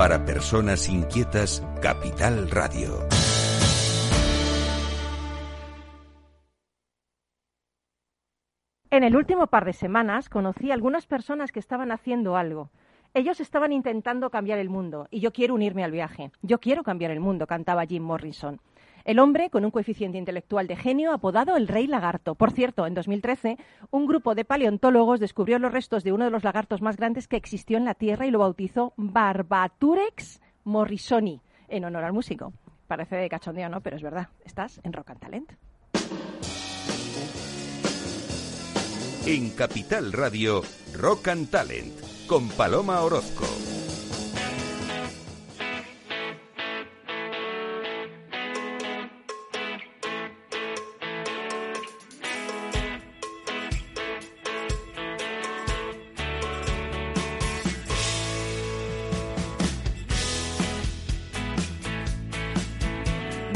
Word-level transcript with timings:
Para 0.00 0.24
personas 0.24 0.88
inquietas, 0.88 1.62
Capital 1.82 2.50
Radio. 2.50 3.06
En 8.90 9.04
el 9.04 9.14
último 9.14 9.48
par 9.48 9.66
de 9.66 9.74
semanas 9.74 10.30
conocí 10.30 10.70
a 10.70 10.74
algunas 10.74 11.04
personas 11.06 11.52
que 11.52 11.60
estaban 11.60 11.92
haciendo 11.92 12.38
algo. 12.38 12.70
Ellos 13.12 13.40
estaban 13.40 13.72
intentando 13.72 14.30
cambiar 14.30 14.58
el 14.58 14.70
mundo 14.70 15.06
y 15.10 15.20
yo 15.20 15.34
quiero 15.34 15.52
unirme 15.52 15.84
al 15.84 15.90
viaje. 15.90 16.32
Yo 16.40 16.60
quiero 16.60 16.82
cambiar 16.82 17.10
el 17.10 17.20
mundo, 17.20 17.46
cantaba 17.46 17.84
Jim 17.84 18.02
Morrison. 18.02 18.58
El 19.04 19.18
hombre 19.18 19.50
con 19.50 19.64
un 19.64 19.70
coeficiente 19.70 20.18
intelectual 20.18 20.66
de 20.66 20.76
genio 20.76 21.12
apodado 21.12 21.56
el 21.56 21.68
rey 21.68 21.86
lagarto. 21.86 22.34
Por 22.34 22.52
cierto, 22.52 22.86
en 22.86 22.94
2013, 22.94 23.56
un 23.90 24.06
grupo 24.06 24.34
de 24.34 24.44
paleontólogos 24.44 25.20
descubrió 25.20 25.58
los 25.58 25.72
restos 25.72 26.04
de 26.04 26.12
uno 26.12 26.24
de 26.24 26.30
los 26.30 26.44
lagartos 26.44 26.82
más 26.82 26.96
grandes 26.96 27.28
que 27.28 27.36
existió 27.36 27.76
en 27.76 27.84
la 27.84 27.94
Tierra 27.94 28.26
y 28.26 28.30
lo 28.30 28.40
bautizó 28.40 28.92
Barbaturex 28.96 30.40
morrisoni, 30.64 31.40
en 31.68 31.84
honor 31.84 32.04
al 32.04 32.12
músico. 32.12 32.52
Parece 32.86 33.16
de 33.16 33.28
cachondeo, 33.28 33.68
¿no? 33.68 33.80
Pero 33.80 33.96
es 33.96 34.02
verdad. 34.02 34.28
Estás 34.44 34.80
en 34.82 34.92
Rock 34.92 35.10
and 35.10 35.20
Talent. 35.20 35.52
En 39.26 39.50
Capital 39.50 40.12
Radio, 40.12 40.62
Rock 40.98 41.28
and 41.28 41.50
Talent, 41.50 41.92
con 42.26 42.48
Paloma 42.48 43.02
Orozco. 43.02 43.79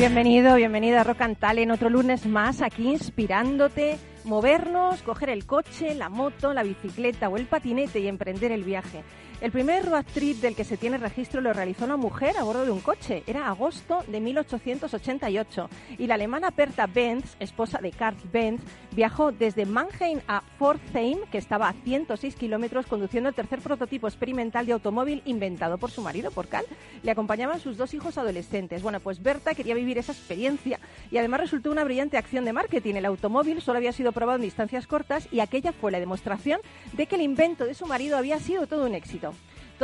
Bienvenido, 0.04 0.56
bienvenida 0.56 1.00
a 1.00 1.04
Rock 1.04 1.22
and 1.22 1.38
Talent, 1.38 1.72
otro 1.72 1.88
lunes 1.88 2.26
más 2.26 2.60
aquí 2.60 2.90
inspirándote, 2.90 3.96
movernos, 4.24 5.00
coger 5.00 5.30
el 5.30 5.46
coche, 5.46 5.94
la 5.94 6.10
moto, 6.10 6.52
la 6.52 6.62
bicicleta 6.62 7.30
o 7.30 7.38
el 7.38 7.46
patinete 7.46 8.00
y 8.00 8.08
emprender 8.08 8.52
el 8.52 8.64
viaje. 8.64 9.02
El 9.44 9.52
primer 9.52 9.84
road 9.84 10.06
trip 10.14 10.38
del 10.38 10.56
que 10.56 10.64
se 10.64 10.78
tiene 10.78 10.96
registro 10.96 11.42
lo 11.42 11.52
realizó 11.52 11.84
una 11.84 11.98
mujer 11.98 12.38
a 12.38 12.44
bordo 12.44 12.64
de 12.64 12.70
un 12.70 12.80
coche. 12.80 13.22
Era 13.26 13.48
agosto 13.48 14.02
de 14.08 14.18
1888 14.18 15.68
y 15.98 16.06
la 16.06 16.14
alemana 16.14 16.50
Berta 16.50 16.86
Benz, 16.86 17.36
esposa 17.40 17.78
de 17.82 17.90
Karl 17.90 18.16
Benz, 18.32 18.62
viajó 18.92 19.32
desde 19.32 19.66
Mannheim 19.66 20.20
a 20.28 20.42
Pforzheim, 20.56 21.18
que 21.30 21.36
estaba 21.36 21.68
a 21.68 21.74
106 21.74 22.36
kilómetros, 22.36 22.86
conduciendo 22.86 23.28
el 23.28 23.34
tercer 23.34 23.60
prototipo 23.60 24.08
experimental 24.08 24.64
de 24.64 24.72
automóvil 24.72 25.20
inventado 25.26 25.76
por 25.76 25.90
su 25.90 26.00
marido, 26.00 26.30
por 26.30 26.48
Karl. 26.48 26.64
Le 27.02 27.10
acompañaban 27.10 27.60
sus 27.60 27.76
dos 27.76 27.92
hijos 27.92 28.16
adolescentes. 28.16 28.82
Bueno, 28.82 29.00
pues 29.00 29.22
Berta 29.22 29.54
quería 29.54 29.74
vivir 29.74 29.98
esa 29.98 30.12
experiencia 30.12 30.80
y 31.10 31.18
además 31.18 31.40
resultó 31.40 31.70
una 31.70 31.84
brillante 31.84 32.16
acción 32.16 32.46
de 32.46 32.54
marketing. 32.54 32.94
El 32.94 33.04
automóvil 33.04 33.60
solo 33.60 33.76
había 33.76 33.92
sido 33.92 34.12
probado 34.12 34.36
en 34.36 34.44
distancias 34.44 34.86
cortas 34.86 35.28
y 35.30 35.40
aquella 35.40 35.72
fue 35.72 35.92
la 35.92 36.00
demostración 36.00 36.62
de 36.94 37.06
que 37.06 37.16
el 37.16 37.20
invento 37.20 37.66
de 37.66 37.74
su 37.74 37.84
marido 37.84 38.16
había 38.16 38.38
sido 38.38 38.66
todo 38.66 38.86
un 38.86 38.94
éxito. 38.94 39.33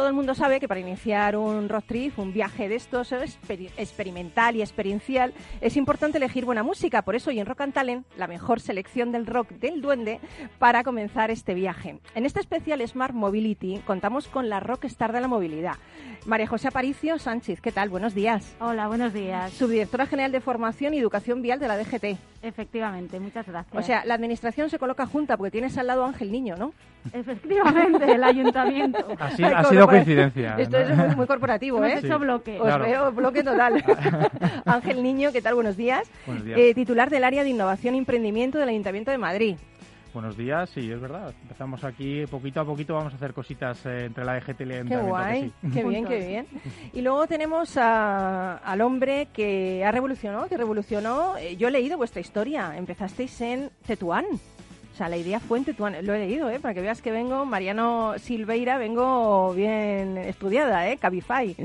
Todo 0.01 0.09
el 0.09 0.15
mundo 0.15 0.34
sabe 0.34 0.61
que 0.61 0.67
para 0.67 0.81
iniciar 0.81 1.37
un 1.37 1.69
road 1.69 1.84
trip, 1.87 2.19
un 2.19 2.33
viaje 2.33 2.70
de 2.70 2.77
estos 2.77 3.12
exper 3.12 3.61
experimental 3.77 4.57
y 4.57 4.62
experiencial, 4.62 5.34
es 5.61 5.77
importante 5.77 6.17
elegir 6.17 6.47
buena 6.47 6.62
música. 6.62 7.03
Por 7.03 7.17
eso 7.17 7.29
hoy 7.29 7.39
en 7.39 7.45
Rock 7.45 7.61
and 7.61 7.75
Talent, 7.75 8.07
la 8.17 8.27
mejor 8.27 8.61
selección 8.61 9.12
del 9.12 9.27
rock 9.27 9.51
del 9.51 9.83
duende 9.83 10.19
para 10.59 10.84
comenzar 10.84 11.31
este 11.31 11.53
viaje. 11.53 12.01
En 12.15 12.25
este 12.25 12.41
especial 12.41 12.81
Smart 12.89 13.12
Mobility 13.12 13.83
contamos 13.84 14.27
con 14.27 14.48
la 14.48 14.59
rockstar 14.59 15.12
de 15.12 15.20
la 15.20 15.29
movilidad. 15.29 15.75
María 16.25 16.47
José 16.47 16.69
Aparicio 16.69 17.19
Sánchez, 17.19 17.61
¿qué 17.61 17.70
tal? 17.70 17.91
Buenos 17.91 18.14
días. 18.14 18.57
Hola, 18.59 18.89
buenos 18.89 19.12
días. 19.12 19.53
Subdirectora 19.53 20.07
General 20.07 20.33
de 20.33 20.41
Formación 20.41 20.95
y 20.95 20.98
Educación 20.98 21.42
Vial 21.42 21.61
de 21.61 21.69
la 21.69 21.77
DGT. 21.77 22.30
Efectivamente, 22.42 23.20
muchas 23.20 23.46
gracias. 23.46 23.77
O 23.77 23.86
sea, 23.86 24.02
la 24.06 24.14
administración 24.14 24.70
se 24.70 24.78
coloca 24.78 25.05
junta 25.06 25.36
porque 25.36 25.51
tienes 25.51 25.77
al 25.77 25.86
lado 25.86 26.05
Ángel 26.06 26.33
Niño, 26.33 26.56
¿no? 26.56 26.73
Efectivamente, 27.12 28.11
el 28.12 28.24
ayuntamiento. 28.24 28.98
Así, 29.18 29.45
ha 29.45 29.62
sido 29.64 29.86
coincidencia. 29.86 30.56
Esto 30.58 30.79
es 30.79 30.96
muy, 30.96 31.17
muy 31.17 31.27
corporativo, 31.27 31.84
¿eh? 31.84 31.98
hecho 31.98 32.18
bloque. 32.18 32.58
Os 32.58 32.67
Claro. 32.67 32.84
veo 32.84 33.12
bloque 33.12 33.42
total. 33.42 33.84
Ángel 34.64 35.02
Niño, 35.02 35.33
¿qué 35.33 35.42
tal? 35.42 35.55
Buenos 35.55 35.77
días. 35.77 36.11
Buenos 36.27 36.45
días. 36.45 36.58
Eh, 36.58 36.74
titular 36.74 37.11
del 37.11 37.24
área 37.24 37.42
de 37.45 37.50
innovación 37.50 37.95
e 37.95 37.98
emprendimiento 37.98 38.58
del 38.58 38.70
Ayuntamiento 38.70 39.11
de 39.11 39.18
Madrid. 39.18 39.56
Buenos 40.13 40.37
días, 40.37 40.69
sí, 40.71 40.91
es 40.91 41.01
verdad. 41.01 41.33
Empezamos 41.43 41.85
aquí, 41.85 42.27
poquito 42.27 42.61
a 42.61 42.65
poquito 42.65 42.95
vamos 42.95 43.13
a 43.13 43.17
hacer 43.17 43.33
cositas 43.33 43.87
eh, 43.87 44.07
entre 44.07 44.25
la 44.25 44.39
EGT 44.39 44.61
y 44.63 44.73
el 44.73 44.89
Qué 44.89 44.97
guay, 44.97 45.43
sí. 45.63 45.71
qué 45.73 45.85
bien, 45.85 46.05
qué 46.05 46.19
bien. 46.27 46.47
Y 46.93 47.01
luego 47.01 47.29
tenemos 47.29 47.77
a- 47.77 48.57
al 48.57 48.81
hombre 48.81 49.29
que 49.33 49.85
ha 49.85 49.93
revolucionado, 49.93 50.48
que 50.48 50.57
revolucionó. 50.57 51.37
eh, 51.37 51.57
yo 51.57 51.69
he 51.69 51.71
leído 51.71 51.97
vuestra 51.97 52.21
historia. 52.21 52.77
Empezasteis 52.77 53.41
en 53.41 53.71
Tetuán. 53.87 54.25
Sea, 55.00 55.08
la 55.08 55.16
idea 55.16 55.40
fue 55.40 55.56
en 55.56 55.64
Tetuán. 55.64 55.96
Lo 56.02 56.12
he 56.12 56.18
leído, 56.18 56.50
¿eh? 56.50 56.61
Para 56.61 56.74
que 56.74 56.83
veas 56.83 57.00
que 57.00 57.11
vengo, 57.11 57.46
Mariano 57.46 58.18
Silveira, 58.18 58.77
vengo 58.77 59.55
bien 59.55 60.18
estudiada, 60.18 60.90
¿eh? 60.90 60.98
Cabify. 60.98 61.56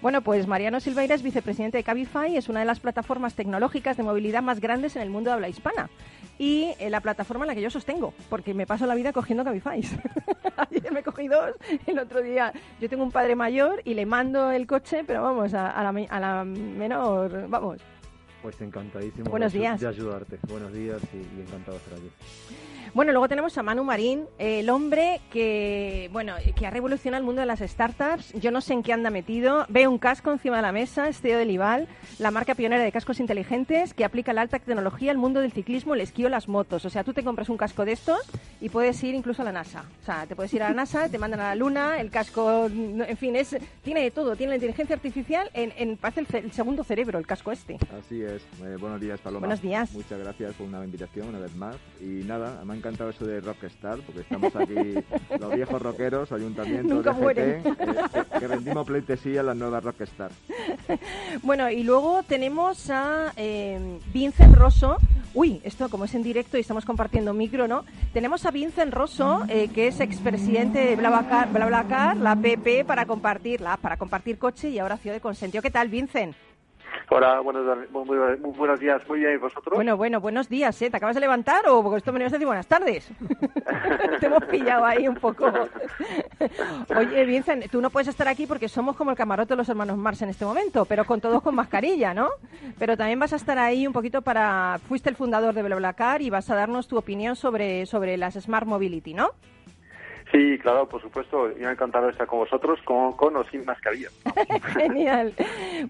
Bueno, 0.00 0.22
pues 0.22 0.46
Mariano 0.46 0.80
Silveira 0.80 1.14
es 1.14 1.22
vicepresidente 1.22 1.76
de 1.76 1.84
Cabify, 1.84 2.34
es 2.34 2.48
una 2.48 2.60
de 2.60 2.64
las 2.64 2.80
plataformas 2.80 3.34
tecnológicas 3.34 3.98
de 3.98 4.04
movilidad 4.04 4.40
más 4.42 4.58
grandes 4.60 4.96
en 4.96 5.02
el 5.02 5.10
mundo 5.10 5.28
de 5.28 5.34
habla 5.34 5.50
hispana. 5.50 5.90
Y 6.38 6.72
eh, 6.78 6.88
la 6.88 7.02
plataforma 7.02 7.44
en 7.44 7.48
la 7.48 7.54
que 7.54 7.60
yo 7.60 7.68
sostengo, 7.68 8.14
porque 8.30 8.54
me 8.54 8.66
paso 8.66 8.86
la 8.86 8.94
vida 8.94 9.12
cogiendo 9.12 9.44
Cabify. 9.44 9.82
Ayer 10.56 10.90
me 10.90 11.02
cogí 11.02 11.28
dos, 11.28 11.50
el 11.86 11.98
otro 11.98 12.22
día 12.22 12.54
yo 12.80 12.88
tengo 12.88 13.02
un 13.02 13.12
padre 13.12 13.36
mayor 13.36 13.82
y 13.84 13.92
le 13.92 14.06
mando 14.06 14.50
el 14.50 14.66
coche, 14.66 15.04
pero 15.06 15.22
vamos, 15.22 15.52
a, 15.52 15.72
a 15.72 15.82
la, 15.92 16.06
a 16.08 16.20
la 16.20 16.44
menor, 16.44 17.48
vamos. 17.50 17.82
Pues 18.40 18.60
encantadísimo 18.60 19.28
Buenos 19.30 19.52
días. 19.52 19.80
de 19.80 19.88
ayudarte. 19.88 20.38
Buenos 20.48 20.72
días 20.72 21.02
y, 21.12 21.16
y 21.16 21.42
encantado 21.42 21.76
de 21.76 21.82
estar 21.82 21.98
aquí. 21.98 22.08
Bueno, 22.94 23.12
luego 23.12 23.28
tenemos 23.28 23.56
a 23.58 23.62
Manu 23.62 23.84
Marín, 23.84 24.24
el 24.38 24.68
hombre 24.70 25.20
que, 25.30 26.08
bueno, 26.12 26.34
que 26.56 26.66
ha 26.66 26.70
revolucionado 26.70 27.20
el 27.20 27.26
mundo 27.26 27.40
de 27.40 27.46
las 27.46 27.60
startups. 27.60 28.32
Yo 28.34 28.50
no 28.50 28.60
sé 28.60 28.72
en 28.72 28.82
qué 28.82 28.92
anda 28.92 29.10
metido. 29.10 29.66
Ve 29.68 29.86
un 29.86 29.98
casco 29.98 30.32
encima 30.32 30.56
de 30.56 30.62
la 30.62 30.72
mesa, 30.72 31.08
es 31.08 31.20
CEO 31.20 31.38
del 31.38 31.50
Ival, 31.50 31.88
la 32.18 32.30
marca 32.30 32.54
pionera 32.54 32.82
de 32.82 32.90
cascos 32.92 33.20
inteligentes 33.20 33.94
que 33.94 34.04
aplica 34.04 34.32
la 34.32 34.40
alta 34.42 34.58
tecnología 34.58 35.10
al 35.10 35.18
mundo 35.18 35.40
del 35.40 35.52
ciclismo, 35.52 35.94
el 35.94 36.00
esquí 36.00 36.24
o 36.24 36.28
las 36.28 36.48
motos. 36.48 36.84
O 36.84 36.90
sea, 36.90 37.04
tú 37.04 37.12
te 37.12 37.22
compras 37.22 37.48
un 37.48 37.56
casco 37.56 37.84
de 37.84 37.92
estos 37.92 38.20
y 38.60 38.68
puedes 38.68 39.02
ir 39.04 39.14
incluso 39.14 39.42
a 39.42 39.44
la 39.44 39.52
NASA. 39.52 39.84
O 40.02 40.04
sea, 40.04 40.26
te 40.26 40.34
puedes 40.34 40.52
ir 40.54 40.62
a 40.62 40.68
la 40.68 40.74
NASA, 40.74 41.08
te 41.08 41.18
mandan 41.18 41.40
a 41.40 41.48
la 41.50 41.54
Luna, 41.54 42.00
el 42.00 42.10
casco, 42.10 42.66
en 42.66 43.16
fin, 43.16 43.36
es 43.36 43.56
tiene 43.82 44.02
de 44.02 44.10
todo. 44.10 44.34
Tiene 44.36 44.50
la 44.50 44.56
inteligencia 44.56 44.96
artificial 44.96 45.50
en, 45.52 45.72
en 45.76 45.96
parece 45.96 46.20
el, 46.20 46.44
el 46.44 46.52
segundo 46.52 46.84
cerebro, 46.84 47.18
el 47.18 47.26
casco 47.26 47.52
este. 47.52 47.76
Así 47.98 48.22
es. 48.22 48.42
Eh, 48.64 48.76
buenos 48.80 49.00
días, 49.00 49.20
Paloma. 49.20 49.46
Buenos 49.46 49.62
días. 49.62 49.92
Muchas 49.92 50.18
gracias 50.18 50.54
por 50.54 50.66
una 50.66 50.84
invitación 50.84 51.28
una 51.28 51.38
vez 51.38 51.54
más. 51.54 51.76
Y 52.00 52.24
nada, 52.24 52.58
ha 52.60 52.64
encantado 52.78 53.10
eso 53.10 53.26
de 53.26 53.40
Rockstar, 53.40 53.98
porque 54.00 54.20
estamos 54.20 54.54
aquí 54.56 54.94
los 55.40 55.54
viejos 55.54 55.82
rockeros, 55.82 56.32
ayuntamiento, 56.32 56.94
Nunca 56.94 57.12
DGT, 57.12 57.38
eh, 57.38 57.62
que, 57.62 58.40
que 58.40 58.48
rendimos 58.48 58.86
pleitesía 58.86 59.40
a 59.40 59.44
las 59.44 59.56
nuevas 59.56 59.84
Rockstar. 59.84 60.30
Bueno, 61.42 61.70
y 61.70 61.82
luego 61.82 62.22
tenemos 62.22 62.90
a 62.90 63.32
eh, 63.36 63.98
Vincent 64.12 64.54
Rosso. 64.54 64.96
Uy, 65.34 65.60
esto 65.62 65.88
como 65.88 66.04
es 66.04 66.14
en 66.14 66.22
directo 66.22 66.56
y 66.56 66.60
estamos 66.60 66.84
compartiendo 66.84 67.34
micro, 67.34 67.68
¿no? 67.68 67.84
Tenemos 68.12 68.44
a 68.46 68.50
Vincent 68.50 68.92
Rosso, 68.92 69.44
eh, 69.48 69.68
que 69.68 69.88
es 69.88 70.00
expresidente 70.00 70.78
de 70.78 70.96
BlaBlaCar, 70.96 71.52
BlaBlaCar, 71.52 72.16
la 72.16 72.34
PP 72.36 72.84
para 72.84 73.06
compartir, 73.06 73.60
la 73.60 73.76
para 73.76 73.96
compartir 73.96 74.38
coche 74.38 74.70
y 74.70 74.78
ahora 74.78 74.96
ciudad 74.96 75.14
de 75.16 75.20
Consentio. 75.20 75.62
¿Qué 75.62 75.70
tal, 75.70 75.88
Vincent? 75.88 76.34
Hola, 77.10 77.40
buenos, 77.40 77.64
muy, 77.90 78.04
muy- 78.04 78.36
buenos 78.56 78.78
días. 78.80 79.00
Muy 79.08 79.20
bien, 79.20 79.34
¿y 79.34 79.36
vosotros? 79.38 79.74
Bueno, 79.74 79.96
bueno, 79.96 80.20
buenos 80.20 80.48
días, 80.48 80.80
¿eh? 80.82 80.90
¿Te 80.90 80.96
acabas 80.98 81.14
de 81.14 81.20
levantar 81.20 81.66
o 81.68 81.82
porque 81.82 81.98
esto 81.98 82.12
me 82.12 82.20
ibas 82.20 82.32
a 82.32 82.36
decir 82.36 82.46
buenas 82.46 82.66
tardes? 82.66 83.10
Te 84.20 84.26
hemos 84.26 84.44
pillado 84.44 84.84
ahí 84.84 85.08
un 85.08 85.14
poco. 85.14 85.50
Oye, 86.96 87.24
Vincent, 87.24 87.70
tú 87.70 87.80
no 87.80 87.90
puedes 87.90 88.08
estar 88.08 88.28
aquí 88.28 88.46
porque 88.46 88.68
somos 88.68 88.96
como 88.96 89.10
el 89.10 89.16
camarote 89.16 89.54
de 89.54 89.56
los 89.56 89.68
hermanos 89.68 89.96
Mars 89.96 90.22
en 90.22 90.28
este 90.30 90.44
momento, 90.44 90.84
pero 90.84 91.04
con 91.04 91.20
todos 91.20 91.42
con 91.42 91.54
mascarilla, 91.54 92.12
¿no? 92.14 92.28
Pero 92.78 92.96
también 92.96 93.18
vas 93.18 93.32
a 93.32 93.36
estar 93.36 93.58
ahí 93.58 93.86
un 93.86 93.92
poquito 93.92 94.22
para... 94.22 94.78
Fuiste 94.88 95.08
el 95.08 95.16
fundador 95.16 95.54
de 95.54 95.62
BlaBlaCar 95.62 96.22
y 96.22 96.30
vas 96.30 96.50
a 96.50 96.54
darnos 96.54 96.88
tu 96.88 96.96
opinión 96.98 97.36
sobre, 97.36 97.86
sobre 97.86 98.16
las 98.16 98.34
Smart 98.34 98.66
Mobility, 98.66 99.14
¿no? 99.14 99.30
Sí, 100.30 100.58
claro, 100.58 100.86
por 100.86 101.00
supuesto. 101.00 101.56
Yo 101.56 101.70
encantado 101.70 102.06
de 102.06 102.12
estar 102.12 102.26
con 102.26 102.40
vosotros, 102.40 102.78
con, 102.84 103.14
con 103.14 103.34
o 103.36 103.44
sin 103.44 103.64
mascarilla. 103.64 104.08
Genial. 104.74 105.34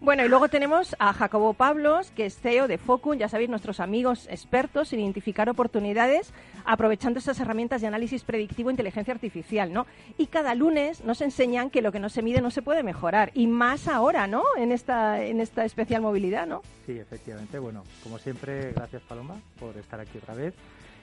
Bueno, 0.00 0.25
y 0.25 0.29
luego 0.29 0.49
tenemos 0.49 0.94
a 0.99 1.12
Jacobo 1.12 1.55
Pablos, 1.55 2.12
que 2.12 2.26
es 2.26 2.38
CEO 2.38 2.69
de 2.69 2.79
Focun, 2.79 3.19
ya 3.19 3.29
sabéis, 3.29 3.50
nuestros 3.50 3.81
amigos 3.81 4.29
expertos 4.31 4.93
en 4.93 5.00
identificar 5.00 5.49
oportunidades 5.49 6.32
aprovechando 6.64 7.19
esas 7.19 7.40
herramientas 7.40 7.81
de 7.81 7.88
análisis 7.88 8.23
predictivo 8.23 8.70
e 8.70 8.75
inteligencia 8.75 9.12
artificial, 9.12 9.73
¿no? 9.73 9.87
Y 10.19 10.26
cada 10.26 10.55
lunes 10.55 11.02
nos 11.05 11.20
enseñan 11.20 11.70
que 11.70 11.82
lo 11.82 11.90
que 11.90 11.99
no 11.99 12.08
se 12.08 12.23
mide 12.23 12.40
no 12.40 12.50
se 12.50 12.62
puede 12.62 12.82
mejorar, 12.82 13.31
y 13.35 13.46
más 13.46 13.88
ahora, 13.88 14.26
¿no? 14.26 14.44
En 14.56 14.70
esta, 14.70 15.25
en 15.25 15.40
esta 15.40 15.64
especial 15.64 16.02
movilidad, 16.02 16.46
¿no? 16.46 16.62
Sí, 16.87 16.99
efectivamente. 16.99 17.58
Bueno, 17.58 17.85
como 18.02 18.19
siempre, 18.19 18.73
gracias 18.73 19.02
Paloma 19.02 19.35
por 19.58 19.76
estar 19.76 19.99
aquí 19.99 20.19
otra 20.19 20.35
vez. 20.35 20.55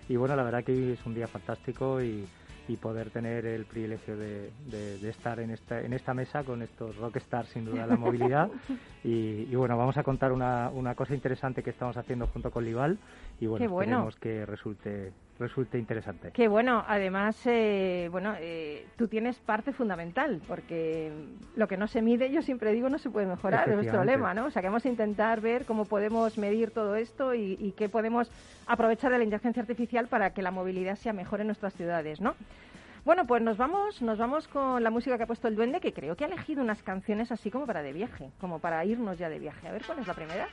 Y 0.08 0.16
bueno, 0.18 0.36
la 0.36 0.44
verdad 0.44 0.64
que 0.64 0.72
hoy 0.72 0.92
es 0.92 1.06
un 1.06 1.16
día 1.16 1.28
fantástico 1.28 2.02
y, 2.02 2.28
y 2.68 2.78
poder 2.78 3.10
tener 3.12 3.46
el 3.46 3.66
privilegio 3.66 4.18
de, 4.18 4.52
de, 4.66 5.10
estar 5.10 5.40
en 5.40 5.52
esta, 5.52 5.82
en 5.82 5.94
esta 5.94 6.14
mesa 6.14 6.44
con 6.44 6.62
estos 6.62 6.96
rockstars 6.96 7.50
sin 7.50 7.66
duda 7.66 7.86
la 7.86 7.96
movilidad. 7.96 8.50
Y, 9.08 9.54
bueno, 9.54 9.78
vamos 9.78 9.96
a 9.98 10.04
contar 10.04 10.32
una, 10.32 10.72
una 10.72 10.96
cosa 10.96 11.14
interesante 11.14 11.62
que 11.62 11.70
estamos 11.70 11.96
haciendo 11.96 12.26
junto 12.26 12.50
con 12.50 12.66
Lival 12.66 12.98
y 13.40 13.48
bueno, 13.48 13.66
esperemos 13.66 14.16
que 14.18 14.46
resulte 14.46 15.14
resulte 15.40 15.78
interesante. 15.78 16.32
Qué 16.32 16.48
bueno, 16.48 16.84
además, 16.88 17.38
eh, 17.46 18.08
bueno, 18.12 18.34
eh, 18.40 18.86
tú 18.96 19.08
tienes 19.08 19.38
parte 19.40 19.74
fundamental, 19.74 20.42
porque 20.48 21.12
lo 21.56 21.68
que 21.68 21.78
no 21.78 21.88
se 21.88 22.02
mide, 22.02 22.32
yo 22.32 22.42
siempre 22.42 22.72
digo, 22.72 22.90
no 22.90 22.98
se 22.98 23.10
puede 23.10 23.26
mejorar, 23.26 23.68
es 23.70 23.76
nuestro 23.76 24.04
lema, 24.04 24.34
¿no? 24.34 24.46
O 24.46 24.50
sea, 24.50 24.62
que 24.62 24.70
vamos 24.70 24.86
a 24.86 24.90
intentar 24.90 25.42
ver 25.42 25.66
cómo 25.66 25.86
podemos 25.86 26.38
medir 26.38 26.72
todo 26.72 26.96
esto 26.96 27.34
y, 27.34 27.58
y 27.60 27.74
qué 27.74 27.90
podemos 27.90 28.32
aprovechar 28.66 29.12
de 29.12 29.18
la 29.18 29.24
inteligencia 29.26 29.62
artificial 29.62 30.08
para 30.08 30.30
que 30.32 30.42
la 30.42 30.52
movilidad 30.52 30.96
sea 30.96 31.14
mejor 31.14 31.42
en 31.42 31.48
nuestras 31.48 31.74
ciudades, 31.74 32.22
¿no? 32.22 32.36
Bueno, 33.04 33.28
pues 33.28 33.44
nos 33.44 33.58
vamos, 33.58 34.02
nos 34.02 34.18
vamos 34.18 34.48
con 34.48 34.82
la 34.82 34.90
música 34.90 35.16
que 35.18 35.24
ha 35.24 35.28
puesto 35.28 35.48
el 35.48 35.56
duende, 35.56 35.80
que 35.80 35.94
creo 35.94 36.16
que 36.16 36.24
ha 36.24 36.28
elegido 36.28 36.64
unas 36.64 36.82
canciones 36.82 37.32
así 37.32 37.52
como 37.52 37.68
para 37.68 37.84
de 37.84 37.94
viaje, 37.94 38.32
como 38.40 38.58
para 38.58 38.84
irnos 38.84 39.20
ya 39.20 39.30
de 39.30 39.38
viaje. 39.38 39.68
A 39.68 39.72
ver, 39.72 39.84
¿cuál 39.86 40.00
es 40.00 40.08
la 40.08 40.16
primera? 40.16 40.48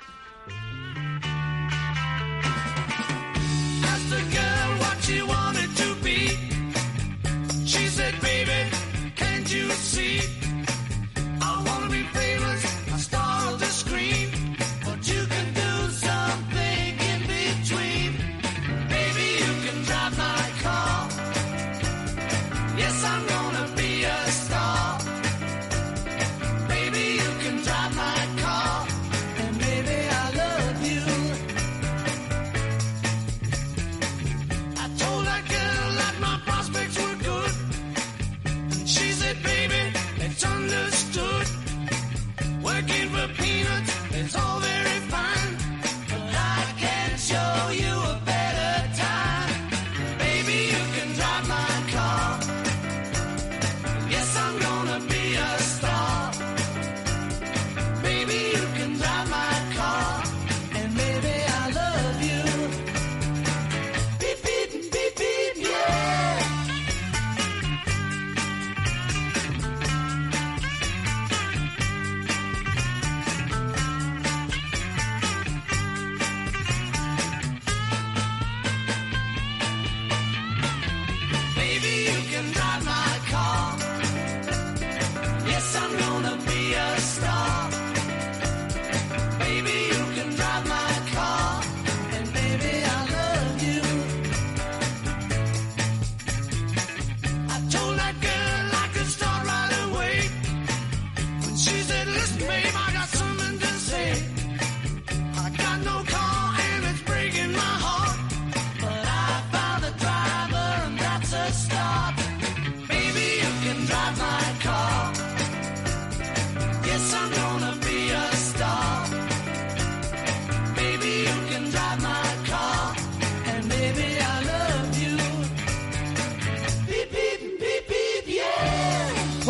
She 7.65 7.87
said, 7.89 8.21
baby, 8.21 8.71
can't 9.17 9.51
you 9.51 9.71
see? 9.71 10.42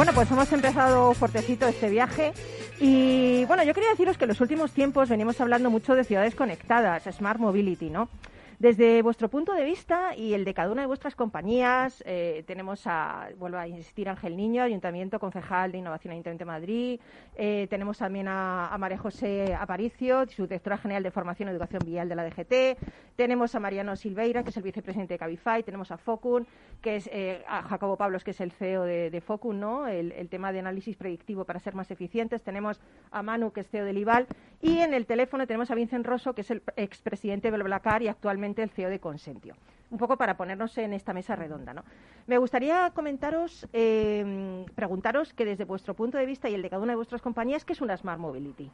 Bueno, 0.02 0.16
pues 0.16 0.32
hemos 0.32 0.52
empezado 0.52 1.14
fuertecito 1.14 1.69
este 1.69 1.88
viaje 1.88 2.32
y 2.81 3.44
bueno, 3.44 3.62
yo 3.62 3.72
quería 3.72 3.90
deciros 3.90 4.19
que 4.19 4.25
en 4.25 4.31
los 4.31 4.40
últimos 4.40 4.72
tiempos 4.72 5.08
venimos 5.08 5.40
hablando 5.40 5.70
mucho 5.70 5.94
de 5.94 6.02
ciudades 6.02 6.34
conectadas, 6.34 7.04
Smart 7.04 7.38
Mobility, 7.38 7.88
¿no? 7.88 8.08
Desde 8.62 9.02
vuestro 9.02 9.28
punto 9.28 9.54
de 9.54 9.64
vista 9.64 10.14
y 10.14 10.34
el 10.34 10.44
de 10.44 10.54
cada 10.54 10.70
una 10.70 10.82
de 10.82 10.86
vuestras 10.86 11.16
compañías, 11.16 12.00
eh, 12.06 12.44
tenemos 12.46 12.86
a, 12.86 13.28
vuelvo 13.36 13.58
a 13.58 13.66
insistir, 13.66 14.08
Ángel 14.08 14.36
Niño, 14.36 14.62
Ayuntamiento 14.62 15.18
Concejal 15.18 15.72
de 15.72 15.78
Innovación 15.78 16.12
Ayuntamiento 16.12 16.44
de 16.44 16.48
Madrid, 16.48 17.00
eh, 17.34 17.66
tenemos 17.68 17.98
también 17.98 18.28
a, 18.28 18.72
María 18.78 18.98
José 18.98 19.56
Aparicio, 19.58 20.28
su 20.28 20.42
directora 20.42 20.78
general 20.78 21.02
de 21.02 21.10
Formación 21.10 21.48
y 21.48 21.50
Educación 21.50 21.82
Vial 21.84 22.08
de 22.08 22.14
la 22.14 22.24
DGT, 22.24 22.78
tenemos 23.16 23.52
a 23.56 23.58
Mariano 23.58 23.96
Silveira, 23.96 24.44
que 24.44 24.50
es 24.50 24.56
el 24.56 24.62
vicepresidente 24.62 25.14
de 25.14 25.18
Cabify, 25.18 25.64
tenemos 25.64 25.90
a 25.90 25.96
Focun, 25.96 26.46
que 26.80 26.94
es 26.94 27.10
eh, 27.12 27.42
a 27.48 27.62
Jacobo 27.62 27.96
Pablos, 27.96 28.22
que 28.22 28.30
es 28.30 28.40
el 28.40 28.52
CEO 28.52 28.84
de, 28.84 29.22
Focun, 29.26 29.58
¿no? 29.58 29.88
El, 29.88 30.28
tema 30.28 30.52
de 30.52 30.60
análisis 30.60 30.96
predictivo 30.96 31.44
para 31.44 31.58
ser 31.58 31.74
más 31.74 31.90
eficientes, 31.90 32.42
tenemos 32.42 32.80
a 33.10 33.24
Manu, 33.24 33.50
que 33.50 33.62
es 33.62 33.68
CEO 33.68 33.84
del 33.84 33.98
IVAL, 33.98 34.28
y 34.60 34.78
en 34.78 34.94
el 34.94 35.06
teléfono 35.06 35.48
tenemos 35.48 35.72
a 35.72 35.74
Vincent 35.74 36.06
Rosso, 36.06 36.32
que 36.32 36.42
es 36.42 36.50
el 36.52 36.62
expresidente 36.76 37.48
de 37.48 37.56
Belblacar 37.58 38.02
y 38.02 38.08
actualmente 38.08 38.51
el 38.60 38.70
CEO 38.70 38.90
de 38.90 39.00
Consentio. 39.00 39.54
Un 39.90 39.99
poco 39.99 40.16
para 40.16 40.37
ponernos 40.37 40.76
en 40.78 40.93
esta 40.93 41.14
mesa 41.14 41.37
redonda. 41.37 41.72
¿no? 41.72 41.84
Me 42.26 42.37
gustaría 42.38 42.90
comentaros, 42.90 43.66
eh, 43.72 44.66
preguntaros 44.75 45.32
que 45.32 45.44
desde 45.44 45.64
vuestro 45.64 45.94
punto 45.94 46.19
de 46.19 46.26
vista 46.26 46.50
y 46.50 46.54
el 46.54 46.62
de 46.62 46.69
cada 46.69 46.82
una 46.82 46.93
de 46.93 46.96
vuestras 46.96 47.22
compañías, 47.22 47.64
¿qué 47.64 47.72
es 47.72 47.81
una 47.81 47.96
Smart 47.96 48.19
Mobility? 48.19 48.70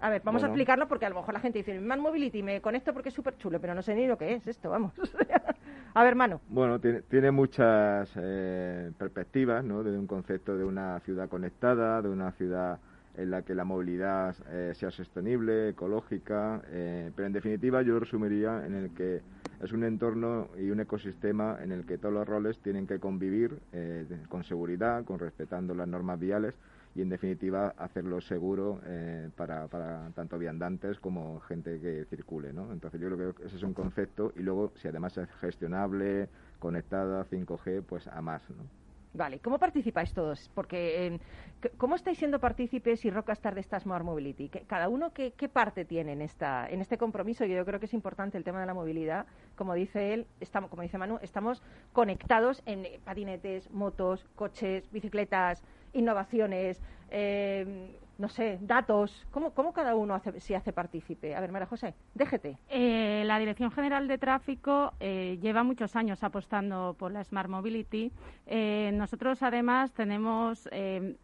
A 0.00 0.08
ver, 0.08 0.22
vamos 0.24 0.42
a 0.42 0.46
explicarlo 0.46 0.88
porque 0.88 1.04
a 1.04 1.10
lo 1.10 1.16
mejor 1.16 1.34
la 1.34 1.40
gente 1.40 1.58
dice, 1.58 1.78
Smart 1.78 2.00
Mobility 2.00 2.42
me 2.42 2.60
conecto 2.62 2.92
porque 2.94 3.10
es 3.10 3.14
súper 3.14 3.36
chulo, 3.36 3.60
pero 3.60 3.74
no 3.74 3.82
sé 3.82 3.94
ni 3.94 4.06
lo 4.06 4.16
que 4.16 4.34
es 4.34 4.46
esto, 4.46 4.70
vamos. 4.70 4.92
a 5.94 6.02
ver, 6.04 6.14
mano. 6.14 6.40
Bueno, 6.48 6.80
tiene, 6.80 7.30
muchas 7.30 8.10
eh, 8.16 8.92
perspectivas, 8.96 9.62
¿no? 9.62 9.82
Desde 9.82 9.98
un 9.98 10.06
concepto 10.06 10.56
de 10.56 10.64
una 10.64 11.00
ciudad 11.00 11.28
conectada, 11.28 12.00
de 12.00 12.08
una 12.08 12.32
ciudad 12.32 12.78
en 13.14 13.30
la 13.30 13.42
que 13.42 13.54
la 13.54 13.64
movilidad 13.64 14.36
eh, 14.48 14.72
sea 14.74 14.90
sostenible, 14.90 15.70
ecológica, 15.70 16.62
eh, 16.68 17.10
pero 17.14 17.26
en 17.26 17.32
definitiva 17.32 17.82
yo 17.82 17.98
resumiría 17.98 18.64
en 18.64 18.74
el 18.74 18.94
que 18.94 19.20
es 19.62 19.72
un 19.72 19.84
entorno 19.84 20.48
y 20.58 20.70
un 20.70 20.80
ecosistema 20.80 21.58
en 21.62 21.72
el 21.72 21.84
que 21.84 21.98
todos 21.98 22.14
los 22.14 22.26
roles 22.26 22.58
tienen 22.60 22.86
que 22.86 22.98
convivir 22.98 23.58
eh, 23.72 24.06
con 24.28 24.44
seguridad, 24.44 25.04
con 25.04 25.18
respetando 25.18 25.74
las 25.74 25.88
normas 25.88 26.18
viales 26.18 26.54
y 26.94 27.02
en 27.02 27.08
definitiva 27.08 27.74
hacerlo 27.76 28.20
seguro 28.20 28.80
para, 29.36 29.68
para, 29.68 30.10
tanto 30.10 30.36
viandantes 30.38 30.98
como 30.98 31.38
gente 31.38 31.78
que 31.78 32.04
circule, 32.06 32.52
¿no? 32.52 32.72
Entonces 32.72 33.00
yo 33.00 33.08
creo 33.14 33.32
que 33.32 33.46
ese 33.46 33.56
es 33.56 33.62
un 33.62 33.74
concepto 33.74 34.32
y 34.34 34.40
luego 34.40 34.72
si 34.74 34.88
además 34.88 35.16
es 35.16 35.28
gestionable, 35.40 36.28
conectada, 36.58 37.24
5G, 37.26 37.84
pues 37.84 38.08
a 38.08 38.20
más, 38.20 38.42
¿no? 38.50 38.79
Vale, 39.12 39.40
¿cómo 39.40 39.58
participáis 39.58 40.12
todos? 40.14 40.50
Porque, 40.54 41.06
eh, 41.06 41.20
¿cómo 41.78 41.96
estáis 41.96 42.18
siendo 42.18 42.38
partícipes 42.38 43.04
y 43.04 43.10
Rockstar 43.10 43.54
de 43.56 43.60
esta 43.60 43.80
Smart 43.80 44.04
Mobility? 44.04 44.48
¿Cada 44.48 44.88
uno 44.88 45.12
qué, 45.12 45.32
parte 45.52 45.84
tiene 45.84 46.12
en, 46.12 46.22
esta, 46.22 46.68
en 46.68 46.80
este 46.80 46.96
compromiso? 46.96 47.44
Yo 47.44 47.64
creo 47.64 47.80
que 47.80 47.86
es 47.86 47.94
importante 47.94 48.38
el 48.38 48.44
tema 48.44 48.60
de 48.60 48.66
la 48.66 48.74
movilidad. 48.74 49.26
Como 49.56 49.74
dice 49.74 50.14
él, 50.14 50.26
estamos, 50.38 50.70
como 50.70 50.82
dice 50.82 50.96
Manu, 50.96 51.18
estamos 51.22 51.60
conectados 51.92 52.62
en 52.66 52.86
patinetes, 53.04 53.68
motos, 53.72 54.28
coches, 54.36 54.88
bicicletas, 54.92 55.64
innovaciones, 55.92 56.80
eh, 57.10 57.98
no 58.20 58.28
sé, 58.28 58.58
datos, 58.60 59.26
¿cómo, 59.30 59.52
cómo 59.52 59.72
cada 59.72 59.94
uno 59.94 60.14
hace, 60.14 60.38
se 60.40 60.54
hace 60.54 60.72
partícipe? 60.72 61.34
A 61.34 61.40
ver, 61.40 61.50
María 61.50 61.66
José, 61.66 61.94
déjete. 62.14 62.58
Eh, 62.68 63.22
la 63.24 63.38
Dirección 63.38 63.70
General 63.70 64.06
de 64.06 64.18
Tráfico 64.18 64.92
eh, 65.00 65.38
lleva 65.40 65.64
muchos 65.64 65.96
años 65.96 66.22
apostando 66.22 66.94
por 66.98 67.12
la 67.12 67.24
Smart 67.24 67.48
Mobility. 67.48 68.12
Eh, 68.46 68.90
nosotros, 68.92 69.42
además, 69.42 69.92
tenemos 69.92 70.68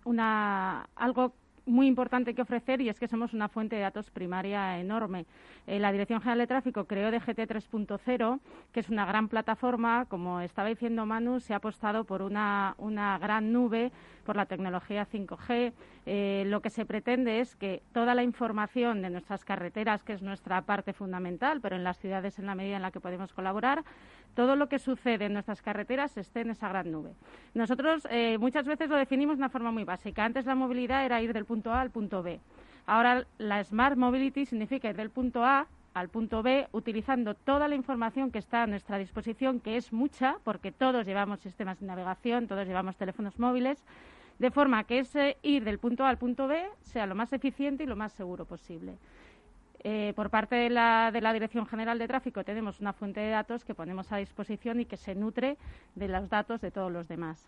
una 0.05 0.89
algo 0.97 1.35
muy 1.67 1.87
importante 1.87 2.35
que 2.35 2.43
ofrecer 2.43 2.81
y 2.81 2.89
es 2.89 2.99
que 2.99 3.09
somos 3.09 3.35
una 3.35 3.49
fuente 3.49 3.77
de 3.77 3.83
datos 3.83 4.11
primaria 4.11 4.79
enorme. 4.79 5.27
Eh, 5.67 5.79
la 5.79 5.93
Dirección 5.93 6.21
General 6.21 6.39
de 6.39 6.47
Tráfico 6.47 6.85
creó 6.85 7.11
DGT 7.11 7.41
3.0, 7.41 8.41
que 8.73 8.81
es 8.81 8.89
una 8.89 9.05
gran 9.05 9.29
plataforma. 9.29 10.07
Como 10.09 10.41
estaba 10.41 10.69
diciendo 10.69 11.05
Manu, 11.07 11.41
se 11.41 11.53
ha 11.53 11.57
apostado 11.57 12.05
por 12.05 12.23
una, 12.23 12.75
una 12.79 13.19
gran 13.19 13.53
nube, 13.53 13.91
por 14.25 14.37
la 14.37 14.47
tecnología 14.47 15.07
5G. 15.07 15.73
Eh, 16.07 16.45
lo 16.47 16.63
que 16.63 16.71
se 16.71 16.87
pretende 16.87 17.41
es 17.41 17.57
que 17.57 17.83
toda 17.93 18.15
la 18.15 18.23
información 18.23 19.03
de 19.03 19.11
nuestras 19.11 19.45
carreteras, 19.45 20.05
que 20.05 20.13
es 20.13 20.23
nuestra 20.23 20.63
parte 20.63 20.93
fundamental, 20.93 21.61
pero 21.61 21.75
en 21.75 21.85
las 21.85 21.99
ciudades 21.99 22.39
en 22.39 22.47
la 22.47 22.55
medida 22.55 22.77
en 22.77 22.83
la 22.83 22.93
que 22.93 23.01
podemos 23.01 23.33
colaborar, 23.33 23.85
todo 24.37 24.55
lo 24.55 24.69
que 24.69 24.79
sucede 24.79 25.25
en 25.25 25.33
nuestras 25.33 25.63
carreteras 25.63 26.17
esté 26.19 26.43
en 26.43 26.51
esa 26.51 26.69
gran 26.69 26.93
nube. 26.93 27.15
Nosotros 27.55 28.07
eh, 28.11 28.37
muchas 28.39 28.67
veces 28.67 28.91
lo 28.91 28.97
definimos 28.97 29.39
de 29.39 29.41
una 29.41 29.49
forma 29.49 29.73
muy 29.73 29.85
básica. 29.85 30.25
Antes 30.25 30.45
la 30.45 30.55
movilidad 30.55 31.07
era 31.07 31.23
ir 31.23 31.33
del 31.33 31.47
punto 31.47 31.73
A 31.73 31.81
al 31.81 31.91
punto 31.91 32.23
B. 32.23 32.39
Ahora 32.85 33.27
la 33.39 33.65
Smart 33.65 33.97
Mobility 33.97 34.45
significa 34.45 34.91
ir 34.91 34.97
del 34.97 35.09
punto 35.11 35.43
A 35.43 35.67
al 35.95 36.11
punto 36.11 36.43
B 36.43 36.69
utilizando 36.73 37.33
toda 37.35 37.67
la 37.67 37.77
información 37.77 38.31
que 38.31 38.39
está 38.39 38.65
a 38.65 38.67
nuestra 38.67 38.99
disposición, 38.99 39.59
que 39.59 39.79
es 39.79 39.91
mucha, 39.95 40.37
porque 40.45 40.71
todos 40.71 41.07
llevamos 41.07 41.41
sistemas 41.41 41.81
de 41.81 41.87
navegación, 41.87 42.47
todos 42.47 42.69
llevamos 42.69 42.97
teléfonos 42.97 43.39
móviles, 43.39 43.83
de 44.39 44.51
forma 44.51 44.85
que 44.85 44.99
ese 44.99 45.39
ir 45.43 45.65
del 45.65 45.79
punto 45.79 46.05
A 46.05 46.11
al 46.11 46.19
punto 46.19 46.47
B 46.47 46.63
sea 46.83 47.07
lo 47.07 47.15
más 47.15 47.33
eficiente 47.33 47.85
y 47.85 47.87
lo 47.87 47.97
más 47.97 48.13
seguro 48.13 48.45
posible. 48.45 48.99
Eh, 49.89 50.15
por 50.17 50.31
parte 50.31 50.57
de 50.57 50.69
la, 50.69 51.13
de 51.13 51.21
la, 51.21 51.33
Dirección 51.33 51.65
General 51.65 51.97
de 51.97 52.09
Tráfico 52.09 52.43
tenemos 52.43 52.81
una 52.81 52.93
fuente 52.93 53.21
de 53.21 53.31
datos 53.31 53.65
que 53.65 53.73
ponemos 53.73 54.11
a 54.11 54.17
disposición 54.17 54.81
y 54.81 54.85
que 54.85 54.97
se 54.97 55.15
nutre 55.15 55.59
de 55.95 56.09
los 56.09 56.29
datos 56.29 56.61
de 56.61 56.73
todos 56.73 56.91
los 56.91 57.07
demás. 57.07 57.47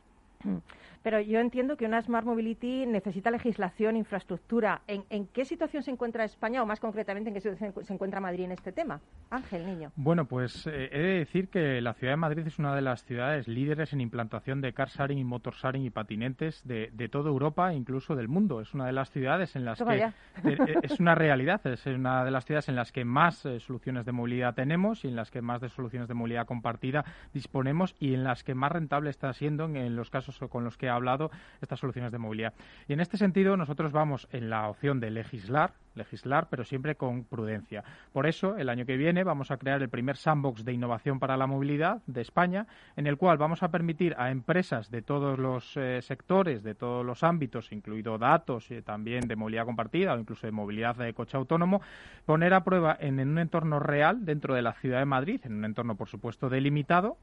Pero 1.02 1.20
yo 1.20 1.38
entiendo 1.38 1.76
que 1.76 1.86
una 1.86 2.02
Smart 2.02 2.26
Mobility 2.26 2.84
necesita 2.86 3.30
legislación, 3.30 3.96
infraestructura. 3.96 4.82
¿En, 4.86 5.26
qué 5.28 5.44
situación 5.44 5.82
se 5.82 5.90
encuentra 5.90 6.24
España 6.24 6.62
o 6.62 6.66
más 6.66 6.80
concretamente 6.80 7.30
en 7.30 7.34
qué 7.34 7.40
situación 7.40 7.72
se 7.84 7.92
encuentra 7.92 8.20
Madrid 8.20 8.44
en 8.44 8.52
este 8.52 8.72
tema? 8.72 9.00
Ángel, 9.30 9.64
niño. 9.64 9.92
Bueno, 9.96 10.26
pues 10.26 10.66
eh, 10.66 10.90
he 10.92 10.98
de 10.98 11.18
decir 11.18 11.48
que 11.48 11.80
la 11.80 11.94
ciudad 11.94 12.14
de 12.14 12.16
Madrid 12.16 12.46
es 12.46 12.58
una 12.58 12.74
de 12.74 12.82
las 12.82 13.04
ciudades 13.04 13.48
líderes 13.48 13.92
en 13.92 14.00
implantación 14.00 14.60
de 14.60 14.72
car 14.72 14.88
sharing 14.88 15.18
y 15.18 15.24
motor 15.24 15.54
sharing 15.54 15.84
y 15.84 15.90
patinetes 15.90 16.66
de, 16.66 17.08
toda 17.10 17.30
Europa, 17.30 17.72
incluso 17.72 18.14
del 18.14 18.28
mundo. 18.28 18.60
Es 18.60 18.74
una 18.74 18.86
de 18.86 18.92
las 18.92 19.10
ciudades 19.10 19.56
en 19.56 19.64
las 19.64 19.82
que 19.82 20.02
eh, 20.44 20.74
es 20.82 21.00
una 21.00 21.14
realidad, 21.14 21.64
es 21.66 21.86
una 21.86 22.24
de 22.24 22.30
las 22.30 22.44
ciudades 22.44 22.68
en 22.68 22.76
las 22.76 22.92
que 22.92 23.04
más 23.04 23.46
eh, 23.46 23.60
soluciones 23.60 24.04
de 24.04 24.12
movilidad 24.12 24.54
tenemos 24.54 25.04
y 25.04 25.08
en 25.08 25.16
las 25.16 25.30
que 25.30 25.42
más 25.42 25.60
de 25.60 25.68
soluciones 25.68 26.08
de 26.08 26.14
movilidad 26.14 26.46
compartida 26.46 27.04
disponemos 27.32 27.94
y 27.98 28.14
en 28.14 28.24
las 28.24 28.44
que 28.44 28.54
más 28.54 28.72
rentable 28.72 29.10
está 29.10 29.32
siendo 29.32 29.64
en 29.64 29.96
los 29.96 30.10
casos 30.10 30.27
con 30.48 30.64
los 30.64 30.76
que 30.76 30.86
he 30.86 30.90
hablado 30.90 31.30
estas 31.60 31.80
soluciones 31.80 32.12
de 32.12 32.18
movilidad. 32.18 32.54
Y 32.86 32.92
en 32.92 33.00
este 33.00 33.16
sentido 33.16 33.56
nosotros 33.56 33.92
vamos 33.92 34.28
en 34.32 34.50
la 34.50 34.68
opción 34.68 35.00
de 35.00 35.10
legislar, 35.10 35.72
legislar, 35.94 36.48
pero 36.50 36.64
siempre 36.64 36.94
con 36.94 37.24
prudencia. 37.24 37.82
Por 38.12 38.26
eso, 38.26 38.56
el 38.56 38.68
año 38.68 38.86
que 38.86 38.96
viene 38.96 39.24
vamos 39.24 39.50
a 39.50 39.56
crear 39.56 39.82
el 39.82 39.88
primer 39.88 40.16
sandbox 40.16 40.64
de 40.64 40.72
innovación 40.72 41.18
para 41.18 41.36
la 41.36 41.46
movilidad 41.46 42.02
de 42.06 42.20
España, 42.20 42.66
en 42.96 43.06
el 43.06 43.16
cual 43.16 43.38
vamos 43.38 43.62
a 43.62 43.70
permitir 43.70 44.14
a 44.18 44.30
empresas 44.30 44.90
de 44.90 45.02
todos 45.02 45.38
los 45.38 45.76
eh, 45.76 46.00
sectores, 46.02 46.62
de 46.62 46.74
todos 46.74 47.04
los 47.04 47.22
ámbitos, 47.24 47.72
incluido 47.72 48.18
datos 48.18 48.70
y 48.70 48.82
también 48.82 49.26
de 49.28 49.36
movilidad 49.36 49.64
compartida 49.64 50.14
o 50.14 50.18
incluso 50.18 50.46
de 50.46 50.52
movilidad 50.52 50.96
de 50.96 51.12
coche 51.14 51.36
autónomo, 51.36 51.82
poner 52.24 52.54
a 52.54 52.64
prueba 52.64 52.96
en 53.00 53.18
un 53.20 53.38
entorno 53.38 53.80
real 53.80 54.24
dentro 54.24 54.54
de 54.54 54.62
la 54.62 54.72
ciudad 54.74 54.98
de 55.00 55.04
Madrid, 55.04 55.40
en 55.44 55.54
un 55.54 55.64
entorno, 55.64 55.96
por 55.96 56.08
supuesto, 56.08 56.48
delimitado, 56.48 57.18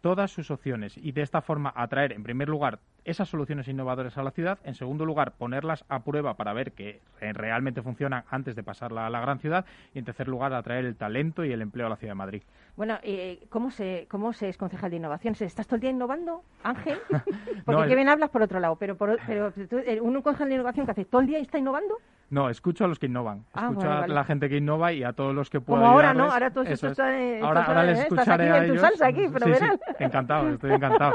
todas 0.00 0.30
sus 0.30 0.50
opciones 0.50 0.96
y 0.96 1.12
de 1.12 1.22
esta 1.22 1.40
forma 1.42 1.72
atraer, 1.74 2.12
en 2.12 2.22
primer 2.22 2.48
lugar, 2.48 2.78
esas 3.04 3.28
soluciones 3.28 3.68
innovadoras 3.68 4.16
a 4.18 4.22
la 4.22 4.30
ciudad, 4.30 4.58
en 4.64 4.74
segundo 4.74 5.04
lugar, 5.04 5.32
ponerlas 5.32 5.84
a 5.88 6.00
prueba 6.00 6.34
para 6.34 6.52
ver 6.52 6.72
que 6.72 7.00
realmente 7.20 7.82
funcionan 7.82 8.24
antes 8.30 8.56
de 8.56 8.62
pasarla 8.62 9.06
a 9.06 9.10
la 9.10 9.20
gran 9.20 9.38
ciudad 9.38 9.64
y, 9.94 9.98
en 9.98 10.04
tercer 10.04 10.28
lugar, 10.28 10.52
atraer 10.52 10.84
el 10.84 10.96
talento 10.96 11.44
y 11.44 11.52
el 11.52 11.62
empleo 11.62 11.86
a 11.86 11.90
la 11.90 11.96
ciudad 11.96 12.12
de 12.12 12.16
Madrid. 12.16 12.42
Bueno, 12.76 12.98
eh, 13.02 13.46
¿cómo, 13.50 13.70
se, 13.70 14.06
¿cómo 14.08 14.32
se 14.32 14.48
es 14.48 14.56
concejal 14.56 14.90
de 14.90 14.96
innovación? 14.96 15.34
¿Estás 15.38 15.66
todo 15.66 15.76
el 15.76 15.80
día 15.80 15.90
innovando, 15.90 16.42
Ángel? 16.62 16.98
Porque 17.64 17.88
qué 17.88 17.94
bien 17.94 18.08
hablas 18.08 18.30
por 18.30 18.42
otro 18.42 18.60
lado, 18.60 18.76
pero, 18.76 18.96
pero 18.96 19.18
eh, 19.56 20.00
un 20.00 20.20
concejal 20.22 20.48
de 20.48 20.54
innovación 20.54 20.86
que 20.86 20.92
hace 20.92 21.04
todo 21.04 21.20
el 21.20 21.26
día 21.26 21.38
y 21.38 21.42
está 21.42 21.58
innovando. 21.58 21.96
No, 22.30 22.48
escucho 22.48 22.84
a 22.84 22.88
los 22.88 23.00
que 23.00 23.06
innovan. 23.06 23.44
Ah, 23.52 23.68
escucho 23.68 23.90
a 23.90 24.06
la 24.06 24.24
gente 24.24 24.48
que 24.48 24.56
innova 24.56 24.92
y 24.92 25.02
a 25.02 25.12
todos 25.12 25.34
los 25.34 25.50
que 25.50 25.60
puedan. 25.60 25.82
Como 25.82 25.92
ahora, 25.92 26.14
¿no? 26.14 26.30
Ahora 26.30 26.50
todos 26.50 26.68
estos 26.68 26.98
ahora, 26.98 27.64
ahora 27.64 27.84
les 27.84 27.98
escucharé 27.98 28.50
a 28.50 28.64
ellos. 28.64 28.80
salsa 28.80 29.08
aquí, 29.08 29.26
sí, 29.28 29.64
encantado, 29.98 30.48
estoy 30.48 30.72
encantado. 30.72 31.12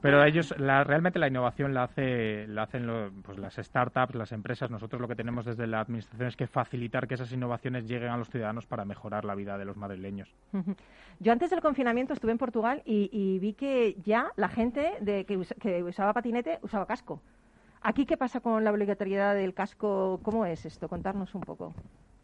Pero 0.00 0.24
ellos, 0.24 0.54
la, 0.58 0.82
realmente 0.82 1.18
la 1.18 1.28
innovación 1.28 1.74
la, 1.74 1.84
hace, 1.84 2.46
la 2.48 2.62
hacen 2.62 3.12
pues 3.22 3.38
las 3.38 3.56
startups, 3.56 4.14
las 4.14 4.32
empresas. 4.32 4.70
Nosotros 4.70 5.00
lo 5.02 5.08
que 5.08 5.14
tenemos 5.14 5.44
desde 5.44 5.66
la 5.66 5.80
administración 5.80 6.28
es 6.28 6.36
que 6.36 6.46
facilitar 6.46 7.06
que 7.06 7.14
esas 7.14 7.30
innovaciones 7.32 7.86
lleguen 7.86 8.08
a 8.08 8.16
los 8.16 8.30
ciudadanos 8.30 8.66
para 8.66 8.86
mejorar 8.86 9.26
la 9.26 9.34
vida 9.34 9.58
de 9.58 9.66
los 9.66 9.76
madrileños. 9.76 10.34
Yo 11.20 11.32
antes 11.32 11.50
del 11.50 11.60
confinamiento 11.60 12.14
estuve 12.14 12.32
en 12.32 12.38
Portugal 12.38 12.82
y, 12.86 13.38
vi 13.38 13.52
que 13.52 13.96
ya 14.02 14.32
la 14.36 14.48
gente 14.48 14.92
de, 15.00 15.26
que 15.26 15.82
usaba 15.82 16.12
patinete 16.14 16.58
usaba 16.62 16.86
casco. 16.86 17.20
¿Aquí 17.86 18.06
qué 18.06 18.16
pasa 18.16 18.40
con 18.40 18.64
la 18.64 18.72
obligatoriedad 18.72 19.34
del 19.34 19.52
casco? 19.52 20.18
¿Cómo 20.22 20.46
es 20.46 20.64
esto? 20.64 20.88
Contarnos 20.88 21.34
un 21.34 21.42
poco. 21.42 21.74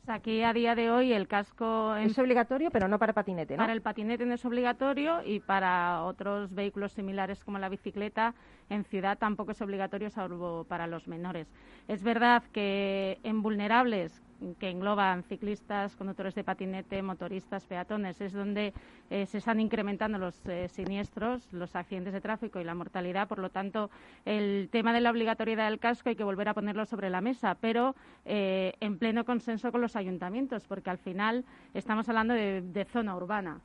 Aquí 0.07 0.43
a 0.43 0.55
día 0.55 0.75
de 0.75 0.91
hoy 0.91 1.13
el 1.13 1.29
casco 1.29 1.95
es 1.97 2.19
obligatorio, 2.19 2.71
pero 2.71 2.89
no 2.89 2.99
para 2.99 3.13
patinete, 3.13 3.59
¿no? 3.59 3.63
Para 3.65 3.75
el 3.75 3.83
patinete 3.83 4.25
no 4.25 4.33
es 4.33 4.45
obligatorio 4.47 5.23
y 5.23 5.41
para 5.41 6.03
otros 6.05 6.55
vehículos 6.55 6.93
similares 6.93 7.45
como 7.45 7.59
la 7.59 7.69
bicicleta 7.69 8.35
en 8.71 8.85
ciudad 8.85 9.19
tampoco 9.19 9.53
es 9.53 9.61
obligatorio, 9.61 10.09
salvo 10.09 10.65
para 10.65 10.87
los 10.87 11.07
menores. 11.07 11.47
Es 11.89 12.03
verdad 12.03 12.43
que 12.53 13.21
en 13.23 13.43
vulnerables 13.43 14.23
que 14.59 14.71
engloban 14.71 15.23
ciclistas, 15.25 15.97
conductores 15.97 16.35
de 16.35 16.45
patinete, 16.45 17.03
motoristas, 17.03 17.65
peatones. 17.67 18.21
Es 18.21 18.33
donde 18.33 18.73
eh, 19.11 19.27
se 19.27 19.39
están 19.39 19.61
incrementando 19.61 20.19
los 20.19 20.41
eh, 20.47 20.69
siniestros, 20.69 21.53
los 21.53 21.75
accidentes 21.77 22.13
de 22.13 22.21
tráfico 22.21 22.61
y 22.61 22.65
la 22.65 22.75
mortalidad. 22.75 23.29
Por 23.29 23.39
lo 23.39 23.51
tanto, 23.51 23.91
el 24.25 24.69
tema 24.71 24.93
de 24.93 25.01
la 25.01 25.11
obligatoriedad 25.11 25.69
del 25.69 25.79
casco 25.79 26.09
hay 26.09 26.17
que 26.17 26.25
volver 26.25 26.49
a 26.49 26.55
ponerlo 26.55 26.87
sobre 26.87 27.11
la 27.11 27.21
mesa, 27.21 27.57
pero 27.61 27.95
eh, 28.25 28.73
en 28.81 28.99
pleno 28.99 29.25
consenso 29.25 29.71
con 29.73 29.81
los 29.81 29.97
ayuntamientos, 29.97 30.65
porque 30.67 30.91
al 30.91 30.99
final 30.99 31.45
estamos 31.75 32.09
hablando 32.09 32.35
de, 32.35 32.87
zona 32.91 33.15
urbana. 33.15 33.61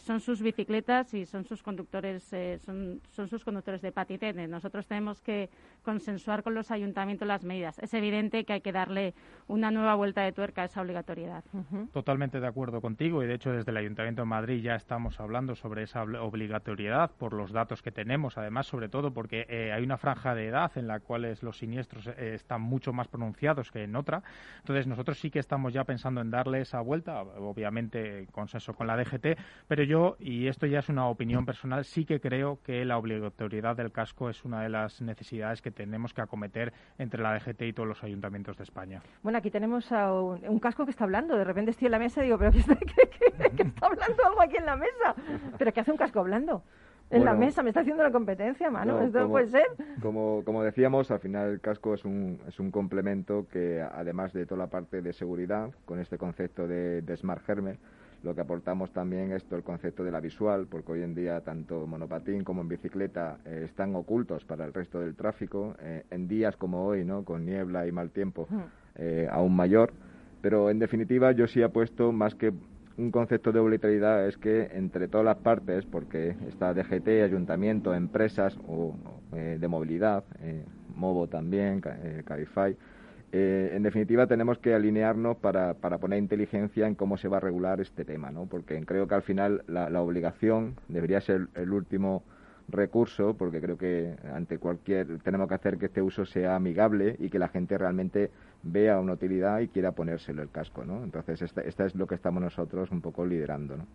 son 0.00 0.20
sus 0.20 0.40
bicicletas 0.40 1.12
y 1.14 1.26
son 1.26 1.44
sus 1.44 1.62
conductores, 1.62 2.22
son, 2.64 3.00
son 3.10 3.28
sus 3.28 3.44
conductores 3.44 3.82
de 3.82 3.92
patinete. 3.92 4.46
Nosotros 4.46 4.86
tenemos 4.86 5.20
que 5.20 5.50
consensuar 5.82 6.42
con 6.42 6.54
los 6.54 6.70
ayuntamientos 6.70 7.26
las 7.26 7.44
medidas. 7.44 7.78
Es 7.80 7.92
evidente 7.94 8.44
que 8.44 8.54
hay 8.54 8.60
que 8.60 8.72
darle 8.72 9.14
una 9.48 9.70
nueva 9.70 9.79
vuelta 9.94 10.22
de 10.22 10.32
tuerca 10.32 10.62
a 10.62 10.64
esa 10.66 10.80
obligatoriedad. 10.80 11.44
Totalmente 11.92 12.40
de 12.40 12.46
acuerdo 12.46 12.80
contigo 12.80 13.22
y 13.22 13.26
de 13.26 13.34
hecho 13.34 13.50
desde 13.52 13.70
el 13.70 13.76
Ayuntamiento 13.76 14.22
de 14.22 14.26
Madrid 14.26 14.62
ya 14.62 14.74
estamos 14.74 15.20
hablando 15.20 15.54
sobre 15.54 15.82
esa 15.82 16.02
obligatoriedad 16.02 17.10
por 17.18 17.32
los 17.32 17.52
datos 17.52 17.82
que 17.82 17.90
tenemos, 17.90 18.38
además 18.38 18.66
sobre 18.66 18.88
todo 18.88 19.12
porque 19.12 19.46
eh, 19.48 19.72
hay 19.72 19.82
una 19.82 19.96
franja 19.96 20.34
de 20.34 20.48
edad 20.48 20.70
en 20.76 20.86
la 20.86 21.00
cual 21.00 21.36
los 21.42 21.58
siniestros 21.58 22.06
eh, 22.06 22.34
están 22.34 22.62
mucho 22.62 22.92
más 22.92 23.08
pronunciados 23.08 23.70
que 23.70 23.84
en 23.84 23.96
otra. 23.96 24.22
Entonces 24.58 24.86
nosotros 24.86 25.18
sí 25.18 25.30
que 25.30 25.38
estamos 25.38 25.72
ya 25.72 25.84
pensando 25.84 26.20
en 26.20 26.30
darle 26.30 26.60
esa 26.60 26.80
vuelta, 26.80 27.22
obviamente 27.22 28.26
consenso 28.32 28.74
con 28.74 28.86
la 28.86 28.96
DGT, 28.96 29.38
pero 29.68 29.84
yo, 29.84 30.16
y 30.18 30.46
esto 30.46 30.66
ya 30.66 30.80
es 30.80 30.88
una 30.88 31.06
opinión 31.06 31.44
personal, 31.44 31.84
sí 31.84 32.04
que 32.04 32.20
creo 32.20 32.60
que 32.62 32.84
la 32.84 32.98
obligatoriedad 32.98 33.76
del 33.76 33.92
casco 33.92 34.30
es 34.30 34.44
una 34.44 34.62
de 34.62 34.68
las 34.68 35.00
necesidades 35.00 35.62
que 35.62 35.70
tenemos 35.70 36.14
que 36.14 36.22
acometer 36.22 36.72
entre 36.98 37.22
la 37.22 37.34
DGT 37.34 37.62
y 37.62 37.72
todos 37.72 37.88
los 37.88 38.02
ayuntamientos 38.02 38.56
de 38.56 38.64
España. 38.64 39.02
Bueno, 39.22 39.38
aquí 39.38 39.50
tenemos 39.50 39.69
a 39.92 40.12
un, 40.12 40.58
casco 40.58 40.84
que 40.84 40.90
está 40.90 41.04
hablando. 41.04 41.36
De 41.36 41.44
repente 41.44 41.70
estoy 41.70 41.86
en 41.86 41.92
la 41.92 41.98
mesa 41.98 42.20
y 42.20 42.24
digo, 42.24 42.38
¿pero 42.38 42.52
qué 42.52 42.58
está, 42.58 42.74
está 42.74 43.86
hablando 43.86 44.26
algo 44.26 44.42
aquí 44.42 44.56
en 44.56 44.66
la 44.66 44.76
mesa? 44.76 45.14
¿Pero 45.58 45.72
qué 45.72 45.80
hace 45.80 45.90
un 45.90 45.96
casco 45.96 46.20
hablando? 46.20 46.62
En 47.10 47.24
la 47.24 47.34
mesa, 47.34 47.64
me 47.64 47.70
está 47.70 47.80
haciendo 47.80 48.04
la 48.04 48.12
competencia, 48.12 48.70
mano. 48.70 49.00
Esto 49.00 49.18
como, 49.18 49.30
puede 49.32 49.48
ser. 49.48 49.66
Como, 50.00 50.44
como 50.44 50.62
decíamos, 50.62 51.10
al 51.10 51.18
final 51.18 51.50
el 51.50 51.60
casco 51.60 51.92
es 51.94 52.04
un, 52.04 52.38
es 52.46 52.60
un 52.60 52.70
complemento 52.70 53.48
que, 53.50 53.82
además 53.82 54.32
de 54.32 54.46
toda 54.46 54.58
la 54.60 54.70
parte 54.70 55.02
de 55.02 55.12
seguridad, 55.12 55.70
con 55.86 55.98
este 55.98 56.18
concepto 56.18 56.68
de, 56.68 57.02
de 57.02 57.16
Smart 57.16 57.42
Helmet, 57.48 57.80
lo 58.22 58.34
que 58.34 58.42
aportamos 58.42 58.92
también 58.92 59.32
es 59.32 59.44
todo 59.44 59.56
el 59.56 59.64
concepto 59.64 60.04
de 60.04 60.10
la 60.10 60.20
visual, 60.20 60.66
porque 60.70 60.92
hoy 60.92 61.02
en 61.02 61.14
día 61.14 61.40
tanto 61.40 61.86
monopatín 61.86 62.44
como 62.44 62.60
en 62.60 62.68
bicicleta 62.68 63.38
eh, 63.46 63.62
están 63.64 63.94
ocultos 63.96 64.44
para 64.44 64.66
el 64.66 64.74
resto 64.74 65.00
del 65.00 65.14
tráfico. 65.14 65.74
Eh, 65.80 66.04
en 66.10 66.28
días 66.28 66.56
como 66.56 66.84
hoy, 66.84 67.04
¿no? 67.04 67.24
con 67.24 67.46
niebla 67.46 67.86
y 67.86 67.92
mal 67.92 68.10
tiempo, 68.10 68.46
eh, 68.96 69.28
aún 69.30 69.54
mayor. 69.54 69.92
Pero 70.40 70.70
en 70.70 70.78
definitiva 70.78 71.32
yo 71.32 71.46
sí 71.46 71.62
apuesto 71.62 72.12
más 72.12 72.34
que 72.34 72.52
un 72.96 73.10
concepto 73.10 73.52
de 73.52 73.60
obligatoriedad 73.60 74.26
es 74.26 74.36
que 74.36 74.70
entre 74.74 75.08
todas 75.08 75.24
las 75.24 75.36
partes, 75.38 75.86
porque 75.86 76.34
está 76.48 76.74
DGT, 76.74 77.22
ayuntamiento, 77.24 77.94
empresas 77.94 78.58
o, 78.66 78.94
de 79.32 79.68
movilidad, 79.68 80.24
Movo 80.96 81.26
también, 81.28 81.80
Cabify, 81.80 82.76
eh, 83.32 83.70
en 83.74 83.84
definitiva, 83.84 84.26
tenemos 84.26 84.58
que 84.58 84.74
alinearnos 84.74 85.36
para, 85.36 85.74
para, 85.74 85.98
poner 85.98 86.18
inteligencia 86.18 86.88
en 86.88 86.96
cómo 86.96 87.16
se 87.16 87.28
va 87.28 87.36
a 87.36 87.40
regular 87.40 87.80
este 87.80 88.04
tema, 88.04 88.32
¿no? 88.32 88.46
Porque 88.46 88.84
creo 88.84 89.06
que 89.06 89.14
al 89.14 89.22
final 89.22 89.62
la, 89.68 90.02
obligación 90.02 90.74
debería 90.88 91.20
ser 91.20 91.46
el 91.54 91.72
último 91.72 92.24
recurso, 92.72 93.34
porque 93.34 93.60
creo 93.60 93.76
que 93.76 94.16
ante 94.34 94.58
cualquier 94.58 95.18
tenemos 95.20 95.48
que 95.48 95.54
hacer 95.54 95.78
que 95.78 95.86
este 95.86 96.02
uso 96.02 96.24
sea 96.24 96.56
amigable 96.56 97.16
y 97.18 97.30
que 97.30 97.38
la 97.38 97.48
gente 97.48 97.76
realmente 97.78 98.30
vea 98.62 98.98
una 99.00 99.14
utilidad 99.14 99.60
y 99.60 99.68
quiera 99.68 99.92
ponérselo 99.92 100.42
el 100.42 100.50
casco, 100.50 100.84
¿no? 100.84 101.02
Entonces, 101.02 101.42
esta, 101.42 101.62
esta 101.62 101.86
es 101.86 101.94
lo 101.94 102.06
que 102.06 102.14
estamos 102.14 102.42
nosotros 102.42 102.90
un 102.90 103.00
poco 103.00 103.24
liderando, 103.24 103.76
¿no? 103.76 103.86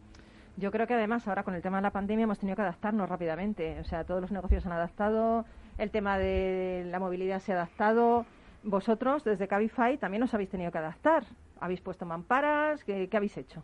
Yo 0.57 0.71
creo 0.71 0.87
que 0.87 0.93
además 0.93 1.27
ahora 1.27 1.43
con 1.43 1.53
el 1.53 1.61
tema 1.61 1.77
de 1.77 1.83
la 1.83 1.91
pandemia 1.91 2.23
hemos 2.23 2.39
tenido 2.39 2.55
que 2.55 2.61
adaptarnos 2.61 3.09
rápidamente. 3.09 3.79
O 3.81 3.83
sea, 3.83 4.05
todos 4.05 4.21
los 4.21 4.31
negocios 4.31 4.63
se 4.63 4.69
han 4.69 4.75
adaptado, 4.75 5.45
el 5.77 5.91
tema 5.91 6.17
de 6.17 6.85
la 6.89 6.99
movilidad 6.99 7.39
se 7.39 7.51
ha 7.51 7.55
adaptado. 7.55 8.25
Vosotros, 8.63 9.25
desde 9.25 9.47
Cabify, 9.47 9.97
también 9.97 10.23
os 10.23 10.33
habéis 10.33 10.49
tenido 10.49 10.71
que 10.71 10.77
adaptar. 10.77 11.25
¿Habéis 11.59 11.81
puesto 11.81 12.05
mamparas? 12.05 12.83
¿Qué, 12.85 13.09
qué 13.09 13.17
habéis 13.17 13.37
hecho? 13.37 13.63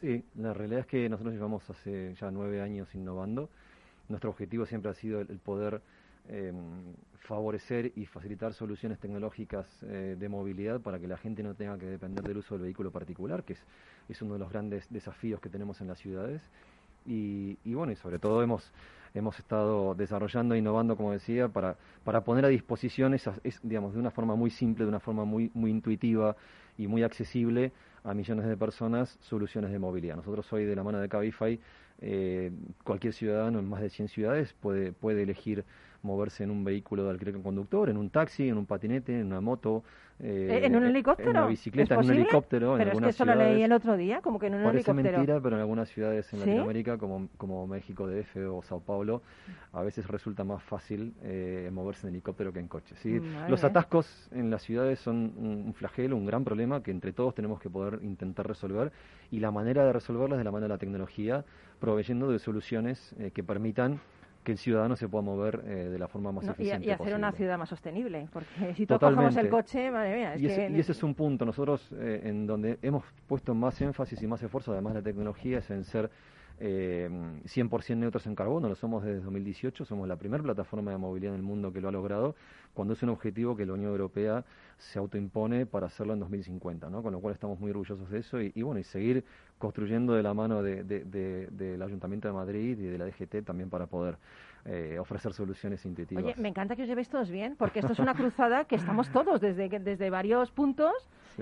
Sí, 0.00 0.24
la 0.36 0.54
realidad 0.54 0.80
es 0.80 0.86
que 0.86 1.08
nosotros 1.08 1.34
llevamos 1.34 1.68
hace 1.68 2.14
ya 2.14 2.30
nueve 2.30 2.60
años 2.60 2.94
innovando. 2.94 3.48
Nuestro 4.08 4.30
objetivo 4.30 4.66
siempre 4.66 4.90
ha 4.90 4.94
sido 4.94 5.20
el, 5.20 5.38
poder 5.38 5.80
em, 6.28 6.94
favorecer 7.20 7.92
y 7.96 8.06
facilitar 8.06 8.52
soluciones 8.52 8.98
tecnológicas 8.98 9.66
eh, 9.82 10.16
de 10.18 10.28
movilidad 10.28 10.80
para 10.80 10.98
que 10.98 11.08
la 11.08 11.16
gente 11.16 11.42
no 11.42 11.54
tenga 11.54 11.78
que 11.78 11.86
depender 11.86 12.22
del 12.22 12.38
uso 12.38 12.54
del 12.54 12.64
vehículo 12.64 12.90
particular, 12.90 13.44
que 13.44 13.54
es, 13.54 13.64
es 14.08 14.20
uno 14.22 14.34
de 14.34 14.40
los 14.40 14.50
grandes 14.50 14.86
desafíos 14.90 15.40
que 15.40 15.48
tenemos 15.48 15.80
en 15.80 15.88
las 15.88 15.98
ciudades. 15.98 16.42
Y, 17.06 17.56
bueno, 17.74 17.92
y 17.92 17.96
sobre 17.96 18.18
todo 18.18 18.42
hemos, 18.42 18.72
hemos 19.12 19.38
estado 19.38 19.94
desarrollando 19.94 20.54
e 20.54 20.58
innovando, 20.58 20.96
como 20.96 21.12
decía, 21.12 21.48
para, 21.48 21.76
para 22.02 22.24
poner 22.24 22.46
a 22.46 22.48
disposición 22.48 23.12
esas, 23.12 23.40
digamos, 23.62 23.92
de 23.92 24.00
una 24.00 24.10
forma 24.10 24.34
muy 24.36 24.50
simple, 24.50 24.84
de 24.84 24.88
una 24.88 25.00
forma 25.00 25.24
muy, 25.26 25.50
muy 25.52 25.70
intuitiva 25.70 26.34
y 26.78 26.86
muy 26.86 27.02
accesible 27.02 27.72
a 28.04 28.14
millones 28.14 28.46
de 28.46 28.56
personas 28.56 29.18
soluciones 29.20 29.72
de 29.72 29.78
movilidad. 29.78 30.16
Nosotros 30.16 30.52
hoy 30.52 30.64
de 30.64 30.76
la 30.76 30.82
mano 30.82 31.00
de 31.00 31.08
Cabify, 31.08 31.58
eh, 32.00 32.52
cualquier 32.84 33.14
ciudadano 33.14 33.58
en 33.58 33.68
más 33.68 33.80
de 33.80 33.88
100 33.88 34.08
ciudades 34.08 34.52
puede, 34.52 34.92
puede 34.92 35.22
elegir 35.22 35.64
moverse 36.04 36.44
en 36.44 36.50
un 36.50 36.62
vehículo 36.64 37.04
de 37.04 37.10
alquiler 37.10 37.34
con 37.34 37.42
conductor, 37.42 37.90
en 37.90 37.96
un 37.96 38.10
taxi, 38.10 38.48
en 38.48 38.58
un 38.58 38.66
patinete, 38.66 39.18
en 39.18 39.26
una 39.26 39.40
moto, 39.40 39.82
eh, 40.20 40.60
¿En 40.62 40.76
un 40.76 40.84
helicóptero? 40.84 41.30
En 41.30 41.36
una 41.36 41.46
bicicleta, 41.46 41.94
en 41.94 42.04
un 42.04 42.10
helicóptero. 42.12 42.76
Pero 42.78 42.92
es 42.92 43.00
que 43.00 43.08
eso 43.08 43.24
lo 43.24 43.34
leí 43.34 43.62
el 43.62 43.72
otro 43.72 43.96
día, 43.96 44.20
como 44.20 44.38
que 44.38 44.46
en 44.46 44.54
un 44.54 44.62
parece 44.62 44.90
helicóptero. 44.90 45.18
mentira, 45.18 45.40
pero 45.40 45.56
en 45.56 45.62
algunas 45.62 45.88
ciudades 45.88 46.32
en 46.32 46.40
Latinoamérica, 46.40 46.98
como, 46.98 47.28
como 47.36 47.66
México 47.66 48.06
DF 48.06 48.36
o 48.48 48.62
Sao 48.62 48.80
Paulo, 48.80 49.22
a 49.72 49.82
veces 49.82 50.06
resulta 50.06 50.44
más 50.44 50.62
fácil 50.62 51.14
eh, 51.22 51.68
moverse 51.72 52.06
en 52.06 52.14
helicóptero 52.14 52.52
que 52.52 52.60
en 52.60 52.68
coche. 52.68 52.94
¿sí? 52.96 53.20
Los 53.48 53.64
atascos 53.64 54.28
en 54.30 54.50
las 54.50 54.62
ciudades 54.62 55.00
son 55.00 55.32
un, 55.36 55.74
flagelo, 55.74 56.16
un 56.16 56.26
gran 56.26 56.44
problema 56.44 56.82
que 56.82 56.92
entre 56.92 57.12
todos 57.12 57.34
tenemos 57.34 57.60
que 57.60 57.68
poder 57.68 57.98
intentar 58.02 58.46
resolver 58.46 58.92
y 59.32 59.40
la 59.40 59.50
manera 59.50 59.84
de 59.84 59.92
resolverlo 59.92 60.36
es 60.36 60.38
de 60.38 60.44
la 60.44 60.52
mano 60.52 60.64
de 60.64 60.68
la 60.68 60.78
tecnología, 60.78 61.44
proveyendo 61.80 62.30
de 62.30 62.38
soluciones 62.38 63.14
eh, 63.18 63.32
que 63.32 63.42
permitan 63.42 64.00
que 64.44 64.52
el 64.52 64.58
ciudadano 64.58 64.94
se 64.94 65.08
pueda 65.08 65.22
mover 65.22 65.62
eh, 65.66 65.88
de 65.88 65.98
la 65.98 66.06
forma 66.06 66.30
más 66.30 66.46
eficiente 66.46 66.86
y, 66.86 66.90
y, 66.90 66.92
hacer 66.92 67.14
una 67.14 67.32
ciudad 67.32 67.58
más 67.58 67.68
sostenible, 67.68 68.28
porque 68.32 68.74
si 68.74 68.86
todos 68.86 69.00
cogemos 69.00 69.36
el 69.36 69.48
coche, 69.48 69.90
madre 69.90 70.14
mía. 70.14 70.34
Es 70.34 70.42
y, 70.42 70.46
ese, 70.46 70.70
y, 70.70 70.78
ese, 70.78 70.92
es 70.92 71.02
un 71.02 71.14
punto. 71.14 71.44
Nosotros, 71.44 71.90
eh, 71.92 72.20
en 72.24 72.46
donde 72.46 72.78
hemos 72.82 73.04
puesto 73.26 73.54
más 73.54 73.80
énfasis 73.80 74.22
y 74.22 74.26
más 74.26 74.42
esfuerzo, 74.42 74.72
además 74.72 74.94
de 74.94 75.00
la 75.00 75.04
tecnología, 75.04 75.58
es 75.58 75.70
en 75.70 75.84
ser 75.84 76.10
eh, 76.60 77.08
100% 77.44 77.96
neutros 77.96 78.26
en 78.26 78.34
carbono, 78.34 78.68
lo 78.68 78.74
somos 78.74 79.02
desde 79.02 79.20
2018, 79.20 79.84
somos 79.84 80.06
la 80.06 80.16
primera 80.16 80.42
plataforma 80.42 80.90
de 80.90 80.98
movilidad 80.98 81.34
en 81.34 81.40
el 81.40 81.44
mundo 81.44 81.72
que 81.72 81.80
lo 81.80 81.88
ha 81.88 81.92
logrado, 81.92 82.36
cuando 82.74 82.94
es 82.94 83.02
un 83.02 83.10
objetivo 83.10 83.56
que 83.56 83.66
la 83.66 83.72
Unión 83.72 83.90
Europea 83.90 84.44
se 84.78 84.98
autoimpone 84.98 85.66
para 85.66 85.86
hacerlo 85.86 86.12
en 86.12 86.20
2050, 86.20 86.90
¿no? 86.90 87.02
con 87.02 87.12
lo 87.12 87.20
cual 87.20 87.34
estamos 87.34 87.58
muy 87.58 87.70
orgullosos 87.70 88.08
de 88.10 88.18
eso 88.18 88.40
y, 88.40 88.62
bueno, 88.62 88.80
y 88.80 88.84
seguir 88.84 89.24
construyendo 89.58 90.14
de 90.14 90.22
la 90.22 90.34
mano 90.34 90.62
de, 90.62 90.84
del 90.84 91.82
Ayuntamiento 91.82 92.28
de 92.28 92.34
Madrid 92.34 92.78
y 92.78 92.86
de 92.86 92.98
la 92.98 93.06
DGT 93.06 93.44
también 93.44 93.70
para 93.70 93.86
poder 93.86 94.16
eh, 94.64 94.98
ofrecer 94.98 95.32
soluciones 95.32 95.84
intuitivas. 95.84 96.24
Oye, 96.24 96.34
me 96.38 96.48
encanta 96.48 96.74
que 96.76 96.82
os 96.82 96.88
llevéis 96.88 97.08
todos 97.08 97.30
bien, 97.30 97.56
porque 97.56 97.80
esto 97.80 97.92
es 97.92 97.98
una 97.98 98.14
cruzada 98.14 98.64
que 98.64 98.76
estamos 98.76 99.10
todos 99.10 99.40
desde, 99.40 99.68
desde 99.68 100.10
varios 100.10 100.50
puntos, 100.50 100.94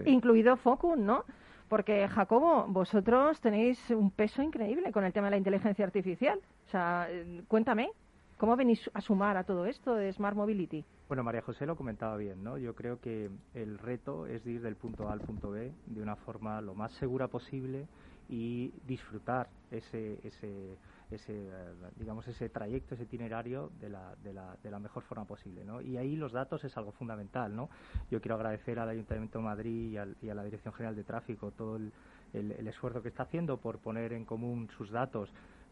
incluido 0.05 0.57
Focus, 0.57 0.99
¿no? 0.99 1.25
Porque, 1.73 2.07
Jacobo, 2.07 2.67
vosotros 2.69 3.41
tenéis 3.41 3.79
un 3.89 4.11
peso 4.11 4.43
increíble 4.43 4.93
con 4.93 5.05
el 5.05 5.13
tema 5.15 5.29
de 5.29 5.31
la 5.31 5.37
inteligencia 5.39 5.87
artificial. 5.87 6.39
O 6.67 6.71
sea, 6.71 7.07
eh, 7.09 7.45
cuéntame, 7.49 7.89
¿cómo 8.37 8.57
venís 8.57 8.91
a 8.93 9.01
sumar 9.01 9.39
a 9.39 9.45
todo 9.45 9.65
esto 9.65 9.95
de 9.95 10.13
Smart 10.13 10.37
Mobility? 10.37 10.85
Bueno, 11.09 11.25
María 11.25 11.41
José 11.41 11.65
lo 11.65 11.75
comentaba 11.75 12.19
bien, 12.19 12.45
¿no? 12.45 12.59
Yo 12.59 12.75
creo 12.75 13.01
que 13.01 13.31
el 13.55 13.79
reto 13.79 14.27
es 14.27 14.47
ir 14.47 14.61
del 14.61 14.77
punto 14.77 15.09
A 15.09 15.15
al 15.15 15.21
punto 15.21 15.53
B 15.53 15.73
de 15.87 16.03
una 16.03 16.15
forma 16.15 16.61
lo 16.61 16.75
más 16.75 16.93
segura 16.93 17.29
posible 17.29 17.87
y 18.33 18.73
disfrutar 18.87 19.49
ese, 19.71 20.19
ese 20.25 20.79
ese, 21.15 21.51
digamos, 21.97 22.27
ese 22.27 22.49
trayecto, 22.49 22.95
ese 22.95 23.05
itinerario 23.05 23.71
de 23.81 23.91
la, 23.91 24.15
de 24.23 24.33
la, 24.33 24.57
de 24.63 24.71
la 24.71 24.79
mejor 24.79 25.03
forma 25.03 25.25
posible. 25.25 25.65
¿no? 25.65 25.81
Y 25.81 25.97
ahí 25.97 26.17
los 26.17 26.33
datos 26.33 26.65
es 26.65 26.77
algo 26.77 26.93
fundamental. 26.93 27.55
¿no? 27.55 27.69
Yo 28.11 28.21
quiero 28.21 28.37
agradecer 28.37 28.79
al 28.79 28.89
Ayuntamiento 28.89 29.39
de 29.39 29.45
Madrid 29.45 29.99
y, 30.23 30.29
a 30.29 30.35
la 30.35 30.45
Dirección 30.45 30.75
General 30.75 30.97
de 30.97 31.05
Tráfico 31.05 31.51
todo 31.51 31.77
el, 31.77 31.93
el, 32.33 32.67
esfuerzo 32.67 33.03
que 33.03 33.09
está 33.09 33.25
haciendo 33.25 33.59
por 33.59 33.79
poner 33.79 34.13
en 34.13 34.25
común 34.25 34.69
sus 34.77 34.91
datos 34.91 35.31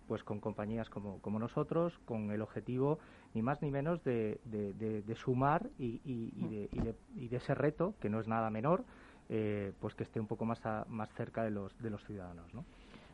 pues 0.09 0.25
con 0.25 0.40
compañías 0.40 0.90
como, 0.90 1.20
como 1.20 1.38
nosotros, 1.38 1.96
con 2.05 2.33
el 2.33 2.42
objetivo 2.42 2.99
ni 3.33 3.42
más 3.42 3.62
ni 3.62 3.70
menos 3.70 4.03
de, 4.03 4.40
de, 4.44 5.14
sumar 5.14 5.68
y, 5.79 6.01
y, 6.05 6.49
de, 6.49 6.96
y, 7.14 7.29
de, 7.29 7.37
ese 7.37 7.55
reto, 7.55 7.94
que 8.01 8.11
no 8.11 8.18
es 8.18 8.27
nada 8.27 8.51
menor, 8.51 8.85
eh, 9.30 9.72
pues 9.80 9.94
que 9.94 10.02
esté 10.02 10.20
un 10.20 10.26
poco 10.26 10.44
más, 10.44 10.60
más 10.88 11.08
cerca 11.14 11.42
de 11.42 11.50
los, 11.50 11.76
de 11.80 11.88
los 11.88 12.04
ciudadanos. 12.04 12.52
¿no? 12.52 12.64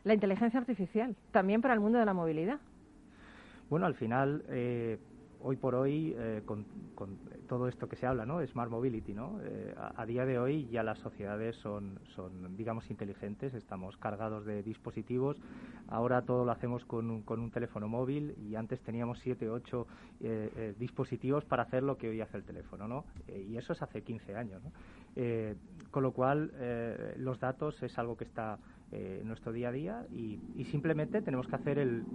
la 0.07 0.13
inteligencia 0.13 0.59
artificial, 0.59 1.15
también 1.31 1.61
para 1.61 1.73
el 1.73 1.79
mundo 1.79 1.99
de 1.99 2.05
la 2.05 2.13
movilidad. 2.13 2.59
Bueno, 3.69 3.85
al 3.85 3.95
final, 3.95 4.43
eh, 4.47 4.97
hoy 5.41 5.57
por 5.57 5.75
hoy, 5.75 6.15
eh, 6.17 6.41
con, 6.45 6.65
todo 7.47 7.67
esto 7.67 7.87
que 7.89 7.97
se 7.97 8.05
habla, 8.05 8.25
¿no? 8.25 8.45
Smart 8.47 8.71
Mobility, 8.71 9.13
¿no? 9.13 9.39
Eh, 9.43 9.75
a, 9.95 10.05
día 10.05 10.25
de 10.25 10.39
hoy 10.39 10.67
ya 10.67 10.83
las 10.83 10.97
sociedades 10.99 11.55
son, 11.57 11.99
son, 12.15 12.55
digamos, 12.55 12.89
inteligentes, 12.89 13.53
estamos 13.53 13.97
cargados 13.97 14.45
de 14.45 14.63
dispositivos. 14.63 15.37
Ahora 15.89 16.21
todo 16.21 16.45
lo 16.45 16.51
hacemos 16.51 16.85
con 16.85 17.09
un, 17.09 17.21
con 17.21 17.39
un 17.41 17.51
teléfono 17.51 17.87
móvil 17.89 18.35
y 18.49 18.55
antes 18.55 18.79
teníamos 18.81 19.19
siete, 19.19 19.49
ocho 19.49 19.87
dispositivos 20.79 21.45
para 21.45 21.63
hacer 21.63 21.83
lo 21.83 21.97
que 21.97 22.09
hoy 22.09 22.21
hace 22.21 22.37
el 22.37 22.43
teléfono, 22.43 22.87
¿no? 22.87 23.05
y 23.27 23.55
eso 23.55 23.73
es 23.73 23.81
hace 23.81 24.01
15 24.01 24.35
años, 24.35 24.63
¿no? 24.63 24.71
Con 25.91 26.03
lo 26.03 26.11
cual, 26.11 26.51
los 27.17 27.39
datos 27.39 27.81
es 27.81 27.97
algo 27.97 28.17
que 28.17 28.25
está 28.25 28.59
eh, 28.93 29.21
nuestro 29.25 29.51
día 29.51 29.67
a 29.67 29.71
día 29.73 30.05
y, 30.15 30.39
simplemente 30.71 31.21
tenemos 31.21 31.45
que 31.47 31.55
hacer 31.55 31.77
el, 31.77 32.05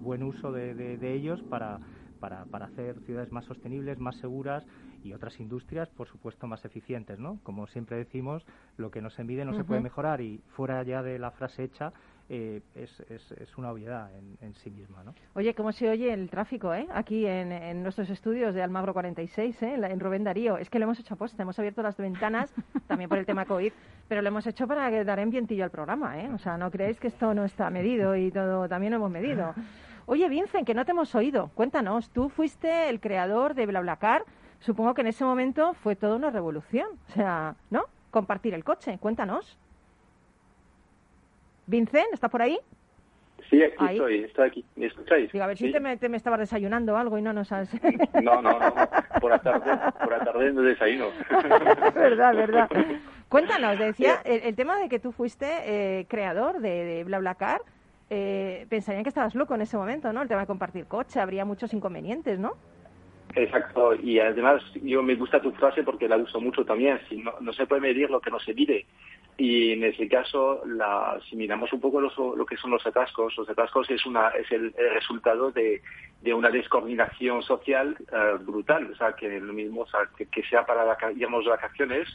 buen 0.00 0.22
uso 0.22 0.52
de, 0.52 1.14
ellos 1.14 1.42
para, 1.50 1.80
para, 2.20 2.44
para, 2.44 2.66
hacer 2.66 3.00
ciudades 3.00 3.32
más 3.32 3.44
sostenibles, 3.44 3.98
más 3.98 4.14
seguras 4.18 4.64
y 5.02 5.14
otras 5.14 5.40
industrias, 5.40 5.88
por 5.88 6.06
supuesto, 6.06 6.46
más 6.46 6.64
eficientes. 6.64 7.18
¿no? 7.18 7.40
Como 7.42 7.66
siempre 7.66 7.96
decimos, 7.96 8.46
lo 8.76 8.92
que 8.92 9.02
no 9.02 9.10
se 9.10 9.24
mide 9.24 9.44
no 9.44 9.54
se 9.54 9.64
puede 9.64 9.80
mejorar 9.80 10.20
y 10.20 10.40
fuera 10.54 10.80
ya 10.84 11.02
de 11.02 11.18
la 11.18 11.32
frase 11.32 11.64
hecha, 11.64 11.92
eh, 12.28 12.60
es, 12.74 13.00
es, 13.08 13.56
una 13.56 13.70
obviedad 13.70 14.10
en, 14.40 14.54
sí 14.54 14.70
misma. 14.70 15.04
¿no? 15.04 15.14
Oye, 15.34 15.54
¿cómo 15.54 15.72
se 15.72 15.88
oye 15.88 16.12
el 16.12 16.28
tráfico 16.28 16.74
eh? 16.74 16.86
aquí 16.92 17.24
en, 17.26 17.82
nuestros 17.82 18.10
estudios 18.10 18.54
de 18.54 18.62
Almagro 18.62 18.92
46, 18.92 19.62
eh? 19.62 19.74
en 19.74 20.00
Rubén 20.00 20.24
Darío? 20.24 20.58
Es 20.58 20.68
que 20.68 20.78
lo 20.78 20.84
hemos 20.84 20.98
hecho 20.98 21.14
aposta, 21.14 21.42
hemos 21.42 21.58
abierto 21.58 21.82
las 21.82 21.96
ventanas 21.96 22.52
también 22.88 23.08
por 23.08 23.18
el 23.18 23.26
tema 23.26 23.44
COVID, 23.44 23.72
pero 24.08 24.22
lo 24.22 24.28
hemos 24.28 24.46
hecho 24.46 24.66
para 24.66 24.90
que 24.90 25.04
dar 25.04 25.20
ambientillo 25.20 25.64
al 25.64 25.70
programa. 25.70 26.20
¿eh? 26.20 26.30
O 26.32 26.38
sea, 26.38 26.58
no 26.58 26.70
creéis 26.70 26.98
que 26.98 27.08
esto 27.08 27.32
no 27.34 27.44
está 27.44 27.70
medido 27.70 28.16
y 28.16 28.30
todo 28.30 28.68
también 28.68 28.90
lo 28.90 28.96
hemos 28.96 29.10
medido. 29.10 29.54
Oye, 30.06 30.28
Vincent, 30.28 30.66
que 30.66 30.74
no 30.74 30.84
te 30.84 30.92
hemos 30.92 31.14
oído. 31.14 31.50
Cuéntanos, 31.54 32.10
tú 32.10 32.28
fuiste 32.28 32.88
el 32.88 33.00
creador 33.00 33.54
de 33.54 33.66
BlaBlaCar. 33.66 34.24
Supongo 34.60 34.94
que 34.94 35.00
en 35.00 35.08
ese 35.08 35.24
momento 35.24 35.74
fue 35.74 35.96
toda 35.96 36.16
una 36.16 36.30
revolución. 36.30 36.88
O 37.08 37.12
sea, 37.12 37.56
¿no? 37.70 37.84
Compartir 38.10 38.54
el 38.54 38.64
coche. 38.64 38.98
Cuéntanos. 38.98 39.58
Vincent, 41.66 42.06
¿está 42.12 42.28
por 42.28 42.42
ahí? 42.42 42.58
Sí, 43.50 43.62
aquí 43.62 43.84
estoy, 43.92 44.18
estoy 44.24 44.46
aquí. 44.48 44.64
¿Me 44.74 44.86
escucháis? 44.86 45.32
a 45.34 45.46
ver 45.46 45.56
si 45.56 45.70
te, 45.70 45.78
me, 45.78 45.96
te 45.96 46.08
me 46.08 46.16
estabas 46.16 46.40
desayunando 46.40 46.96
algo 46.96 47.16
y 47.18 47.22
no 47.22 47.32
nos 47.32 47.48
sabes. 47.48 47.70
No, 48.22 48.42
no, 48.42 48.58
no. 48.58 48.74
Por 49.20 49.30
la 49.30 49.38
tarde, 49.38 49.92
por 50.00 50.10
la 50.10 50.24
tarde 50.24 50.52
no 50.52 50.62
desayuno. 50.62 51.10
verdad, 51.94 52.34
verdad. 52.34 52.68
Cuéntanos, 53.28 53.78
decía, 53.78 54.20
el, 54.24 54.54
tema 54.54 54.78
de 54.78 54.88
que 54.88 54.98
tú 54.98 55.12
fuiste 55.12 55.46
eh, 55.64 56.06
creador 56.08 56.60
de, 56.60 56.84
de 56.84 57.04
BlaBlaCar, 57.04 57.60
eh, 58.08 58.66
pensarían 58.68 59.02
que 59.02 59.08
estabas 59.08 59.34
loco 59.34 59.54
en 59.54 59.62
ese 59.62 59.76
momento, 59.76 60.12
¿no? 60.12 60.22
El 60.22 60.28
tema 60.28 60.42
de 60.42 60.46
compartir 60.46 60.86
coche, 60.86 61.18
habría 61.18 61.44
muchos 61.44 61.72
inconvenientes, 61.74 62.38
¿no? 62.38 62.52
Exacto, 63.34 63.94
y 63.94 64.20
además 64.20 64.62
yo 64.82 65.02
me 65.02 65.16
gusta 65.16 65.42
tu 65.42 65.50
frase 65.52 65.82
porque 65.82 66.08
la 66.08 66.16
uso 66.16 66.40
mucho 66.40 66.64
también, 66.64 67.00
si 67.08 67.18
no, 67.18 67.34
no 67.40 67.52
se 67.52 67.66
puede 67.66 67.82
medir 67.82 68.08
lo 68.08 68.20
que 68.20 68.30
no 68.30 68.38
se 68.38 68.54
mide. 68.54 68.86
Y 69.38 69.72
en 69.72 69.84
ese 69.84 70.08
caso, 70.08 70.62
la, 70.66 71.18
si 71.28 71.36
miramos 71.36 71.70
un 71.72 71.80
poco 71.80 72.00
lo 72.00 72.46
que 72.46 72.56
son 72.56 72.70
los 72.70 72.86
atascos, 72.86 73.36
los 73.36 73.48
atascos 73.48 73.90
es, 73.90 74.06
una, 74.06 74.30
es 74.30 74.50
el, 74.50 74.72
resultado 74.94 75.50
de, 75.50 75.82
de, 76.22 76.32
una 76.32 76.48
descoordinación 76.48 77.42
social 77.42 77.96
eh, 78.00 78.38
brutal. 78.40 78.90
O 78.92 78.96
sea, 78.96 79.12
que 79.12 79.38
lo 79.38 79.52
mismo, 79.52 79.82
o 79.82 79.86
sea, 79.86 80.00
que, 80.16 80.42
sea 80.44 80.64
para, 80.64 80.96
digamos, 81.12 81.44
vacaciones, 81.44 82.08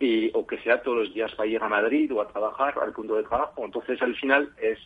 y, 0.00 0.30
o 0.34 0.46
que 0.46 0.58
sea 0.58 0.82
todos 0.82 0.98
los 0.98 1.14
días 1.14 1.32
para 1.34 1.48
ir 1.48 1.62
a 1.62 1.68
Madrid 1.68 2.12
o 2.12 2.20
a 2.20 2.28
trabajar 2.28 2.74
al 2.82 2.92
punto 2.92 3.14
de 3.16 3.24
trabajo. 3.24 3.64
Entonces, 3.64 4.00
al 4.02 4.16
final 4.16 4.50
es 4.60 4.78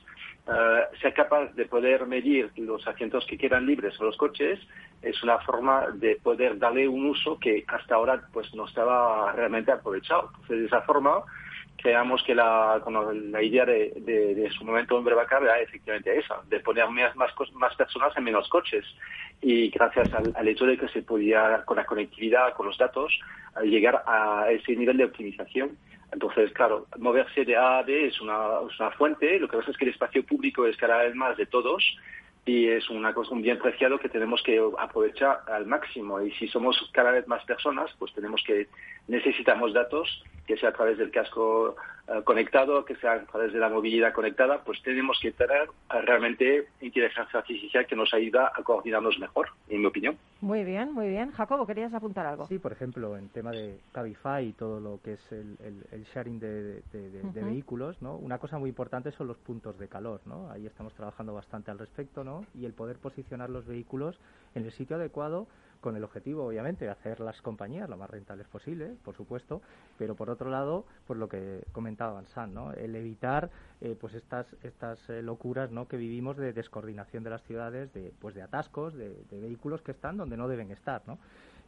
uh, 0.47 0.97
ser 1.01 1.15
capaz 1.15 1.55
de 1.55 1.65
poder 1.65 2.07
medir 2.07 2.51
los 2.57 2.87
asientos 2.87 3.25
que 3.27 3.39
quedan 3.39 3.67
libres 3.67 3.99
a 4.01 4.05
los 4.05 4.17
coches 4.17 4.61
es 5.03 5.23
una 5.23 5.39
forma 5.39 5.87
de 5.95 6.17
poder 6.17 6.59
darle 6.59 6.89
un 6.89 7.07
uso 7.07 7.39
que 7.39 7.65
hasta 7.69 7.95
ahora 7.95 8.21
pues 8.33 8.53
no 8.55 8.67
estaba 8.67 9.33
realmente 9.33 9.71
aprovechado. 9.71 10.31
Entonces, 10.35 10.59
de 10.59 10.67
esa 10.67 10.83
forma, 10.83 11.23
creamos 11.81 12.23
que 12.25 12.35
la, 12.35 12.83
la 13.31 13.43
idea 13.43 13.65
de, 13.65 13.93
de, 13.97 14.51
su 14.51 14.65
momento 14.65 14.99
en 14.99 15.05
Brebacar 15.05 15.43
era 15.43 15.61
efectivamente 15.61 16.19
esa, 16.19 16.41
de 16.49 16.61
poner 16.61 16.89
más, 16.91 17.15
más, 17.17 17.33
más 17.55 17.75
personas 17.77 18.13
en 18.17 18.25
menos 18.25 18.49
coches. 18.49 18.85
Y 19.41 19.71
gracias 19.71 20.13
al, 20.13 20.33
al, 20.37 20.49
hecho 20.49 20.67
de 20.67 20.77
que 20.77 20.89
se 20.89 21.03
podía, 21.03 21.63
con 21.65 21.77
la 21.77 21.87
conectividad, 21.87 22.53
con 22.55 22.67
los 22.67 22.77
datos, 22.77 23.19
llegar 23.63 24.03
a 24.07 24.51
ese 24.51 24.75
nivel 24.75 24.97
de 24.97 25.05
optimización. 25.05 25.79
Entonces, 26.13 26.53
claro, 26.53 26.87
moverse 26.99 27.45
de 27.45 27.57
A 27.57 27.79
a 27.79 27.83
B 27.83 28.07
es 28.07 28.21
una, 28.21 28.61
es 28.69 28.81
una 28.81 28.91
fuente, 28.93 29.39
lo 29.39 29.49
que 29.49 29.59
pasa 29.59 29.71
es 29.71 29.77
que 29.77 29.85
el 29.85 29.93
espacio 29.93 30.25
público 30.25 30.67
es 30.67 30.77
cada 30.77 31.03
vez 31.03 31.15
más 31.15 31.37
de 31.37 31.47
todos 31.47 31.97
y 32.49 32.67
es 32.67 32.89
una 32.89 33.13
cosa, 33.13 33.35
un 33.35 33.43
bien 33.43 33.59
preciado 33.59 33.99
que 33.99 34.09
tenemos 34.09 34.43
que 34.43 34.59
aprovechar 34.79 35.43
al 35.49 35.67
máximo. 35.67 36.23
Y 36.23 36.31
si 36.33 36.49
somos 36.49 36.79
cada 36.93 37.11
vez 37.11 37.29
más 37.29 37.45
personas, 37.45 37.91
pues 37.99 38.11
tenemos 38.15 38.43
que 38.43 38.69
necesitamos 39.07 39.75
datos 39.75 40.25
que 40.47 40.57
sea 40.57 40.71
a 40.71 40.73
través 40.73 40.97
del 40.97 41.11
casco 41.11 41.77
eh, 42.09 42.23
conectado, 42.25 42.87
que 42.87 42.97
sea 42.97 43.13
a 43.13 43.25
través 43.27 43.53
de 43.53 43.59
la 43.59 43.69
movilidad 43.69 44.15
conectada, 44.15 44.63
pues 44.65 44.83
tenemos 44.83 45.19
que 45.21 45.31
tener 45.33 45.65
eh, 45.65 46.01
realmente 46.01 46.69
inteligencia 46.81 47.41
artificial 47.41 47.87
que 47.87 47.95
nos 47.95 48.15
ayuda 48.15 48.51
a 48.55 48.63
coordinarnos 48.63 49.19
mejor, 49.19 49.51
en 49.69 49.81
mi 49.81 49.87
opinión. 49.87 50.17
Muy 50.41 50.65
bien, 50.65 50.95
muy 50.95 51.09
bien. 51.09 51.33
Jacobo, 51.33 51.67
¿querías 51.67 51.93
apuntar 51.93 52.25
algo? 52.25 52.47
Sí, 52.47 52.59
por 52.59 52.73
ejemplo, 52.73 53.15
en 53.19 53.29
tema 53.29 53.51
de 53.51 53.79
Cabify 53.93 54.47
y 54.47 54.53
todo 54.53 54.81
lo 54.81 55.01
que 55.05 55.15
es 55.15 55.33
el, 55.33 55.59
el, 55.93 56.05
sharing 56.05 56.41
de, 56.41 56.81
de, 56.93 57.43
vehículos, 57.59 58.01
¿no? 58.01 58.17
Una 58.17 58.39
cosa 58.39 58.57
muy 58.59 58.69
importante 58.69 59.11
son 59.11 59.27
los 59.27 59.37
puntos 59.37 59.77
de 59.79 59.89
calor, 59.89 60.21
¿no? 60.27 60.49
Ahí 60.51 60.65
estamos 60.65 60.95
trabajando 60.95 61.35
bastante 61.35 61.73
al 61.73 61.79
respecto, 61.79 62.23
¿no? 62.23 62.45
Y 62.55 62.67
el 62.67 62.73
poder 62.73 62.99
posicionar 62.99 63.51
los 63.51 63.67
vehículos 63.67 64.17
en 64.55 64.65
el 64.65 64.71
sitio 64.71 64.95
adecuado 64.95 65.49
con 65.81 65.97
el 65.97 66.05
objetivo, 66.05 66.45
obviamente, 66.47 66.85
de 66.85 66.93
hacer 66.93 67.19
las 67.21 67.41
compañías 67.43 67.89
lo 67.89 67.97
más 67.97 68.11
rentables 68.11 68.47
posible, 68.47 68.97
por 69.05 69.17
supuesto, 69.17 69.61
pero 69.97 70.15
por 70.15 70.31
otro 70.31 70.51
lado, 70.51 70.85
pues 71.07 71.19
lo 71.19 71.29
que 71.29 71.65
comentaba 71.73 72.23
San, 72.35 72.55
¿no? 72.55 72.73
El 72.73 72.95
evitar 72.95 73.51
eh, 73.81 73.97
pues 74.01 74.15
estas 74.15 74.47
estas 74.63 74.99
eh, 75.11 75.21
locuras, 75.23 75.73
¿no? 75.73 75.89
Que 75.89 75.97
vivimos 75.97 76.37
de 76.37 76.53
descoordinación 76.53 77.25
de 77.25 77.31
las 77.31 77.43
ciudades, 77.43 77.93
de 77.93 78.13
pues 78.21 78.37
de 78.37 78.43
atascos, 78.43 78.95
de, 78.95 79.25
vehículos 79.31 79.83
que 79.83 79.93
están 79.93 80.17
donde 80.17 80.37
no 80.37 80.47
deben 80.47 80.71
estar, 80.71 81.03
¿no? 81.07 81.19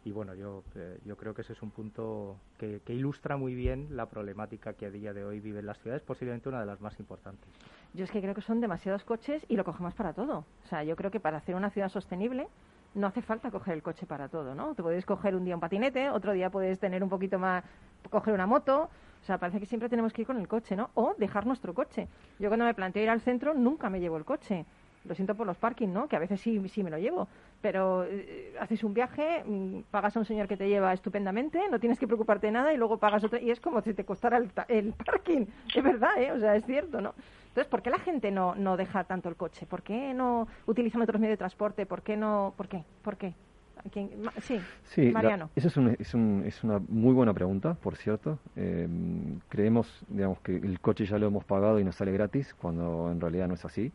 Y 0.04 0.12
bueno, 0.12 0.34
yo, 0.34 0.62
eh, 0.76 0.98
yo 1.04 1.16
creo 1.16 1.34
que 1.34 1.42
ese 1.42 1.52
es 1.52 1.62
un 1.62 1.70
punto 1.70 2.36
que, 2.58 2.80
que, 2.84 2.94
ilustra 2.94 3.36
muy 3.36 3.54
bien 3.54 3.88
la 3.90 4.06
problemática 4.06 4.72
que 4.72 4.86
a 4.86 4.90
día 4.90 5.12
de 5.12 5.24
hoy 5.24 5.40
viven 5.40 5.66
las 5.66 5.78
ciudades, 5.78 6.02
posiblemente 6.02 6.48
una 6.48 6.60
de 6.60 6.66
las 6.66 6.80
más 6.80 6.98
importantes. 6.98 7.48
Yo 7.92 8.04
es 8.04 8.10
que 8.10 8.20
creo 8.20 8.34
que 8.34 8.40
son 8.40 8.60
demasiados 8.60 9.04
coches 9.04 9.44
y 9.48 9.56
lo 9.56 9.64
cogemos 9.64 9.94
para 9.94 10.14
todo. 10.14 10.44
O 10.64 10.66
sea, 10.68 10.84
yo 10.84 10.96
creo 10.96 11.10
que 11.10 11.20
para 11.20 11.36
hacer 11.36 11.54
una 11.54 11.70
ciudad 11.70 11.90
sostenible 11.90 12.48
no 12.94 13.06
hace 13.06 13.22
falta 13.22 13.50
coger 13.50 13.74
el 13.74 13.82
coche 13.82 14.06
para 14.06 14.28
todo, 14.28 14.54
¿no? 14.54 14.74
Te 14.74 14.82
puedes 14.82 15.04
coger 15.04 15.36
un 15.36 15.44
día 15.44 15.54
un 15.54 15.60
patinete, 15.60 16.10
otro 16.10 16.32
día 16.32 16.50
puedes 16.50 16.78
tener 16.78 17.02
un 17.02 17.08
poquito 17.08 17.38
más, 17.38 17.64
coger 18.10 18.34
una 18.34 18.46
moto. 18.46 18.88
O 19.22 19.24
sea, 19.24 19.38
parece 19.38 19.60
que 19.60 19.66
siempre 19.66 19.88
tenemos 19.88 20.12
que 20.12 20.22
ir 20.22 20.26
con 20.26 20.38
el 20.38 20.48
coche, 20.48 20.76
¿no? 20.76 20.90
O 20.94 21.14
dejar 21.18 21.46
nuestro 21.46 21.74
coche. 21.74 22.08
Yo 22.38 22.48
cuando 22.48 22.64
me 22.64 22.74
planteo 22.74 23.02
ir 23.02 23.10
al 23.10 23.20
centro 23.20 23.54
nunca 23.54 23.90
me 23.90 24.00
llevo 24.00 24.16
el 24.16 24.24
coche. 24.24 24.64
Lo 25.04 25.14
siento 25.14 25.34
por 25.34 25.46
los 25.46 25.56
parkings, 25.56 25.92
¿no? 25.92 26.08
Que 26.08 26.16
a 26.16 26.18
veces 26.18 26.40
sí, 26.40 26.68
sí 26.68 26.82
me 26.82 26.90
lo 26.90 26.98
llevo. 26.98 27.28
Pero 27.62 28.04
eh, 28.04 28.54
haces 28.58 28.82
un 28.84 28.94
viaje, 28.94 29.44
mm, 29.44 29.80
pagas 29.90 30.16
a 30.16 30.20
un 30.20 30.24
señor 30.24 30.48
que 30.48 30.56
te 30.56 30.68
lleva 30.68 30.92
estupendamente, 30.92 31.60
no 31.70 31.78
tienes 31.78 31.98
que 31.98 32.06
preocuparte 32.06 32.46
de 32.46 32.52
nada 32.52 32.72
y 32.72 32.76
luego 32.76 32.98
pagas 32.98 33.22
otro. 33.24 33.38
Y 33.38 33.50
es 33.50 33.60
como 33.60 33.82
si 33.82 33.94
te 33.94 34.04
costara 34.04 34.38
el, 34.38 34.50
el 34.68 34.92
parking. 34.92 35.46
Es 35.74 35.82
verdad, 35.82 36.10
¿eh? 36.18 36.32
O 36.32 36.38
sea, 36.38 36.56
es 36.56 36.64
cierto, 36.64 37.00
¿no? 37.00 37.14
Entonces, 37.48 37.66
¿por 37.68 37.82
qué 37.82 37.90
la 37.90 37.98
gente 37.98 38.30
no, 38.30 38.54
no 38.54 38.76
deja 38.76 39.04
tanto 39.04 39.28
el 39.28 39.36
coche? 39.36 39.66
¿Por 39.66 39.82
qué 39.82 40.14
no 40.14 40.46
utilizan 40.66 41.02
otros 41.02 41.20
medios 41.20 41.34
de 41.34 41.38
transporte? 41.38 41.84
¿Por 41.84 42.02
qué 42.02 42.16
no? 42.16 42.54
¿Por 42.56 42.68
qué? 42.68 42.84
¿Por 43.02 43.16
qué? 43.16 43.34
Sí, 44.84 45.10
Mariano. 45.10 45.50
esa 45.54 45.68
es, 45.68 45.76
es, 45.98 46.14
un, 46.14 46.44
es, 46.44 46.64
una 46.64 46.80
muy 46.88 47.14
buena 47.14 47.32
pregunta, 47.32 47.74
por 47.74 47.96
cierto. 47.96 48.38
Eh, 48.56 48.88
creemos, 49.48 50.04
digamos, 50.08 50.40
que 50.40 50.56
el 50.56 50.80
coche 50.80 51.06
ya 51.06 51.18
lo 51.18 51.26
hemos 51.26 51.44
pagado 51.44 51.80
y 51.80 51.84
nos 51.84 51.96
sale 51.96 52.12
gratis, 52.12 52.54
cuando 52.54 53.10
en 53.10 53.20
realidad 53.20 53.48
no 53.48 53.54
es 53.54 53.64
así. 53.64 53.92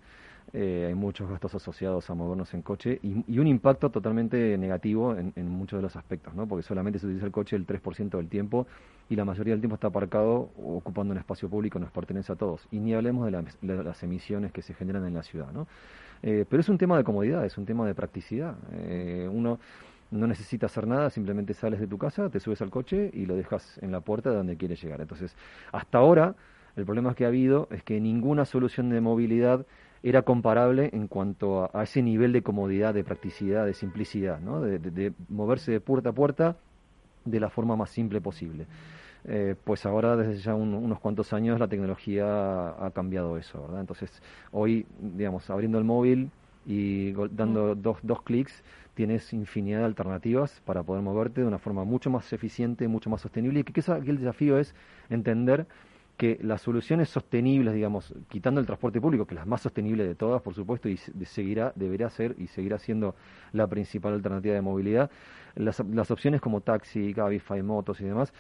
Eh, 0.53 0.85
hay 0.87 0.95
muchos 0.95 1.29
gastos 1.29 1.55
asociados 1.55 2.09
a 2.09 2.13
movernos 2.13 2.53
en 2.53 2.61
coche 2.61 2.99
y, 3.01 3.39
un 3.39 3.47
impacto 3.47 3.89
totalmente 3.89 4.57
negativo 4.57 5.15
en, 5.15 5.49
muchos 5.49 5.79
de 5.79 5.81
los 5.81 5.95
aspectos, 5.95 6.33
¿no? 6.33 6.47
porque 6.47 6.63
solamente 6.63 6.99
se 6.99 7.07
utiliza 7.07 7.25
el 7.25 7.31
coche 7.31 7.55
el 7.55 7.65
3% 7.67 8.17
del 8.17 8.29
tiempo 8.29 8.67
y 9.09 9.15
la 9.15 9.25
mayoría 9.25 9.53
del 9.53 9.61
tiempo 9.61 9.75
está 9.75 9.87
aparcado 9.87 10.51
ocupando 10.57 11.11
un 11.11 11.17
espacio 11.17 11.49
público, 11.49 11.77
nos 11.79 11.91
pertenece 11.91 12.31
a 12.31 12.35
todos. 12.35 12.67
Y 12.71 12.79
ni 12.79 12.93
hablemos 12.93 13.29
de, 13.61 13.83
las 13.83 14.03
emisiones 14.03 14.51
que 14.51 14.61
se 14.61 14.73
generan 14.73 15.05
en 15.05 15.13
la 15.13 15.23
ciudad. 15.23 15.51
¿no? 15.51 15.67
Eh, 16.23 16.45
pero 16.49 16.61
es 16.61 16.69
un 16.69 16.77
tema 16.77 16.97
de 16.97 17.03
comodidad, 17.03 17.45
es 17.45 17.57
un 17.57 17.65
tema 17.65 17.85
de 17.85 17.93
practicidad. 17.93 18.55
Eh, 18.73 19.29
uno 19.31 19.59
no 20.11 20.27
necesita 20.27 20.67
hacer 20.67 20.87
nada, 20.87 21.09
simplemente 21.09 21.53
sales 21.53 21.79
de 21.79 21.87
tu 21.87 21.97
casa, 21.97 22.29
te 22.29 22.39
subes 22.39 22.61
al 22.61 22.69
coche 22.69 23.09
y 23.13 23.25
lo 23.25 23.35
dejas 23.35 23.77
en 23.81 23.91
la 23.91 24.01
puerta 24.01 24.29
de 24.29 24.37
donde 24.37 24.57
quieres 24.57 24.81
llegar. 24.81 25.01
Entonces, 25.01 25.35
hasta 25.71 25.97
ahora, 25.97 26.35
el 26.75 26.85
problema 26.85 27.15
que 27.15 27.25
ha 27.25 27.29
habido 27.29 27.67
es 27.71 27.83
que 27.83 27.99
ninguna 27.99 28.45
solución 28.45 28.89
de 28.89 29.01
movilidad 29.01 29.65
era 30.09 30.21
comparable 30.21 30.91
en 30.93 31.07
cuanto 31.07 31.67
a, 31.75 31.81
ese 31.81 32.03
nivel 32.03 32.31
de 32.31 32.43
comodidad, 32.43 32.93
de 32.93 33.03
practicidad, 33.03 33.65
de 33.65 33.73
simplicidad, 33.73 34.39
¿no? 34.39 34.61
de, 34.61 35.13
moverse 35.29 35.71
de 35.71 35.79
puerta 35.79 36.09
a 36.09 36.13
puerta 36.13 36.57
de 37.25 37.39
la 37.39 37.49
forma 37.49 37.75
más 37.75 37.89
simple 37.89 38.21
posible. 38.21 38.67
Eh, 39.27 39.55
pues 39.63 39.83
ahora 39.87 40.15
desde 40.15 40.37
ya 40.37 40.53
unos 40.53 40.99
cuantos 40.99 41.33
años 41.33 41.59
la 41.59 41.67
tecnología 41.67 42.69
ha 42.85 42.91
cambiado 42.93 43.35
eso, 43.39 43.63
¿verdad? 43.63 43.81
Entonces 43.81 44.21
hoy, 44.51 44.85
digamos, 44.99 45.49
abriendo 45.49 45.79
el 45.79 45.83
móvil 45.85 46.29
y 46.67 47.13
dando 47.31 47.73
dos, 47.73 47.97
dos 48.03 48.21
clics, 48.21 48.63
tienes 48.93 49.33
infinidad 49.33 49.79
de 49.79 49.85
alternativas 49.85 50.61
para 50.65 50.83
poder 50.83 51.01
moverte 51.01 51.41
de 51.41 51.47
una 51.47 51.57
forma 51.57 51.83
mucho 51.83 52.11
más 52.11 52.31
eficiente, 52.31 52.87
mucho 52.87 53.09
más 53.09 53.21
sostenible 53.21 53.61
y 53.61 53.63
que, 53.63 53.73
que 53.73 54.11
el 54.11 54.19
desafío 54.19 54.59
es 54.59 54.75
entender 55.09 55.65
que 56.17 56.39
las 56.41 56.61
soluciones 56.61 57.09
sostenibles, 57.09 57.73
digamos, 57.73 58.13
quitando 58.29 58.59
el 58.59 58.65
transporte 58.65 59.01
público, 59.01 59.25
que 59.25 59.35
es 59.35 59.39
la 59.39 59.45
más 59.45 59.61
sostenible 59.61 60.05
de 60.05 60.15
todas, 60.15 60.41
por 60.41 60.53
supuesto, 60.53 60.87
y 60.89 60.97
seguirá, 60.97 61.73
deberá 61.75 62.09
ser 62.09 62.35
y 62.37 62.47
seguirá 62.47 62.77
siendo 62.77 63.15
la 63.51 63.67
principal 63.67 64.13
alternativa 64.13 64.55
de 64.55 64.61
movilidad, 64.61 65.11
las, 65.55 65.79
las 65.79 66.11
opciones 66.11 66.41
como 66.41 66.61
taxi, 66.61 67.13
Cabify, 67.13 67.61
motos 67.63 68.01
y 68.01 68.05
demás, 68.05 68.33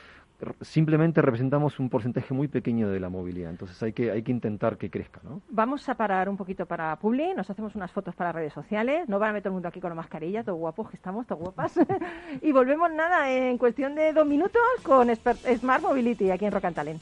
simplemente 0.61 1.21
representamos 1.21 1.79
un 1.79 1.89
porcentaje 1.89 2.33
muy 2.33 2.47
pequeño 2.47 2.89
de 2.89 2.99
la 2.99 3.09
movilidad. 3.09 3.49
Entonces 3.49 3.81
hay 3.81 3.93
que, 3.93 4.11
hay 4.11 4.23
que 4.23 4.31
intentar 4.31 4.77
que 4.77 4.89
crezca. 4.89 5.21
¿no? 5.23 5.41
Vamos 5.49 5.87
a 5.89 5.95
parar 5.95 6.29
un 6.29 6.37
poquito 6.37 6.65
para 6.65 6.95
Publi, 6.97 7.33
nos 7.33 7.49
hacemos 7.49 7.75
unas 7.75 7.91
fotos 7.91 8.15
para 8.15 8.31
redes 8.31 8.53
sociales, 8.53 9.07
no 9.07 9.19
van 9.19 9.29
a 9.29 9.33
meter 9.33 9.43
todo 9.43 9.49
el 9.51 9.53
mundo 9.55 9.69
aquí 9.69 9.79
con 9.79 9.89
la 9.89 9.95
mascarilla, 9.95 10.43
todo 10.43 10.55
guapos 10.55 10.89
que 10.89 10.97
estamos, 10.97 11.25
todo 11.27 11.39
guapas. 11.39 11.79
y 12.41 12.51
volvemos 12.51 12.91
nada 12.91 13.31
en 13.31 13.57
cuestión 13.57 13.95
de 13.95 14.13
dos 14.13 14.25
minutos 14.25 14.61
con 14.83 15.07
Smart 15.15 15.81
Mobility 15.81 16.31
aquí 16.31 16.45
en 16.45 16.51
Rock 16.51 16.65
and 16.65 16.75
Talent. 16.75 17.01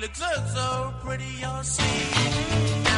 looks 0.00 0.18
so, 0.18 0.46
so 0.54 0.94
pretty 1.02 1.44
on 1.44 1.62
see. 1.62 2.89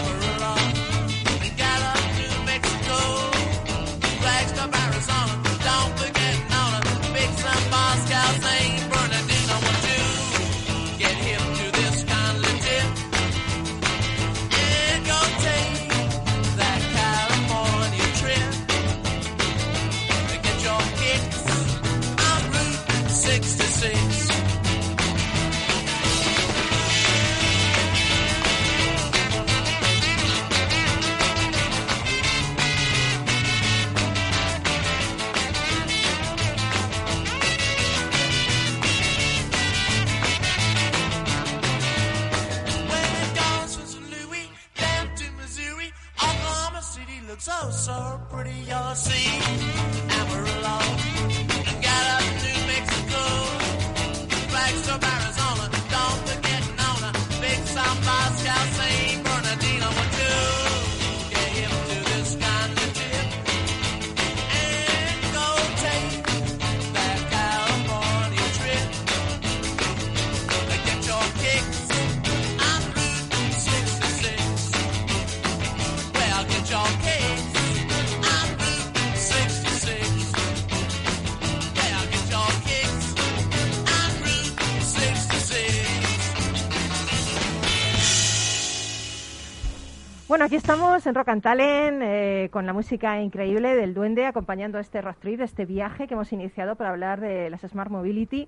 En 91.06 91.14
Rock 91.14 91.28
and 91.28 91.42
Talent 91.42 92.02
eh, 92.02 92.48
con 92.52 92.66
la 92.66 92.72
música 92.72 93.20
increíble 93.20 93.74
del 93.74 93.94
Duende 93.94 94.26
acompañando 94.26 94.78
este 94.78 95.00
road 95.00 95.16
trip, 95.18 95.40
este 95.40 95.64
viaje 95.64 96.06
que 96.06 96.14
hemos 96.14 96.32
iniciado 96.32 96.76
para 96.76 96.90
hablar 96.90 97.20
de 97.20 97.50
las 97.50 97.62
Smart 97.62 97.90
Mobility. 97.90 98.46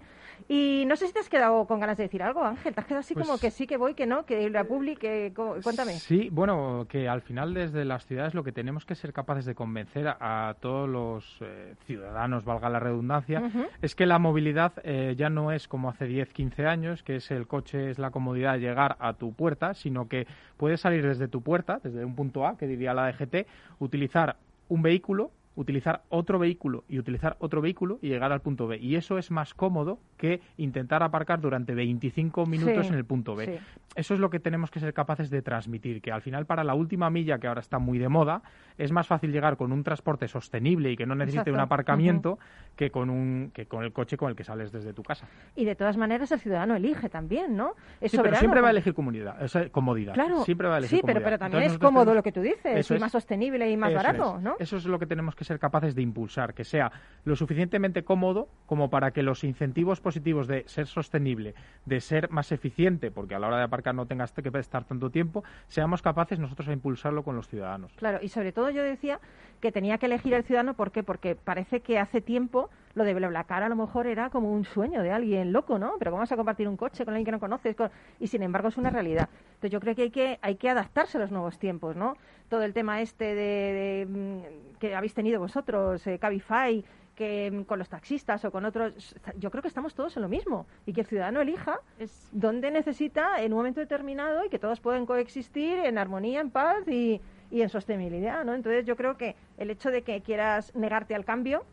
Y 0.48 0.84
no 0.86 0.96
sé 0.96 1.06
si 1.06 1.12
te 1.12 1.20
has 1.20 1.28
quedado 1.28 1.66
con 1.66 1.80
ganas 1.80 1.96
de 1.96 2.04
decir 2.04 2.22
algo, 2.22 2.44
Ángel. 2.44 2.74
Te 2.74 2.80
has 2.80 2.86
quedado 2.86 3.00
así 3.00 3.14
como 3.14 3.26
pues 3.26 3.40
que 3.40 3.50
sí, 3.50 3.66
que 3.66 3.76
voy, 3.76 3.94
que 3.94 4.06
no, 4.06 4.24
que 4.26 4.50
la 4.50 4.64
public, 4.64 5.00
cuéntame. 5.34 5.94
Sí, 5.94 6.28
bueno, 6.30 6.86
que 6.88 7.08
al 7.08 7.22
final 7.22 7.54
desde 7.54 7.84
las 7.84 8.06
ciudades 8.06 8.34
lo 8.34 8.44
que 8.44 8.52
tenemos 8.52 8.84
que 8.84 8.94
ser 8.94 9.12
capaces 9.12 9.44
de 9.46 9.54
convencer 9.54 10.06
a, 10.08 10.54
todos 10.60 10.88
los 10.88 11.38
eh, 11.40 11.74
ciudadanos, 11.86 12.44
valga 12.44 12.68
la 12.68 12.78
redundancia, 12.78 13.42
es 13.80 13.94
que 13.94 14.06
la 14.06 14.18
movilidad 14.18 14.72
eh, 14.84 15.14
ya 15.16 15.30
no 15.30 15.50
es 15.50 15.66
como 15.66 15.88
hace 15.88 16.06
10, 16.06 16.32
15 16.32 16.66
años, 16.66 17.02
que 17.02 17.16
es 17.16 17.30
el 17.30 17.46
coche, 17.46 17.90
es 17.90 17.98
la 17.98 18.10
comodidad 18.10 18.54
de 18.54 18.60
llegar 18.60 18.96
a 19.00 19.14
tu 19.14 19.32
puerta, 19.32 19.74
sino 19.74 20.08
que 20.08 20.26
puedes 20.56 20.80
salir 20.80 21.06
desde 21.06 21.28
tu 21.28 21.42
puerta 21.42 21.80
desde 21.82 22.04
un 22.04 22.14
punto 22.14 22.43
Que 22.58 22.66
diría 22.66 22.94
la 22.94 23.10
DGT, 23.10 23.46
utilizar 23.78 24.36
un 24.68 24.82
vehículo 24.82 25.30
utilizar 25.56 26.02
otro 26.08 26.38
vehículo 26.38 26.84
y 26.88 26.98
utilizar 26.98 27.36
otro 27.38 27.60
vehículo 27.60 27.98
y 28.02 28.08
llegar 28.08 28.32
al 28.32 28.40
punto 28.40 28.66
B. 28.66 28.78
Y 28.78 28.96
eso 28.96 29.18
es 29.18 29.30
más 29.30 29.54
cómodo 29.54 29.98
que 30.16 30.40
intentar 30.56 31.02
aparcar 31.02 31.40
durante 31.40 31.74
25 31.74 32.46
minutos 32.46 32.88
en 32.88 32.94
el 32.94 33.04
punto 33.04 33.36
B. 33.36 33.60
Eso 33.94 34.14
es 34.14 34.20
lo 34.20 34.30
que 34.30 34.40
tenemos 34.40 34.70
que 34.70 34.80
ser 34.80 34.92
capaces 34.92 35.30
de 35.30 35.42
transmitir, 35.42 36.02
que 36.02 36.10
al 36.10 36.22
final 36.22 36.46
para 36.46 36.64
la 36.64 36.74
última 36.74 37.10
milla, 37.10 37.38
que 37.38 37.46
ahora 37.46 37.60
está 37.60 37.78
muy 37.78 37.98
de 37.98 38.08
moda, 38.08 38.42
es 38.76 38.90
más 38.90 39.06
fácil 39.06 39.30
llegar 39.30 39.56
con 39.56 39.72
un 39.72 39.84
transporte 39.84 40.26
sostenible 40.26 40.90
y 40.90 40.96
que 40.96 41.06
no 41.06 41.14
necesite 41.14 41.52
un 41.52 41.60
aparcamiento 41.60 42.38
que, 42.74 42.90
con 42.90 43.10
un, 43.10 43.52
que 43.54 43.66
con 43.66 43.84
el 43.84 43.92
coche 43.92 44.16
con 44.16 44.30
el 44.30 44.36
que 44.36 44.42
sales 44.42 44.72
desde 44.72 44.92
tu 44.92 45.02
casa. 45.02 45.28
Y 45.54 45.64
de 45.64 45.76
todas 45.76 45.96
maneras 45.96 46.32
el 46.32 46.40
ciudadano 46.40 46.74
elige 46.74 47.08
también, 47.08 47.56
¿no? 47.56 47.74
sí, 48.02 48.18
pero 48.20 48.36
siempre 48.36 48.60
va 48.60 48.68
a 48.68 48.70
elegir 48.72 48.94
comunidad, 48.94 49.36
comodidad. 49.70 50.14
Claro, 50.14 50.44
siempre 50.44 50.68
va 50.68 50.76
a 50.76 50.78
elegir 50.78 50.98
sí, 50.98 51.02
pero, 51.06 51.22
pero 51.22 51.38
también 51.38 51.64
es 51.64 51.78
cómodo 51.78 52.14
lo 52.14 52.22
que 52.22 52.32
tú 52.32 52.40
dices, 52.40 52.90
y 52.90 52.98
más 52.98 53.12
sostenible 53.12 53.70
y 53.70 53.76
más 53.76 53.94
barato, 53.94 54.40
¿no? 54.40 54.56
Eso 54.58 54.76
es 54.76 54.86
lo 54.86 54.98
que 54.98 55.06
tenemos 55.06 55.36
que 55.36 55.43
ser 55.44 55.58
capaces 55.58 55.94
de 55.94 56.02
impulsar, 56.02 56.54
que 56.54 56.64
sea 56.64 56.92
lo 57.24 57.36
suficientemente 57.36 58.04
cómodo 58.04 58.48
como 58.66 58.90
para 58.90 59.12
que 59.12 59.22
los 59.22 59.44
incentivos 59.44 60.00
positivos 60.00 60.46
de 60.46 60.64
ser 60.66 60.86
sostenible, 60.86 61.54
de 61.84 62.00
ser 62.00 62.30
más 62.30 62.52
eficiente, 62.52 63.10
porque 63.10 63.34
a 63.34 63.38
la 63.38 63.48
hora 63.48 63.58
de 63.58 63.64
aparcar 63.64 63.94
no 63.94 64.06
tengas 64.06 64.32
que 64.32 64.58
estar 64.58 64.84
tanto 64.84 65.10
tiempo, 65.10 65.44
seamos 65.68 66.02
capaces 66.02 66.38
nosotros 66.38 66.68
a 66.68 66.72
impulsarlo 66.72 67.22
con 67.22 67.36
los 67.36 67.48
ciudadanos. 67.48 67.92
Claro, 67.96 68.18
y 68.22 68.28
sobre 68.28 68.52
todo 68.52 68.70
yo 68.70 68.82
decía 68.82 69.20
que 69.60 69.72
tenía 69.72 69.98
que 69.98 70.06
elegir 70.06 70.34
el 70.34 70.44
ciudadano, 70.44 70.74
¿por 70.74 70.90
qué? 70.90 71.02
Porque 71.02 71.34
parece 71.34 71.80
que 71.80 71.98
hace 71.98 72.20
tiempo 72.20 72.70
lo 72.94 73.04
de 73.04 73.14
BlaBlaCar 73.14 73.62
a 73.62 73.68
lo 73.68 73.76
mejor 73.76 74.06
era 74.06 74.30
como 74.30 74.52
un 74.52 74.64
sueño 74.64 75.02
de 75.02 75.10
alguien 75.10 75.52
loco, 75.52 75.78
¿no? 75.78 75.94
Pero 75.98 76.10
¿cómo 76.10 76.20
vas 76.20 76.32
a 76.32 76.36
compartir 76.36 76.68
un 76.68 76.76
coche 76.76 77.04
con 77.04 77.14
alguien 77.14 77.24
que 77.24 77.32
no 77.32 77.40
conoces? 77.40 77.76
Y 78.20 78.28
sin 78.28 78.42
embargo 78.42 78.68
es 78.68 78.76
una 78.76 78.90
realidad. 78.90 79.28
Entonces 79.54 79.70
yo 79.70 79.80
creo 79.80 79.94
que 79.94 80.02
hay 80.02 80.10
que, 80.10 80.38
hay 80.42 80.56
que 80.56 80.70
adaptarse 80.70 81.18
a 81.18 81.20
los 81.20 81.30
nuevos 81.30 81.58
tiempos, 81.58 81.96
¿no? 81.96 82.16
Todo 82.48 82.62
el 82.62 82.72
tema 82.72 83.00
este 83.00 83.34
de, 83.34 84.06
mm, 84.08 84.78
que 84.78 84.94
habéis 84.94 85.14
tenido 85.14 85.40
vosotros, 85.40 86.06
eh, 86.06 86.18
Cabify, 86.18 86.84
que 87.16 87.50
mm, 87.50 87.62
con 87.62 87.78
los 87.78 87.88
taxistas 87.88 88.44
o 88.44 88.50
con 88.50 88.64
otros, 88.64 89.16
yo 89.38 89.50
creo 89.50 89.62
que 89.62 89.68
estamos 89.68 89.94
todos 89.94 90.16
en 90.16 90.22
lo 90.22 90.28
mismo 90.28 90.66
y 90.86 90.92
que 90.92 91.00
el 91.00 91.06
ciudadano 91.06 91.40
elija 91.40 91.80
es 91.98 92.28
dónde 92.32 92.70
necesita 92.70 93.42
en 93.42 93.52
un 93.52 93.58
momento 93.58 93.80
determinado 93.80 94.44
y 94.44 94.50
que 94.50 94.58
todos 94.58 94.80
pueden 94.80 95.06
coexistir 95.06 95.78
en 95.78 95.98
armonía, 95.98 96.40
en 96.40 96.50
paz 96.50 96.86
y, 96.88 97.20
y 97.50 97.62
en 97.62 97.68
sostenibilidad, 97.68 98.44
¿no? 98.44 98.54
Entonces 98.54 98.84
yo 98.84 98.96
creo 98.96 99.16
que 99.16 99.36
el 99.58 99.70
hecho 99.70 99.90
de 99.90 100.02
que 100.02 100.20
quieras 100.20 100.74
negarte 100.74 101.14
al 101.14 101.24
cambio 101.24 101.64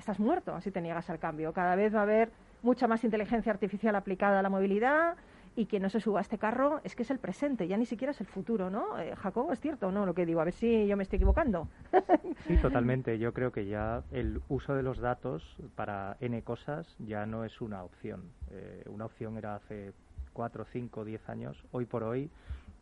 estás 0.00 0.18
muerto 0.18 0.60
si 0.60 0.70
te 0.70 0.80
niegas 0.80 1.08
al 1.10 1.18
cambio. 1.18 1.52
Cada 1.52 1.76
vez 1.76 1.94
va 1.94 2.00
a 2.00 2.02
haber 2.02 2.30
mucha 2.62 2.88
más 2.88 3.04
inteligencia 3.04 3.52
artificial 3.52 3.94
aplicada 3.94 4.40
a 4.40 4.42
la 4.42 4.50
movilidad 4.50 5.16
y 5.56 5.66
quien 5.66 5.82
no 5.82 5.90
se 5.90 6.00
suba 6.00 6.20
a 6.20 6.22
este 6.22 6.38
carro 6.38 6.80
es 6.84 6.94
que 6.94 7.02
es 7.02 7.10
el 7.10 7.18
presente, 7.18 7.66
ya 7.66 7.76
ni 7.76 7.86
siquiera 7.86 8.12
es 8.12 8.20
el 8.20 8.26
futuro, 8.26 8.70
¿no? 8.70 8.98
Eh, 8.98 9.14
Jacobo, 9.16 9.52
¿es 9.52 9.60
cierto 9.60 9.88
o 9.88 9.92
no 9.92 10.06
lo 10.06 10.14
que 10.14 10.24
digo? 10.24 10.40
A 10.40 10.44
ver 10.44 10.54
si 10.54 10.86
yo 10.86 10.96
me 10.96 11.02
estoy 11.02 11.16
equivocando. 11.16 11.68
Sí, 12.46 12.56
totalmente. 12.56 13.18
Yo 13.18 13.34
creo 13.34 13.52
que 13.52 13.66
ya 13.66 14.02
el 14.12 14.40
uso 14.48 14.74
de 14.74 14.82
los 14.82 14.98
datos 14.98 15.56
para 15.74 16.16
N 16.20 16.42
cosas 16.42 16.96
ya 16.98 17.26
no 17.26 17.44
es 17.44 17.60
una 17.60 17.84
opción. 17.84 18.22
Eh, 18.50 18.82
una 18.88 19.04
opción 19.04 19.36
era 19.36 19.56
hace 19.56 19.92
cuatro, 20.32 20.64
cinco, 20.72 21.04
diez 21.04 21.28
años. 21.28 21.62
Hoy 21.70 21.84
por 21.84 22.02
hoy 22.02 22.30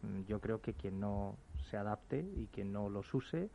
mm, 0.03 0.29
yo 0.29 0.41
creo 0.41 0.61
que 0.61 0.75
quien 0.75 1.01
no 1.01 1.37
se 1.71 1.77
adapte 1.77 2.21
y 2.37 2.47
quien 2.53 2.73
no 2.73 2.89
los 2.89 3.13
use 3.13 3.51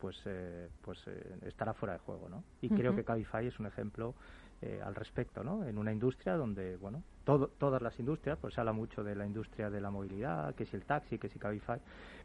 pues 0.00 0.20
eh, 0.26 0.68
pues 0.82 0.98
eh, 1.06 1.38
estará 1.46 1.74
fuera 1.74 1.94
de 1.94 1.98
juego 2.00 2.28
no 2.28 2.44
y 2.60 2.68
creo 2.68 2.94
que 2.94 3.04
Cabify 3.04 3.46
es 3.46 3.58
un 3.58 3.66
ejemplo 3.66 4.14
eh, 4.60 4.80
al 4.84 4.96
respecto, 4.96 5.44
¿no? 5.44 5.64
En 5.64 5.78
una 5.78 5.92
industria 5.92 6.34
donde, 6.34 6.76
bueno, 6.78 7.04
todas 7.24 7.80
las 7.80 7.96
industrias, 8.00 8.36
pues 8.40 8.54
se 8.54 8.60
habla 8.60 8.72
mucho 8.72 9.04
de 9.04 9.14
la 9.14 9.24
industria 9.24 9.70
de 9.70 9.80
la 9.80 9.88
movilidad, 9.88 10.52
que 10.56 10.66
si 10.66 10.74
el 10.74 10.84
taxi, 10.84 11.16
que 11.16 11.28
si 11.28 11.38
Cabify, 11.38 11.78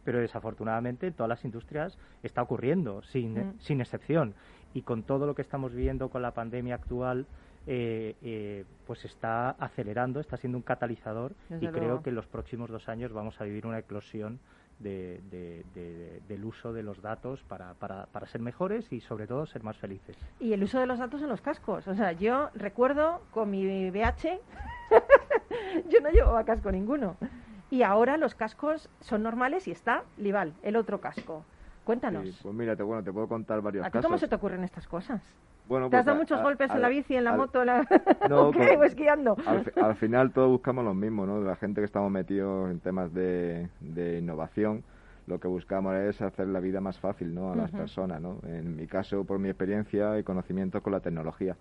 pero 0.03 0.17
desafortunadamente 0.17 1.11
todas 1.11 1.29
las 1.29 1.45
industrias 1.45 1.95
está 2.23 2.41
ocurriendo, 2.41 3.03
sin, 3.03 3.33
mm. 3.35 3.59
sin 3.59 3.81
excepción. 3.81 4.33
Y 4.73 4.81
con 4.81 5.03
todo 5.03 5.27
lo 5.27 5.35
que 5.35 5.43
estamos 5.43 5.75
viendo 5.75 6.09
con 6.09 6.23
la 6.23 6.33
pandemia 6.33 6.73
actual, 6.73 7.27
eh, 7.67 8.15
eh, 8.23 8.65
pues 8.87 9.05
está 9.05 9.51
acelerando, 9.51 10.19
está 10.19 10.35
siendo 10.35 10.57
un 10.57 10.63
catalizador 10.63 11.33
y 11.61 11.67
creo 11.67 12.01
que 12.03 12.09
en 12.09 12.15
los 12.15 12.25
próximos 12.25 12.69
dos 12.69 12.89
años 12.89 13.13
vamos 13.13 13.39
a 13.39 13.45
vivir 13.45 13.65
una 13.65 13.79
eclosión 13.79 14.39
del 14.79 16.43
uso 16.43 16.73
de 16.73 16.83
los 16.83 17.01
datos 17.01 17.43
para, 17.43 17.73
para, 17.75 18.05
para, 18.07 18.27
ser 18.27 18.41
mejores 18.41 18.91
y 18.91 18.99
sobre 19.01 19.27
todo 19.27 19.45
ser 19.45 19.63
más 19.63 19.77
felices. 19.77 20.17
Y 20.39 20.53
el 20.53 20.63
uso 20.63 20.79
de 20.79 20.85
los 20.85 20.99
datos 20.99 21.21
en 21.21 21.29
los 21.29 21.41
cascos. 21.41 21.87
O 21.87 21.95
sea, 21.95 22.11
yo 22.11 22.49
recuerdo 22.53 23.21
con 23.31 23.49
mi 23.49 23.89
BH, 23.89 24.39
yo 25.89 26.01
no 26.01 26.09
llevaba 26.09 26.43
casco 26.43 26.71
ninguno. 26.71 27.15
Y 27.69 27.81
ahora 27.81 28.17
los 28.17 28.35
cascos 28.35 28.89
son 28.99 29.23
normales 29.23 29.67
y 29.67 29.71
está 29.71 30.03
Lival, 30.17 30.53
el 30.61 30.75
otro 30.75 31.01
casco. 31.01 31.43
Cuéntanos. 31.83 32.39
pues 32.41 32.55
mira, 32.55 32.75
te, 32.75 32.83
bueno, 32.83 33.03
te 33.03 33.11
puedo 33.11 33.27
contar 33.27 33.61
varios 33.61 33.85
¿A 33.85 33.89
ti 33.89 33.99
cómo 34.01 34.17
se 34.17 34.27
te 34.27 34.35
ocurren 34.35 34.63
estas 34.63 34.87
cosas? 34.87 35.21
Bueno, 35.67 35.89
¿Te 35.89 35.95
has 35.95 36.01
pues 36.01 36.05
dado 36.05 36.17
muchos 36.19 36.41
golpes 36.41 36.71
en 36.71 36.81
la 36.81 36.89
bici, 36.89 37.15
en 37.15 37.23
la 37.23 37.33
moto, 37.33 37.63
la... 37.63 37.87
no, 38.29 38.51
pues 38.77 38.91
esquiando? 38.91 39.35
Al, 39.81 39.95
final 39.95 40.31
todos 40.31 40.49
buscamos 40.49 40.83
lo 40.83 40.93
mismo, 40.93 41.25
¿no? 41.25 41.41
La 41.41 41.55
gente 41.55 41.81
que 41.81 41.85
estamos 41.85 42.11
metidos 42.11 42.69
en 42.69 42.79
temas 42.79 43.13
de, 43.13 43.69
innovación, 44.19 44.83
lo 45.25 45.39
que 45.39 45.47
buscamos 45.47 45.95
es 45.95 46.21
hacer 46.21 46.47
la 46.47 46.59
vida 46.59 46.81
más 46.81 46.99
fácil, 46.99 47.33
¿no? 47.33 47.53
A 47.53 47.55
las 47.55 47.71
personas, 47.71 48.21
¿no? 48.21 48.39
En 48.45 48.75
mi 48.75 48.87
caso, 48.87 49.23
por 49.23 49.39
mi 49.39 49.49
experiencia 49.49 50.19
y 50.19 50.23
conocimiento 50.23 50.81
con 50.83 50.91
la 50.91 50.99
tecnología. 50.99 51.55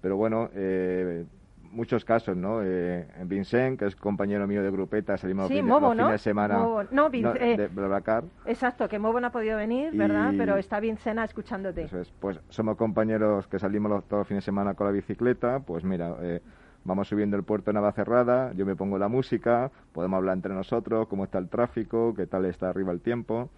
Pero 0.00 0.16
bueno, 0.16 0.48
eh, 0.54 1.24
muchos 1.70 2.04
casos, 2.04 2.36
¿no? 2.36 2.60
Eh, 2.62 3.06
Vincent, 3.24 3.78
que 3.78 3.86
es 3.86 3.96
compañero 3.96 4.46
mío 4.46 4.62
de 4.62 4.70
grupeta, 4.70 5.16
salimos 5.16 5.48
sí, 5.48 5.62
los, 5.62 5.80
fines 5.80 6.10
de 6.10 6.18
semana 6.18 6.58
no, 6.90 7.10
eh, 7.12 7.56
de. 7.56 7.70
Exacto, 8.46 8.88
que 8.88 8.98
Mobo 8.98 9.20
no 9.20 9.28
ha 9.28 9.32
podido 9.32 9.56
venir, 9.56 9.92
¿verdad? 9.96 10.32
Pero 10.36 10.56
está 10.56 10.80
Vincent 10.80 11.18
escuchándote. 11.20 11.82
Eso 11.82 12.00
es. 12.00 12.10
Pues 12.20 12.40
somos 12.48 12.76
compañeros 12.76 13.46
que 13.46 13.58
salimos 13.58 13.90
los, 13.90 14.04
todos 14.04 14.20
los 14.20 14.28
fines 14.28 14.42
de 14.42 14.46
semana 14.46 14.74
con 14.74 14.86
la 14.86 14.92
bicicleta, 14.92 15.60
pues 15.60 15.84
mira... 15.84 16.16
Eh, 16.20 16.40
vamos 16.82 17.08
subiendo 17.08 17.36
el 17.36 17.42
puerto 17.42 17.66
de 17.66 17.74
Navacerrada, 17.74 18.54
yo 18.54 18.64
me 18.64 18.74
pongo 18.74 18.96
la 18.96 19.08
música, 19.08 19.70
podemos 19.92 20.16
hablar 20.16 20.36
entre 20.36 20.54
nosotros, 20.54 21.08
cómo 21.08 21.24
está 21.24 21.36
el 21.36 21.50
tráfico, 21.50 22.14
qué 22.14 22.26
tal 22.26 22.46
está 22.46 22.70
arriba 22.70 22.90
el 22.90 23.02
tiempo 23.02 23.50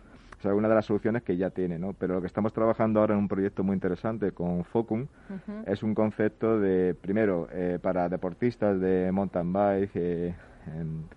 es 0.42 0.46
alguna 0.46 0.68
de 0.68 0.74
las 0.74 0.87
soluciones 0.87 1.22
que 1.22 1.37
ya 1.37 1.50
tiene, 1.50 1.78
¿no? 1.78 1.92
Pero 1.92 2.14
lo 2.14 2.20
que 2.20 2.26
estamos 2.26 2.52
trabajando 2.52 3.00
ahora 3.00 3.14
en 3.14 3.20
un 3.20 3.28
proyecto 3.28 3.62
muy 3.62 3.74
interesante 3.74 4.33
con 4.33 4.64
Focum 4.64 5.07
es 5.66 5.85
un 5.85 5.94
concepto 5.94 6.59
de, 6.59 6.94
primero, 7.00 7.48
eh, 7.52 7.78
para 7.81 8.09
deportistas 8.09 8.81
de 8.81 9.11
mountain 9.12 9.52
bike, 9.52 9.90
eh, 9.94 10.35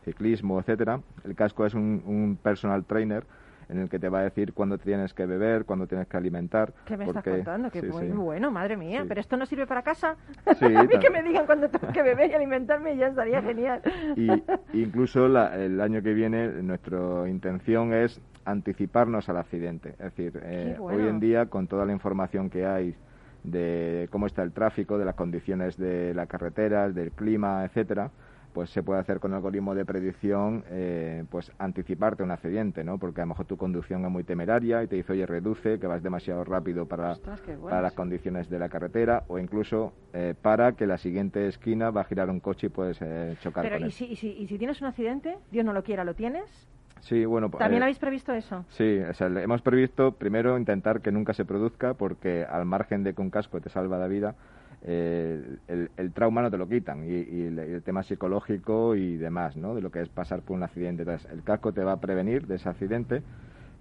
ciclismo, 0.04 0.60
etcétera. 0.60 1.02
El 1.24 1.36
casco 1.36 1.66
es 1.66 1.74
un, 1.74 2.38
personal 2.42 2.86
trainer 2.86 3.24
en 3.68 3.80
el 3.80 3.90
que 3.90 3.98
te 3.98 4.10
va 4.10 4.20
a 4.20 4.24
decir 4.24 4.54
cuándo 4.54 4.78
tienes 4.78 5.16
que 5.16 5.26
beber, 5.26 5.66
cuándo 5.66 5.88
tienes 5.88 6.08
que 6.08 6.18
alimentar. 6.18 6.72
¿Qué 6.86 6.96
me 6.96 7.06
estás 7.06 7.24
contando? 7.24 7.72
Que 7.72 7.82
muy 7.82 8.10
bueno, 8.10 8.52
madre 8.52 8.78
mía. 8.78 9.06
Pero 9.08 9.20
esto 9.20 9.38
no 9.38 9.48
sirve 9.48 9.66
para 9.66 9.82
casa. 9.82 10.18
a 10.46 10.84
mí 10.84 11.00
que 11.00 11.10
me 11.10 11.24
digan 11.24 11.48
cuándo 11.48 11.68
tengo 11.68 11.92
que 11.92 12.04
beber 12.04 12.30
y 12.30 12.36
alimentarme 12.36 12.96
ya 12.96 13.08
estaría 13.08 13.42
genial. 13.42 13.82
Y 14.16 14.82
incluso 14.84 15.26
el 15.26 15.82
año 15.82 16.04
que 16.04 16.14
viene 16.14 16.48
nuestra 16.62 17.28
intención 17.28 17.92
es 17.92 18.22
anticiparnos 18.46 19.28
al 19.28 19.38
accidente. 19.38 19.90
Es 19.90 20.16
decir, 20.16 20.40
eh, 20.44 20.78
hoy 20.80 21.08
en 21.08 21.20
día, 21.20 21.48
con 21.48 21.68
toda 21.68 21.86
la 21.86 21.92
información 21.92 22.50
que 22.50 22.66
hay 22.66 22.96
de 23.44 24.08
cómo 24.12 24.28
está 24.28 24.44
el 24.44 24.52
tráfico, 24.52 24.98
de 24.98 25.06
las 25.06 25.16
condiciones 25.16 25.78
de 25.78 26.14
la 26.14 26.26
carretera, 26.28 26.90
del 26.90 27.12
clima, 27.12 27.64
etcétera, 27.66 28.12
pues 28.54 28.70
se 28.70 28.84
puede 28.84 29.02
hacer 29.02 29.20
con 29.20 29.34
algoritmo 29.34 29.76
de 29.76 29.84
predicción, 29.84 30.64
eh, 30.70 31.26
pues 31.30 31.52
anticiparte 31.60 32.24
un 32.24 32.32
accidente, 32.32 32.86
¿no? 32.86 32.98
Porque 32.98 33.20
a 33.20 33.26
lo 33.26 33.30
mejor 33.30 33.46
tu 33.46 33.58
conducción 33.58 34.06
es 34.06 34.10
muy 34.10 34.24
temeraria 34.24 34.82
y 34.82 34.88
te 34.88 34.96
dice, 34.96 35.12
oye, 35.12 35.26
reduce, 35.26 35.78
que 35.78 35.88
vas 35.88 36.02
demasiado 36.02 36.46
rápido 36.46 36.88
para, 36.88 37.18
para 37.62 37.82
las 37.82 37.94
condiciones 37.94 38.50
de 38.50 38.58
la 38.58 38.70
carretera, 38.70 39.26
o 39.28 39.40
incluso 39.40 39.92
eh, 40.14 40.36
para 40.42 40.72
que 40.72 40.88
la 40.88 40.98
siguiente 40.98 41.48
esquina 41.48 41.92
va 41.92 42.02
a 42.02 42.04
girar 42.06 42.30
un 42.30 42.40
coche 42.40 42.68
y 42.68 42.70
puedes 42.70 42.98
chocar 43.42 43.70
con 43.70 43.84
él. 43.84 43.88
¿y 43.88 43.92
si, 43.92 44.06
y, 44.06 44.16
si, 44.16 44.30
¿y 44.30 44.48
si 44.48 44.58
tienes 44.58 44.80
un 44.80 44.88
accidente, 44.88 45.38
Dios 45.52 45.66
no 45.66 45.74
lo 45.74 45.84
quiera, 45.84 46.06
lo 46.06 46.16
tienes? 46.16 46.70
Sí, 47.06 47.24
bueno. 47.24 47.52
¿También 47.52 47.84
eh, 47.84 47.86
habéis 47.86 48.00
previsto 48.00 48.34
eso? 48.34 48.66
Sí, 48.70 48.98
o 48.98 49.14
sea, 49.14 49.28
hemos 49.28 49.62
previsto 49.62 50.14
primero 50.14 50.58
intentar 50.58 51.02
que 51.02 51.12
nunca 51.12 51.34
se 51.34 51.46
produzca 51.46 51.94
porque 51.94 52.44
al 52.50 52.66
margen 52.66 53.04
de 53.04 53.14
que 53.14 53.22
un 53.22 53.30
casco 53.30 53.62
te 53.62 53.70
salva 53.70 54.00
la 54.00 54.08
vida, 54.08 54.34
eh, 54.82 55.58
el, 55.68 56.12
trauma 56.14 56.42
no 56.42 56.50
te 56.50 56.58
lo 56.58 56.68
quitan 56.68 57.06
y, 57.06 57.14
el, 57.14 57.84
tema 57.84 58.02
psicológico 58.02 58.96
y 58.96 59.18
demás, 59.18 59.56
¿no? 59.56 59.76
De 59.76 59.82
lo 59.82 59.92
que 59.92 60.02
es 60.02 60.10
pasar 60.10 60.42
por 60.42 60.58
un 60.58 60.64
accidente. 60.64 61.04
Entonces, 61.04 61.32
el 61.32 61.44
casco 61.44 61.74
te 61.74 61.84
va 61.84 61.92
a 61.92 62.02
prevenir 62.02 62.48
de 62.48 62.56
ese 62.56 62.70
accidente, 62.70 63.22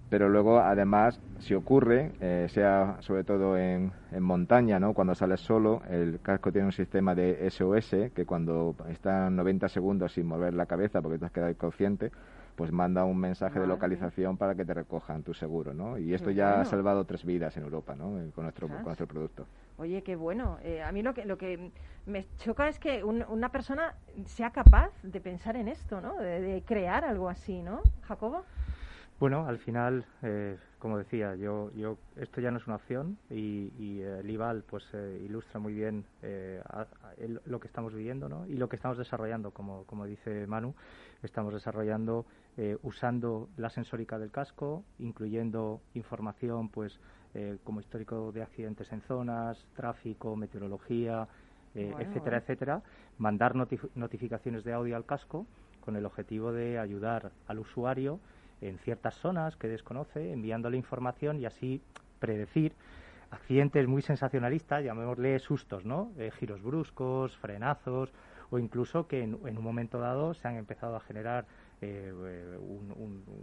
pero 0.09 0.29
luego, 0.29 0.59
además, 0.59 1.19
si 1.39 1.53
ocurre, 1.55 2.11
eh, 2.19 2.47
sea 2.49 2.97
sobre 2.99 3.23
todo 3.23 3.57
en, 3.57 3.91
en, 4.11 4.23
montaña, 4.23 4.79
¿no? 4.79 4.93
Cuando 4.93 5.15
sales 5.15 5.41
solo, 5.41 5.81
el 5.89 6.19
casco 6.21 6.51
tiene 6.51 6.67
un 6.67 6.71
sistema 6.71 7.15
de 7.15 7.49
SOS 7.49 8.11
que 8.13 8.25
cuando 8.25 8.75
está 8.89 9.29
90 9.29 9.67
segundos 9.69 10.13
sin 10.13 10.27
mover 10.27 10.53
la 10.53 10.65
cabeza 10.65 11.01
porque 11.01 11.17
te 11.17 11.25
has 11.25 11.31
quedado 11.31 11.51
inconsciente, 11.51 12.11
pues 12.55 12.71
manda 12.71 13.03
un 13.03 13.17
mensaje 13.17 13.59
de 13.59 13.67
localización 13.67 14.37
para 14.37 14.55
que 14.55 14.63
te 14.63 14.73
recojan 14.73 15.23
tu 15.23 15.33
seguro, 15.33 15.73
¿no? 15.73 15.97
Y 15.97 16.13
esto 16.13 16.31
ya 16.31 16.61
ha 16.61 16.65
salvado 16.65 17.03
tres 17.05 17.25
vidas 17.25 17.55
en 17.57 17.63
Europa, 17.63 17.95
¿no? 17.95 18.19
Eh, 18.19 18.31
con 18.33 18.45
nuestro, 18.45 18.67
con 18.67 18.83
nuestro 18.83 19.07
producto. 19.07 19.45
Oye, 19.77 20.01
qué 20.03 20.15
bueno. 20.15 20.57
Eh, 20.63 20.81
a 20.81 20.91
mí 20.91 21.01
lo 21.01 21.13
que, 21.13 21.25
lo 21.25 21.37
que 21.37 21.71
me 22.05 22.25
choca 22.37 22.69
es 22.69 22.79
que 22.79 23.03
una 23.03 23.49
persona 23.49 23.95
sea 24.25 24.51
capaz 24.51 24.91
de 25.03 25.19
pensar 25.19 25.57
en 25.57 25.67
esto, 25.67 25.99
¿no? 25.99 26.15
De, 26.15 26.63
crear 26.65 27.03
algo 27.03 27.27
así, 27.27 27.61
¿no? 27.61 27.81
Jacobo. 28.03 28.45
Bueno, 29.17 29.47
al 29.47 29.59
final, 29.59 30.05
eh, 30.23 30.57
como 30.77 30.97
decía, 30.97 31.35
yo, 31.35 31.71
yo 31.73 31.97
esto 32.17 32.41
ya 32.41 32.51
no 32.51 32.57
es 32.57 32.67
una 32.67 32.75
opción 32.75 33.17
y, 33.29 33.71
y 33.79 34.01
el 34.01 34.29
IVAL 34.29 34.63
pues 34.63 34.83
ilustra 35.23 35.59
muy 35.59 35.73
bien 35.73 36.05
lo 37.45 37.59
que 37.59 37.67
estamos 37.67 37.93
viviendo 37.93 38.27
¿no? 38.27 38.45
y 38.45 38.55
lo 38.55 38.67
que 38.67 38.75
estamos 38.75 38.97
desarrollando, 38.97 39.51
como, 39.51 39.85
como 39.85 40.05
dice 40.05 40.45
Manu, 40.47 40.75
estamos 41.23 41.53
desarrollando 41.53 42.25
eh, 42.57 42.77
usando 42.83 43.49
la 43.57 43.69
sensórica 43.69 44.17
del 44.17 44.31
casco, 44.31 44.85
incluyendo 44.99 45.81
información 45.93 46.69
pues 46.69 46.97
eh, 47.33 47.57
como 47.65 47.81
histórico 47.81 48.31
de 48.31 48.43
accidentes 48.43 48.89
en 48.93 49.01
zonas, 49.01 49.57
tráfico, 49.75 50.37
meteorología, 50.37 51.27
eh, 51.73 51.93
etcétera, 51.99 52.37
etcétera, 52.37 52.81
mandar 53.17 53.55
notificaciones 53.55 54.63
de 54.63 54.71
audio 54.71 54.95
al 54.95 55.05
casco 55.05 55.45
con 55.81 55.97
el 55.97 56.05
objetivo 56.05 56.53
de 56.53 56.79
ayudar 56.79 57.33
al 57.47 57.59
usuario 57.59 58.21
en 58.61 58.77
ciertas 58.79 59.15
zonas 59.15 59.55
que 59.55 59.67
desconoce, 59.67 60.33
enviándole 60.33 60.77
información 60.77 61.39
y 61.39 61.45
así 61.45 61.81
predecir 62.19 62.73
accidentes 63.31 63.87
muy 63.87 64.01
sensacionalistas, 64.01 64.83
llamémosle 64.83 65.39
sustos, 65.39 65.85
¿no? 65.85 66.11
giros 66.39 66.61
bruscos, 66.61 67.35
frenazos, 67.37 68.13
o 68.49 68.59
incluso 68.59 69.07
que 69.07 69.23
en, 69.23 69.35
un 69.35 69.63
momento 69.63 69.99
dado 69.99 70.33
se 70.33 70.47
han 70.47 70.55
empezado 70.55 70.95
a 70.95 70.99
generar 70.99 71.45
eh, 71.81 72.57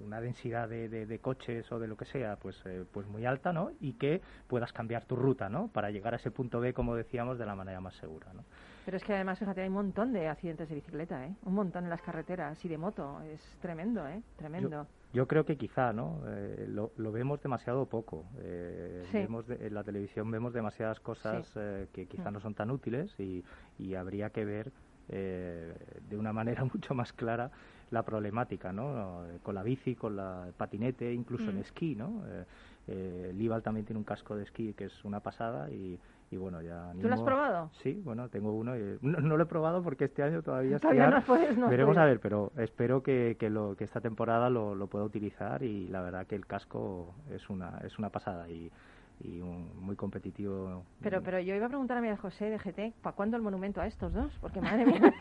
una 0.03 0.21
densidad 0.21 0.69
de, 0.69 1.19
coches 1.21 1.71
o 1.71 1.79
de 1.79 1.87
lo 1.87 1.97
que 1.97 2.07
sea 2.07 2.37
pues 2.37 2.61
eh, 2.65 2.85
pues 2.91 3.07
muy 3.07 3.27
alta 3.27 3.53
no 3.53 3.73
y 3.81 3.93
que 3.95 4.23
puedas 4.47 4.73
cambiar 4.73 5.05
tu 5.05 5.17
ruta 5.17 5.49
no 5.49 5.69
para 5.69 5.91
llegar 5.91 6.15
a 6.15 6.17
ese 6.17 6.31
punto 6.31 6.59
B 6.59 6.73
como 6.73 6.95
decíamos 6.95 7.39
de 7.39 7.45
la 7.45 7.55
manera 7.55 7.81
más 7.81 7.95
segura 7.97 8.33
no 8.33 8.45
pero 8.87 8.97
es 8.97 9.05
que 9.05 9.13
además 9.15 9.39
fíjate 9.39 9.61
hay 9.61 9.69
un 9.69 9.75
montón 9.75 10.13
de 10.13 10.29
accidentes 10.29 10.69
de 10.69 10.75
bicicleta 10.77 11.27
¿eh? 11.27 11.35
un 11.45 11.55
montón 11.55 11.85
en 11.85 11.91
las 11.91 12.01
carreteras 12.01 12.65
y 12.65 12.69
de 12.69 12.79
moto 12.79 13.21
es 13.23 13.41
tremendo 13.61 14.09
¿eh? 14.09 14.23
tremendo 14.37 14.71
yo, 14.71 14.87
creo 15.29 15.45
que 15.45 15.57
quizá 15.57 15.93
no 15.93 16.23
eh, 16.27 16.67
lo, 16.69 17.13
vemos 17.13 17.43
demasiado 17.43 17.87
poco 17.87 18.25
vemos 19.13 19.45
en 19.49 19.75
la 19.75 19.85
televisión 19.85 20.31
vemos 20.31 20.53
demasiadas 20.53 21.01
cosas 21.01 21.51
que 21.93 22.07
quizá 22.07 22.31
mm. 22.31 22.35
no 22.35 22.41
son 22.41 22.55
tan 22.55 22.71
útiles 22.71 23.15
y, 23.19 23.45
y 23.79 23.95
habría 23.95 24.31
que 24.31 24.45
ver 24.45 24.73
eh, 25.09 25.75
de 26.09 26.17
una 26.17 26.33
manera 26.33 26.65
mucho 26.73 26.95
más 26.95 27.13
clara 27.13 27.51
la 27.91 28.03
problemática, 28.03 28.73
¿no? 28.73 29.27
Con 29.43 29.55
la 29.55 29.63
bici, 29.63 29.95
con 29.95 30.17
la 30.17 30.49
patinete, 30.57 31.13
incluso 31.13 31.51
en 31.51 31.57
mm. 31.57 31.61
esquí, 31.61 31.95
¿no? 31.95 32.23
Eh, 32.27 32.45
Eh, 32.89 33.33
Lival 33.35 33.63
también 33.63 33.87
tiene 33.87 33.99
un 33.99 34.05
casco 34.05 34.35
de 34.35 34.43
esquí 34.43 34.75
que 34.75 34.87
es 34.87 35.05
una 35.05 35.21
pasada 35.21 35.71
y, 35.71 35.99
y 36.33 36.37
bueno, 36.39 36.63
ya... 36.63 36.93
¿Tú 37.01 37.09
lo 37.09 37.15
has 37.15 37.23
probado? 37.23 37.71
Sí, 37.83 38.01
bueno, 38.05 38.29
tengo 38.31 38.53
uno. 38.53 38.77
Y, 38.77 38.99
no, 39.03 39.37
lo 39.37 39.43
he 39.43 39.47
probado 39.47 39.83
porque 39.83 40.07
este 40.07 40.23
año 40.23 40.43
todavía... 40.43 40.79
Todavía 40.81 41.11
no 41.11 41.23
puedes, 41.23 41.57
no 41.59 41.69
Veremos 41.69 41.97
a 41.99 42.07
ver, 42.07 42.21
pero 42.21 42.53
espero 42.57 43.03
que, 43.03 43.37
que, 43.39 43.51
lo, 43.51 43.77
que 43.77 43.85
esta 43.85 44.01
temporada 44.01 44.49
lo, 44.49 44.75
lo 44.75 44.87
pueda 44.87 45.05
utilizar 45.05 45.63
y 45.63 45.89
la 45.89 46.01
verdad 46.01 46.27
que 46.27 46.35
el 46.35 46.47
casco 46.47 47.15
es 47.31 47.51
una, 47.51 47.81
es 47.85 47.99
una 47.99 48.09
pasada 48.09 48.49
y 48.49 48.73
y 49.25 49.41
muy 49.41 49.97
competitivo. 49.97 50.85
Pero 51.01 51.23
pero 51.23 51.39
yo 51.41 51.55
iba 51.55 51.67
a 51.67 51.69
preguntar 51.69 51.99
a 51.99 52.01
mi 52.01 52.15
José 52.17 52.51
de 52.51 52.59
GT, 52.59 52.95
¿para 53.03 53.15
cuándo 53.15 53.37
el 53.37 53.43
monumento 53.43 53.81
a 53.81 53.87
estos 53.87 54.13
dos? 54.13 54.33
Porque 54.41 54.61
madre 54.61 54.85
mía, 54.87 55.15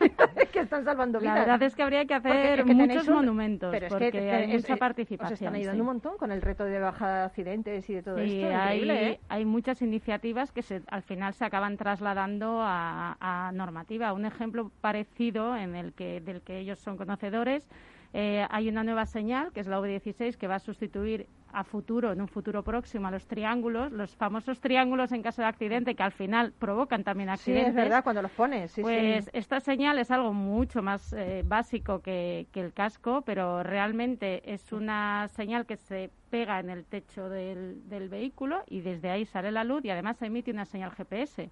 están 0.62 0.84
salvando 0.84 1.20
vidas. 1.20 1.34
La 1.34 1.40
verdad 1.40 1.62
es 1.62 1.74
que 1.74 1.82
habría 1.82 2.04
que 2.04 2.14
hacer 2.14 2.64
muchos 2.64 3.08
monumentos, 3.08 3.70
pero 3.70 3.86
es 3.86 3.92
porque 3.92 4.10
que 4.10 4.30
hay 4.30 4.48
mucha 4.48 4.76
participación. 4.76 5.32
Os 5.34 5.40
están 5.40 5.54
ayudando 5.54 5.82
un 5.82 5.86
montón 5.86 6.16
con 6.18 6.32
el 6.32 6.42
reto 6.42 6.64
de 6.64 6.78
bajada 6.78 7.18
de 7.18 7.24
accidentes 7.24 7.88
y 7.90 7.94
de 7.94 8.02
todo 8.02 8.18
sí, 8.18 8.42
esto. 8.42 8.56
Hay, 8.56 8.90
¿eh? 8.90 9.20
hay 9.28 9.44
muchas 9.44 9.82
iniciativas 9.82 10.52
que 10.52 10.62
se, 10.62 10.82
al 10.88 11.02
final 11.02 11.34
se 11.34 11.44
acaban 11.44 11.76
trasladando 11.76 12.60
a, 12.62 13.16
a 13.20 13.52
normativa. 13.52 14.12
Un 14.12 14.24
ejemplo 14.24 14.70
parecido 14.80 15.56
en 15.56 15.74
el 15.74 15.92
que 15.92 16.20
del 16.20 16.42
que 16.42 16.58
ellos 16.58 16.78
son 16.78 16.96
conocedores 16.96 17.68
eh, 18.14 18.46
hay 18.50 18.68
una 18.68 18.84
nueva 18.84 19.06
señal, 19.06 19.52
que 19.52 19.60
es 19.60 19.66
la 19.66 19.80
V16, 19.80 20.36
que 20.36 20.46
va 20.46 20.56
a 20.56 20.58
sustituir 20.58 21.26
a 21.52 21.64
futuro, 21.64 22.12
en 22.12 22.20
un 22.20 22.28
futuro 22.28 22.62
próximo, 22.62 23.08
a 23.08 23.10
los 23.10 23.26
triángulos, 23.26 23.92
los 23.92 24.14
famosos 24.16 24.60
triángulos 24.60 25.12
en 25.12 25.22
caso 25.22 25.42
de 25.42 25.48
accidente 25.48 25.94
que 25.94 26.02
al 26.02 26.12
final 26.12 26.52
provocan 26.58 27.04
también 27.04 27.28
accidentes. 27.28 27.66
Sí, 27.66 27.70
es 27.70 27.74
verdad, 27.74 28.02
cuando 28.02 28.22
los 28.22 28.30
pones. 28.32 28.74
pues 28.80 29.30
esta 29.32 29.60
señal 29.60 29.98
es 29.98 30.10
algo 30.10 30.32
mucho 30.32 30.82
más 30.82 31.12
eh, 31.12 31.42
básico 31.46 32.00
que, 32.00 32.46
el 32.54 32.72
casco, 32.72 33.22
pero 33.22 33.62
realmente 33.62 34.42
es 34.52 34.72
una 34.72 35.28
señal 35.28 35.66
que 35.66 35.76
se 35.76 36.10
pega 36.30 36.60
en 36.60 36.70
el 36.70 36.84
techo 36.84 37.28
del, 37.28 37.88
del 37.88 38.08
vehículo 38.08 38.62
y 38.68 38.80
desde 38.80 39.10
ahí 39.10 39.24
sale 39.24 39.50
la 39.50 39.64
luz 39.64 39.84
y 39.84 39.90
además 39.90 40.22
emite 40.22 40.50
una 40.50 40.64
señal 40.64 40.92
GPS. 40.92 41.50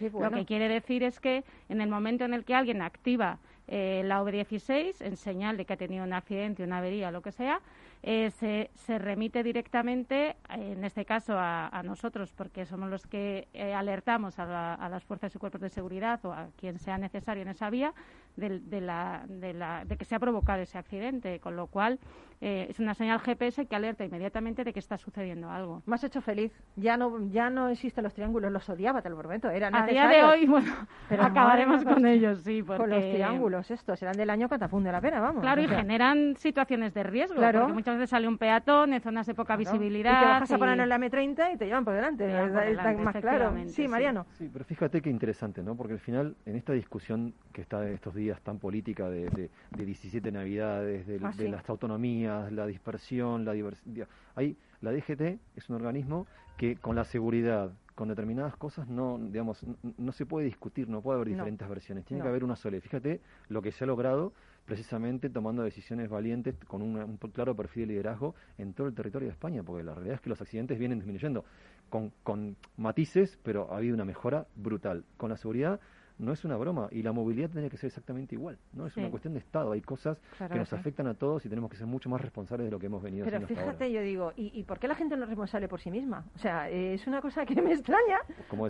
Lo 0.00 0.30
que 0.30 0.44
quiere 0.44 0.68
decir 0.68 1.02
es 1.02 1.18
que 1.20 1.44
en 1.68 1.80
el 1.80 1.88
momento 1.88 2.24
en 2.24 2.34
el 2.34 2.44
que 2.44 2.54
alguien 2.54 2.82
activa 2.82 3.38
eh, 3.66 4.02
la 4.04 4.22
OV16 4.22 5.04
en 5.04 5.16
señal 5.16 5.56
de 5.56 5.64
que 5.64 5.72
ha 5.72 5.76
tenido 5.76 6.04
un 6.04 6.12
accidente, 6.12 6.62
una 6.62 6.78
avería, 6.78 7.10
lo 7.10 7.20
que 7.20 7.32
sea, 7.32 7.60
eh, 8.02 8.30
se, 8.30 8.70
se, 8.74 8.98
remite 8.98 9.42
directamente, 9.42 10.36
en 10.50 10.84
este 10.84 11.04
caso 11.04 11.34
a, 11.36 11.82
nosotros, 11.84 12.32
porque 12.32 12.64
somos 12.64 12.88
los 12.90 13.06
que 13.06 13.48
eh, 13.52 13.74
alertamos 13.74 14.38
a, 14.38 14.74
a, 14.74 14.88
las 14.88 15.04
fuerzas 15.04 15.34
y 15.34 15.38
cuerpos 15.38 15.60
de 15.60 15.68
seguridad 15.68 16.24
o 16.24 16.32
a 16.32 16.48
quien 16.56 16.78
sea 16.78 16.98
necesario 16.98 17.42
en 17.42 17.48
esa 17.48 17.70
vía 17.70 17.92
de, 18.38 18.60
de, 18.60 18.80
la, 18.80 19.24
de, 19.28 19.52
la, 19.52 19.84
de 19.84 19.96
que 19.96 20.04
se 20.04 20.14
ha 20.14 20.18
provocado 20.18 20.62
ese 20.62 20.78
accidente, 20.78 21.40
con 21.40 21.56
lo 21.56 21.66
cual 21.66 21.98
eh, 22.40 22.66
es 22.70 22.78
una 22.78 22.94
señal 22.94 23.18
GPS 23.18 23.66
que 23.66 23.74
alerta 23.74 24.04
inmediatamente 24.04 24.62
de 24.62 24.72
que 24.72 24.78
está 24.78 24.96
sucediendo 24.96 25.50
algo. 25.50 25.82
Me 25.86 25.96
has 25.96 26.04
hecho 26.04 26.20
feliz. 26.20 26.52
Ya 26.76 26.96
no 26.96 27.28
ya 27.30 27.50
no 27.50 27.68
existen 27.68 28.04
los 28.04 28.14
triángulos, 28.14 28.52
los 28.52 28.68
odiaba, 28.68 29.02
te 29.02 29.10
lo 29.10 29.18
prometo. 29.18 29.50
Eran 29.50 29.74
a 29.74 29.86
día 29.86 30.06
de 30.06 30.22
hoy, 30.22 30.46
bueno, 30.46 30.72
Pero 31.08 31.24
acabaremos 31.24 31.84
con 31.84 32.06
ellos, 32.06 32.40
sí. 32.42 32.62
Porque... 32.62 32.82
Con 32.82 32.90
los 32.90 33.00
triángulos 33.00 33.70
estos, 33.70 34.00
eran 34.02 34.16
del 34.16 34.30
año 34.30 34.48
funde 34.68 34.92
la 34.92 35.00
pena, 35.00 35.20
vamos. 35.20 35.40
Claro, 35.40 35.62
y 35.62 35.68
generan 35.68 36.36
situaciones 36.36 36.94
de 36.94 37.02
riesgo, 37.02 37.36
claro. 37.36 37.60
porque 37.60 37.74
muchas 37.74 37.94
veces 37.94 38.10
sale 38.10 38.28
un 38.28 38.38
peatón 38.38 38.92
en 38.92 39.00
zonas 39.00 39.26
de 39.26 39.34
poca 39.34 39.56
visibilidad. 39.56 40.20
Y 40.20 40.24
te 40.24 40.30
bajas 40.30 40.52
a 40.52 40.58
poner 40.58 40.80
en 40.80 40.88
la 40.88 40.98
M30 40.98 41.54
y 41.54 41.56
te 41.56 41.66
llevan 41.66 41.84
por 41.84 41.94
delante. 41.94 42.26
más 42.98 43.16
claro. 43.16 43.54
Sí, 43.66 43.88
Mariano. 43.88 44.26
Sí, 44.32 44.48
pero 44.52 44.64
fíjate 44.64 45.00
qué 45.00 45.10
interesante, 45.10 45.62
¿no? 45.62 45.76
Porque 45.76 45.94
al 45.94 46.00
final, 46.00 46.36
en 46.44 46.56
esta 46.56 46.72
discusión 46.72 47.34
que 47.52 47.62
está 47.62 47.80
de 47.80 47.94
estos 47.94 48.14
días 48.14 48.27
tan 48.36 48.58
política 48.58 49.08
de, 49.08 49.28
de, 49.30 49.50
de 49.70 49.84
17 49.84 50.30
Navidades, 50.32 51.06
de, 51.06 51.20
ah, 51.22 51.32
de 51.36 51.48
las 51.48 51.68
autonomías, 51.68 52.52
la 52.52 52.66
dispersión, 52.66 53.44
la 53.44 53.52
diversidad. 53.52 54.08
Ahí 54.34 54.56
la 54.80 54.92
DGT 54.92 55.38
es 55.56 55.68
un 55.68 55.76
organismo 55.76 56.26
que 56.56 56.76
con 56.76 56.96
la 56.96 57.04
seguridad, 57.04 57.72
con 57.94 58.08
determinadas 58.08 58.56
cosas 58.56 58.88
no, 58.88 59.18
digamos, 59.18 59.64
no, 59.96 60.12
se 60.12 60.26
puede 60.26 60.46
discutir, 60.46 60.88
no 60.88 61.02
puede 61.02 61.16
haber 61.16 61.28
diferentes 61.28 61.68
versiones, 61.68 62.04
tiene 62.04 62.22
que 62.22 62.28
haber 62.28 62.44
una 62.44 62.56
sola. 62.56 62.80
Fíjate 62.80 63.20
lo 63.48 63.62
que 63.62 63.72
se 63.72 63.84
ha 63.84 63.86
logrado 63.86 64.32
precisamente 64.68 65.30
tomando 65.30 65.62
decisiones 65.62 66.10
valientes 66.10 66.54
con 66.66 66.82
un 66.82 67.16
claro 67.32 67.56
perfil 67.56 67.88
de 67.88 67.94
liderazgo 67.94 68.34
en 68.58 68.74
todo 68.74 68.86
el 68.86 68.94
territorio 68.94 69.28
de 69.28 69.32
España, 69.32 69.62
porque 69.62 69.82
la 69.82 69.94
realidad 69.94 70.16
es 70.16 70.20
que 70.20 70.28
los 70.28 70.40
accidentes 70.42 70.78
vienen 70.78 70.98
disminuyendo 70.98 71.44
con, 71.88 72.12
con 72.22 72.56
matices, 72.76 73.38
pero 73.42 73.72
ha 73.72 73.78
habido 73.78 73.94
una 73.94 74.04
mejora 74.04 74.46
brutal. 74.56 75.04
Con 75.16 75.30
la 75.30 75.38
seguridad 75.38 75.80
no 76.18 76.32
es 76.32 76.44
una 76.44 76.56
broma 76.56 76.88
y 76.90 77.02
la 77.02 77.12
movilidad 77.12 77.50
tiene 77.50 77.70
que 77.70 77.76
ser 77.76 77.88
exactamente 77.88 78.34
igual, 78.34 78.58
no 78.72 78.86
es 78.86 78.96
una 78.96 79.10
cuestión 79.10 79.34
de 79.34 79.40
Estado, 79.40 79.72
hay 79.72 79.80
cosas 79.80 80.18
que 80.36 80.58
nos 80.58 80.72
afectan 80.72 81.06
a 81.06 81.14
todos 81.14 81.44
y 81.46 81.48
tenemos 81.48 81.70
que 81.70 81.76
ser 81.76 81.86
mucho 81.86 82.08
más 82.08 82.20
responsables 82.20 82.66
de 82.66 82.70
lo 82.70 82.78
que 82.78 82.86
hemos 82.86 83.02
venido 83.02 83.24
Pero 83.24 83.38
haciendo 83.38 83.62
fíjate, 83.62 83.92
yo 83.92 84.00
digo, 84.00 84.32
¿y, 84.36 84.58
¿y, 84.58 84.64
por 84.64 84.78
qué 84.78 84.88
la 84.88 84.94
gente 84.94 85.16
no 85.16 85.22
es 85.24 85.28
responsable 85.28 85.68
por 85.68 85.80
sí 85.80 85.90
misma? 85.90 86.24
O 86.34 86.38
sea, 86.38 86.68
es 86.68 87.06
una 87.06 87.20
cosa 87.20 87.46
que 87.46 87.60
me 87.60 87.72
extraña, 87.72 88.18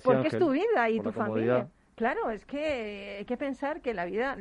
porque 0.05 0.29
es 0.29 0.39
tu 0.39 0.51
vida 0.51 0.91
y 0.91 1.01
tu 1.01 1.13
familia. 1.13 1.69
Claro, 1.99 2.31
es 2.31 2.47
que 2.47 3.17
hay 3.19 3.25
que 3.25 3.37
pensar 3.37 3.81
que 3.81 3.93
la 3.93 4.05
vida, 4.05 4.37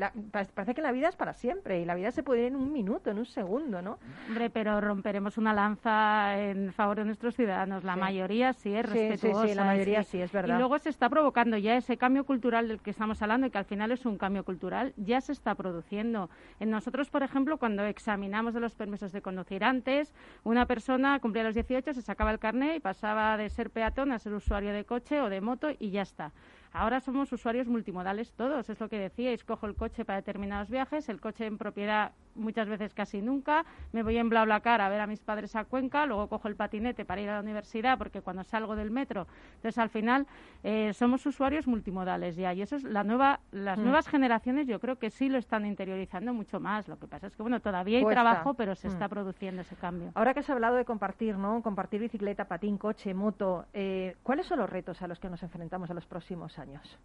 parece 0.54 0.76
que 0.76 0.82
la 0.84 0.92
vida 0.92 1.10
es 1.10 1.16
para 1.16 1.34
siempre 1.34 1.82
y 1.82 1.86
la 1.86 1.96
vida 1.96 2.12
se 2.12 2.22
puede 2.22 2.42
ir 2.42 2.48
en 2.50 2.56
un 2.56 2.72
minuto, 2.72 3.10
en 3.10 3.18
un 3.18 3.26
segundo, 3.26 3.82
¿no? 3.82 3.98
Hombre, 4.28 4.52
pero 4.52 4.80
romperemos 4.80 5.40
una 5.40 5.56
lanza 5.56 6.40
en 6.40 6.72
favor 6.72 6.98
de 6.98 7.06
nuestros 7.06 7.36
ciudadanos. 7.36 7.84
La 7.84 7.96
mayoría 7.96 8.54
sí 8.54 8.76
es 8.76 8.86
respetuosa. 8.86 9.42
Sí, 9.42 9.50
sí, 9.50 9.56
la 9.56 9.64
mayoría 9.64 10.04
sí, 10.04 10.22
es 10.22 10.32
verdad. 10.32 10.54
Y 10.56 10.60
luego 10.60 10.78
se 10.78 10.90
está 10.90 11.10
provocando 11.10 11.58
ya 11.58 11.76
ese 11.76 11.98
cambio 11.98 12.26
cultural 12.26 12.68
del 12.68 12.80
que 12.80 12.92
estamos 12.92 13.24
hablando 13.24 13.48
y 13.48 13.50
que 13.50 13.58
al 13.58 13.66
final 13.66 13.92
es 13.92 14.06
un 14.06 14.20
cambio 14.20 14.46
cultural, 14.46 14.94
ya 14.96 15.20
se 15.20 15.32
está 15.32 15.56
produciendo. 15.56 16.30
En 16.60 16.70
nosotros, 16.70 17.10
por 17.10 17.24
ejemplo, 17.24 17.58
cuando 17.58 17.84
examinamos 17.86 18.54
de 18.54 18.60
los 18.60 18.76
permisos 18.76 19.12
de 19.12 19.24
conducir 19.24 19.64
antes, 19.64 20.14
una 20.44 20.68
persona 20.68 21.20
cumplía 21.20 21.44
los 21.44 21.56
18, 21.56 21.92
se 21.92 22.04
sacaba 22.04 22.30
el 22.30 22.38
carnet 22.38 22.76
y 22.76 22.80
pasaba 22.80 23.36
de 23.36 23.50
ser 23.50 23.72
peatón 23.72 24.12
a 24.12 24.20
ser 24.20 24.34
usuario 24.34 24.74
de 24.74 24.86
coche 24.86 25.22
o 25.22 25.30
de 25.32 25.42
moto 25.42 25.70
y 25.80 25.90
ya 25.90 26.04
está. 26.04 26.34
Ahora 26.78 27.00
somos 27.00 27.32
usuarios 27.32 27.66
multimodales 27.66 28.34
todos, 28.34 28.70
es 28.70 28.80
lo 28.80 28.88
que 28.88 29.00
decíais. 29.00 29.44
Cojo 29.44 29.66
el 29.66 29.74
coche 29.74 30.06
para 30.06 30.18
determinados 30.18 30.70
viajes, 30.70 31.10
el 31.10 31.20
coche 31.20 31.48
en 31.48 31.58
propiedad 31.58 32.12
muchas 32.38 32.68
veces 32.68 32.94
casi 32.94 33.22
nunca. 33.22 33.66
Me 33.92 34.04
voy 34.04 34.18
en 34.18 34.30
BlaBlaCar 34.30 34.82
a 34.82 34.90
ver 34.90 35.02
a 35.02 35.08
mis 35.08 35.20
padres 35.22 35.56
a 35.56 35.66
Cuenca, 35.66 36.06
luego 36.06 36.28
cojo 36.28 36.48
el 36.48 36.56
patinete 36.56 37.06
para 37.06 37.22
ir 37.22 37.30
a 37.30 37.36
la 37.36 37.42
universidad 37.42 37.98
porque 37.98 38.22
cuando 38.22 38.44
salgo 38.44 38.76
del 38.76 38.92
metro. 38.92 39.28
Entonces, 39.56 39.78
al 39.78 39.90
final, 39.90 40.28
eh, 40.64 40.94
somos 40.94 41.26
usuarios 41.26 41.68
multimodales 41.68 42.36
ya 42.36 42.54
y 42.54 42.62
eso 42.62 42.76
es 42.76 42.84
la 42.84 43.04
nueva, 43.04 43.40
las 43.52 43.78
mm. 43.78 43.84
nuevas 43.84 44.08
generaciones 44.08 44.68
yo 44.68 44.80
creo 44.80 44.98
que 44.98 45.10
sí 45.10 45.30
lo 45.30 45.38
están 45.38 45.66
interiorizando 45.66 46.34
mucho 46.34 46.60
más. 46.60 46.88
Lo 46.88 46.98
que 46.98 47.08
pasa 47.08 47.28
es 47.28 47.36
que, 47.36 47.42
bueno, 47.42 47.60
todavía 47.60 48.00
hay 48.00 48.06
trabajo, 48.06 48.54
pero 48.54 48.76
se 48.76 48.88
está 48.88 49.08
mm. 49.08 49.10
produciendo 49.10 49.62
ese 49.62 49.76
cambio. 49.76 50.12
Ahora 50.16 50.34
que 50.34 50.42
has 50.42 50.50
hablado 50.50 50.76
de 50.76 50.86
compartir, 50.86 51.38
¿no? 51.38 51.62
Compartir 51.62 52.02
bicicleta, 52.02 52.46
patín, 52.46 52.78
coche, 52.78 53.14
moto, 53.14 53.66
eh, 53.74 54.16
¿cuáles 54.24 54.48
son 54.48 54.60
los 54.60 54.70
retos 54.70 55.02
a 55.02 55.08
los 55.08 55.20
que 55.20 55.30
nos 55.30 55.44
enfrentamos 55.44 55.90
a 55.90 55.94
los 55.94 56.06
próximos 56.06 56.58
años? 56.60 56.98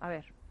A 0.00 0.08
ver. 0.08 0.43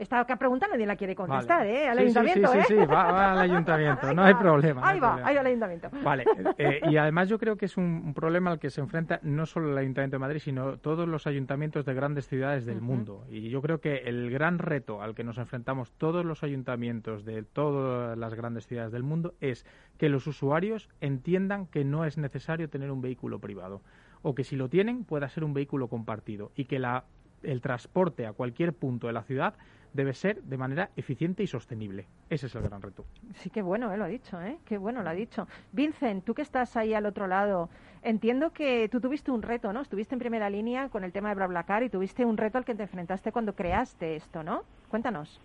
Esta 0.00 0.24
pregunta 0.24 0.66
nadie 0.66 0.86
la 0.86 0.96
quiere 0.96 1.14
contestar, 1.14 1.66
¿eh? 1.66 1.86
Al 1.86 1.98
ayuntamiento, 1.98 2.48
sí, 2.50 2.58
¿eh? 2.58 2.64
Sí, 2.66 2.74
sí, 2.74 2.86
va, 2.86 3.32
al 3.32 3.38
ayuntamiento, 3.38 4.14
no 4.14 4.22
hay 4.22 4.32
problema. 4.32 4.88
Ahí 4.88 4.98
va, 4.98 5.16
ahí 5.16 5.34
va 5.34 5.40
al 5.42 5.46
ayuntamiento. 5.46 5.90
Vale, 6.02 6.24
eh, 6.56 6.80
y 6.88 6.96
además 6.96 7.28
yo 7.28 7.38
creo 7.38 7.56
que 7.58 7.66
es 7.66 7.76
un, 7.76 8.14
problema 8.14 8.50
al 8.50 8.58
que 8.58 8.70
se 8.70 8.80
enfrenta 8.80 9.20
no 9.22 9.44
solo 9.44 9.70
el 9.70 9.76
Ayuntamiento 9.76 10.14
de 10.14 10.20
Madrid, 10.20 10.40
sino 10.40 10.78
todos 10.78 11.06
los 11.06 11.26
ayuntamientos 11.26 11.84
de 11.84 11.92
grandes 11.92 12.26
ciudades 12.26 12.64
del 12.64 12.80
mundo. 12.80 13.26
Y 13.28 13.50
yo 13.50 13.60
creo 13.60 13.82
que 13.82 13.98
el 14.06 14.30
gran 14.30 14.58
reto 14.58 15.02
al 15.02 15.14
que 15.14 15.22
nos 15.22 15.36
enfrentamos 15.36 15.92
todos 15.92 16.24
los 16.24 16.42
ayuntamientos 16.42 17.26
de 17.26 17.42
todas 17.42 18.16
las 18.16 18.32
grandes 18.32 18.66
ciudades 18.66 18.92
del 18.92 19.02
mundo 19.02 19.34
es 19.42 19.66
que 19.98 20.08
los 20.08 20.26
usuarios 20.26 20.88
entiendan 21.02 21.66
que 21.66 21.84
no 21.84 22.06
es 22.06 22.16
necesario 22.16 22.70
tener 22.70 22.90
un 22.90 23.02
vehículo 23.02 23.38
privado 23.38 23.82
o 24.22 24.34
que 24.34 24.44
si 24.44 24.56
lo 24.56 24.68
tienen 24.68 25.04
pueda 25.04 25.28
ser 25.28 25.44
un 25.44 25.54
vehículo 25.54 25.88
compartido 25.88 26.52
y 26.54 26.64
que 26.64 26.78
la, 26.78 27.04
el 27.42 27.60
transporte 27.60 28.26
a 28.26 28.32
cualquier 28.32 28.72
punto 28.72 29.06
de 29.06 29.12
la 29.12 29.22
ciudad 29.22 29.54
debe 29.92 30.14
ser 30.14 30.42
de 30.42 30.56
manera 30.56 30.90
eficiente 30.96 31.42
y 31.42 31.46
sostenible. 31.46 32.06
Ese 32.28 32.46
es 32.46 32.54
el 32.54 32.62
gran 32.62 32.80
reto. 32.80 33.04
Sí, 33.34 33.50
qué 33.50 33.62
bueno, 33.62 33.92
eh, 33.92 33.96
lo 33.96 34.04
ha 34.04 34.08
dicho, 34.08 34.40
¿eh? 34.40 34.58
Qué 34.64 34.78
bueno 34.78 35.02
lo 35.02 35.10
ha 35.10 35.14
dicho. 35.14 35.48
Vincent, 35.72 36.24
tú 36.24 36.34
que 36.34 36.42
estás 36.42 36.76
ahí 36.76 36.94
al 36.94 37.06
otro 37.06 37.26
lado, 37.26 37.68
entiendo 38.02 38.52
que 38.52 38.88
tú 38.88 39.00
tuviste 39.00 39.30
un 39.30 39.42
reto, 39.42 39.72
¿no? 39.72 39.80
Estuviste 39.80 40.14
en 40.14 40.20
primera 40.20 40.48
línea 40.48 40.88
con 40.88 41.04
el 41.04 41.12
tema 41.12 41.30
de 41.30 41.34
BlaBlaCar 41.36 41.82
y 41.82 41.88
tuviste 41.88 42.24
un 42.24 42.36
reto 42.36 42.58
al 42.58 42.64
que 42.64 42.74
te 42.74 42.84
enfrentaste 42.84 43.32
cuando 43.32 43.54
creaste 43.54 44.16
esto, 44.16 44.42
¿no? 44.42 44.64
Cuéntanos. 44.88 45.40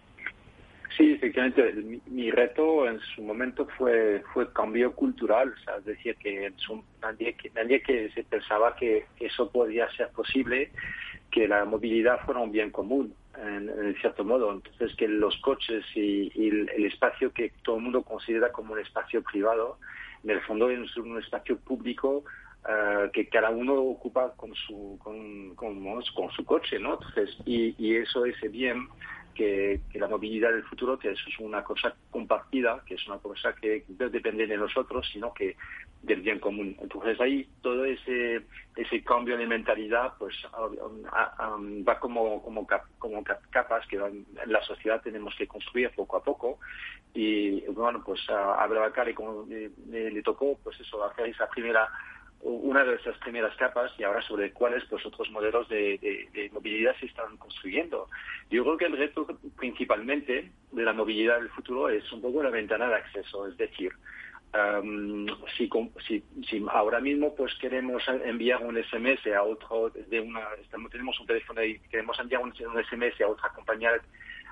Sí, 0.95 1.11
efectivamente, 1.11 1.99
mi, 2.05 2.31
reto 2.31 2.87
en 2.87 3.01
su 3.01 3.21
momento 3.21 3.67
fue 3.77 4.23
fue 4.33 4.53
cambio 4.53 4.93
cultural, 4.93 5.53
o 5.53 5.57
sea, 5.63 5.75
es 5.77 5.85
decir, 5.85 6.15
que 6.15 6.53
nadie, 7.01 7.33
que 7.33 7.49
nadie 7.49 7.81
que 7.81 8.09
se 8.11 8.23
pensaba 8.23 8.77
que 8.77 9.05
eso 9.19 9.51
podía 9.51 9.89
ser 9.91 10.09
posible, 10.11 10.71
que 11.31 11.47
la 11.47 11.65
movilidad 11.65 12.19
fuera 12.25 12.39
un 12.39 12.51
bien 12.51 12.71
común 12.71 13.13
en, 13.37 13.95
cierto 13.99 14.23
modo. 14.23 14.51
Entonces, 14.51 14.95
que 14.95 15.07
los 15.07 15.35
coches 15.37 15.83
y, 15.95 16.31
el, 16.47 16.85
espacio 16.85 17.31
que 17.31 17.51
todo 17.63 17.77
el 17.77 17.83
mundo 17.83 18.03
considera 18.03 18.51
como 18.51 18.73
un 18.73 18.79
espacio 18.79 19.21
privado, 19.21 19.77
en 20.23 20.31
el 20.31 20.41
fondo 20.41 20.69
es 20.69 20.95
un 20.97 21.19
espacio 21.19 21.57
público 21.59 22.23
eh, 22.67 23.09
que 23.13 23.27
cada 23.27 23.49
uno 23.49 23.75
ocupa 23.75 24.33
con 24.35 24.53
su, 24.55 24.97
con, 25.03 25.55
con, 25.55 26.03
su 26.31 26.45
coche, 26.45 26.79
¿no? 26.79 26.93
Entonces, 26.93 27.37
y, 27.45 27.75
y 27.77 27.95
eso, 27.95 28.25
ese 28.25 28.47
bien, 28.47 28.87
que, 29.35 29.81
la 29.93 30.07
movilidad 30.07 30.51
del 30.51 30.63
futuro 30.63 30.97
que 30.97 31.11
eso 31.11 31.23
es 31.27 31.39
una 31.39 31.63
cosa 31.63 31.93
compartida, 32.09 32.81
que 32.85 32.95
es 32.95 33.07
una 33.07 33.19
cosa 33.19 33.53
que 33.53 33.85
no 33.99 34.09
depende 34.09 34.47
de 34.47 34.57
nosotros, 34.57 35.07
sino 35.11 35.33
que 35.33 35.55
del 36.05 36.21
bien 36.21 36.39
común. 36.39 36.75
Entonces 36.79 37.19
ahí 37.19 37.47
todo 37.61 37.85
ese 37.85 38.41
ese 38.75 39.03
cambio 39.03 39.37
de 39.37 39.47
mentalidad 39.47 40.13
pues 40.19 40.35
va 41.87 41.99
como 41.99 42.43
como 42.43 42.67
capas 43.49 43.87
que 43.87 43.95
en 43.97 44.25
la 44.45 44.61
sociedad 44.63 45.01
tenemos 45.01 45.33
que 45.35 45.47
construir 45.47 45.91
poco 45.95 46.17
a 46.17 46.23
poco 46.23 46.59
y 47.13 47.61
bueno 47.67 48.03
pues 48.03 48.29
a 48.29 48.63
Abdelbakar 48.63 49.13
como 49.13 49.45
le 49.47 50.21
tocó 50.23 50.57
pues 50.63 50.79
eso 50.79 51.03
hacer 51.03 51.27
esa 51.27 51.47
primera 51.49 51.89
una 52.45 52.83
de 52.83 52.95
esas 52.95 53.17
primeras 53.17 53.55
capas 53.55 53.91
y 53.97 54.03
ahora 54.03 54.21
sobre 54.21 54.51
cuáles 54.51 54.83
pues 54.85 55.03
otros 55.03 55.31
modelos 55.31 55.67
de, 55.67 56.49
movilidad 56.53 56.95
se 56.99 57.07
están 57.07 57.37
construyendo. 57.37 58.07
Yo 58.51 58.63
creo 58.63 58.77
que 58.77 58.85
el 58.85 58.97
reto 58.97 59.25
principalmente 59.57 60.51
de 60.71 60.83
la 60.83 60.93
movilidad 60.93 61.39
del 61.39 61.49
futuro 61.49 61.89
es 61.89 62.09
un 62.11 62.21
poco 62.21 62.43
la 62.43 62.51
ventana 62.51 62.87
de 62.87 62.95
acceso, 62.95 63.47
es 63.47 63.57
decir, 63.57 63.91
si, 65.57 66.23
si, 66.47 66.65
ahora 66.71 66.99
mismo 66.99 67.35
pues 67.35 67.53
queremos 67.55 68.03
enviar 68.23 68.63
un 68.63 68.81
SMS 68.81 69.27
a 69.35 69.43
otro 69.43 69.89
de 69.89 70.19
una 70.19 70.41
tenemos 70.91 71.19
un 71.19 71.27
teléfono 71.27 71.63
y 71.63 71.79
queremos 71.89 72.19
enviar 72.19 72.41
un, 72.41 72.53
SMS 72.53 73.21
a 73.21 73.27
otra 73.27 73.49
compañía 73.49 73.91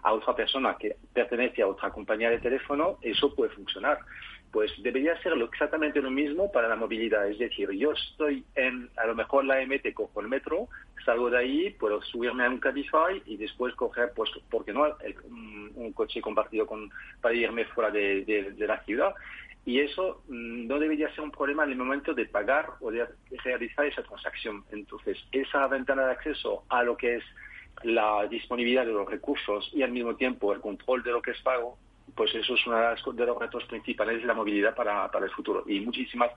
a 0.03 0.13
otra 0.13 0.35
persona 0.35 0.75
que 0.77 0.95
pertenece 1.13 1.61
a 1.61 1.67
otra 1.67 1.89
compañía 1.89 2.29
de 2.29 2.39
teléfono 2.39 2.97
eso 3.01 3.33
puede 3.35 3.51
funcionar 3.51 3.99
pues 4.53 4.71
debería 4.83 5.19
ser 5.23 5.33
exactamente 5.51 5.99
lo 5.99 6.11
mismo 6.11 6.51
para 6.51 6.67
la 6.67 6.75
movilidad. 6.75 7.27
Es 7.27 7.39
decir, 7.39 7.71
yo 7.71 7.91
estoy 7.91 8.45
en, 8.53 8.87
a 8.97 9.07
lo 9.07 9.15
mejor 9.15 9.45
la 9.45 9.65
MT, 9.65 9.95
cojo 9.95 10.21
el 10.21 10.27
metro, 10.27 10.69
salgo 11.03 11.31
de 11.31 11.39
ahí, 11.39 11.69
puedo 11.71 11.99
subirme 12.03 12.45
a 12.45 12.49
un 12.49 12.59
Cabify 12.59 13.19
y 13.25 13.35
después 13.37 13.73
coger, 13.73 14.13
pues, 14.15 14.29
¿por 14.51 14.63
qué 14.63 14.71
no?, 14.71 14.85
un 15.73 15.91
coche 15.93 16.21
compartido 16.21 16.67
con, 16.67 16.91
para 17.19 17.33
irme 17.33 17.65
fuera 17.65 17.89
de, 17.89 18.53
la 18.59 18.79
ciudad. 18.83 19.15
Y 19.65 19.79
eso 19.79 20.23
mm, 20.27 20.67
no 20.67 20.79
debería 20.79 21.13
ser 21.15 21.23
un 21.23 21.31
problema 21.31 21.63
en 21.63 21.71
el 21.71 21.77
momento 21.77 22.13
de 22.13 22.25
pagar 22.25 22.71
o 22.81 22.91
de 22.91 23.07
realizar 23.43 23.85
esa 23.85 24.03
transacción. 24.03 24.63
Entonces, 24.71 25.17
esa 25.31 25.67
ventana 25.67 26.05
de 26.05 26.11
acceso 26.11 26.63
a 26.69 26.83
lo 26.83 26.97
que 26.97 27.15
es 27.17 27.23
la 27.83 28.27
disponibilidad 28.27 28.85
de 28.85 28.93
los 28.93 29.09
recursos 29.09 29.69
y 29.73 29.81
al 29.81 29.91
mismo 29.91 30.15
tiempo 30.15 30.53
el 30.53 30.61
control 30.61 31.03
de 31.03 31.11
lo 31.11 31.21
que 31.21 31.31
es 31.31 31.41
pago 31.41 31.77
pues 32.15 32.33
eso 32.35 32.53
es 32.53 32.67
uno 32.67 32.77
de 32.77 33.25
los 33.25 33.39
retos 33.39 33.63
principales 33.65 34.21
de 34.21 34.27
la 34.27 34.33
movilidad 34.33 34.75
para, 34.75 35.09
para 35.09 35.25
el 35.25 35.31
futuro. 35.31 35.63
Y 35.67 35.79
muchísimas 35.79 36.31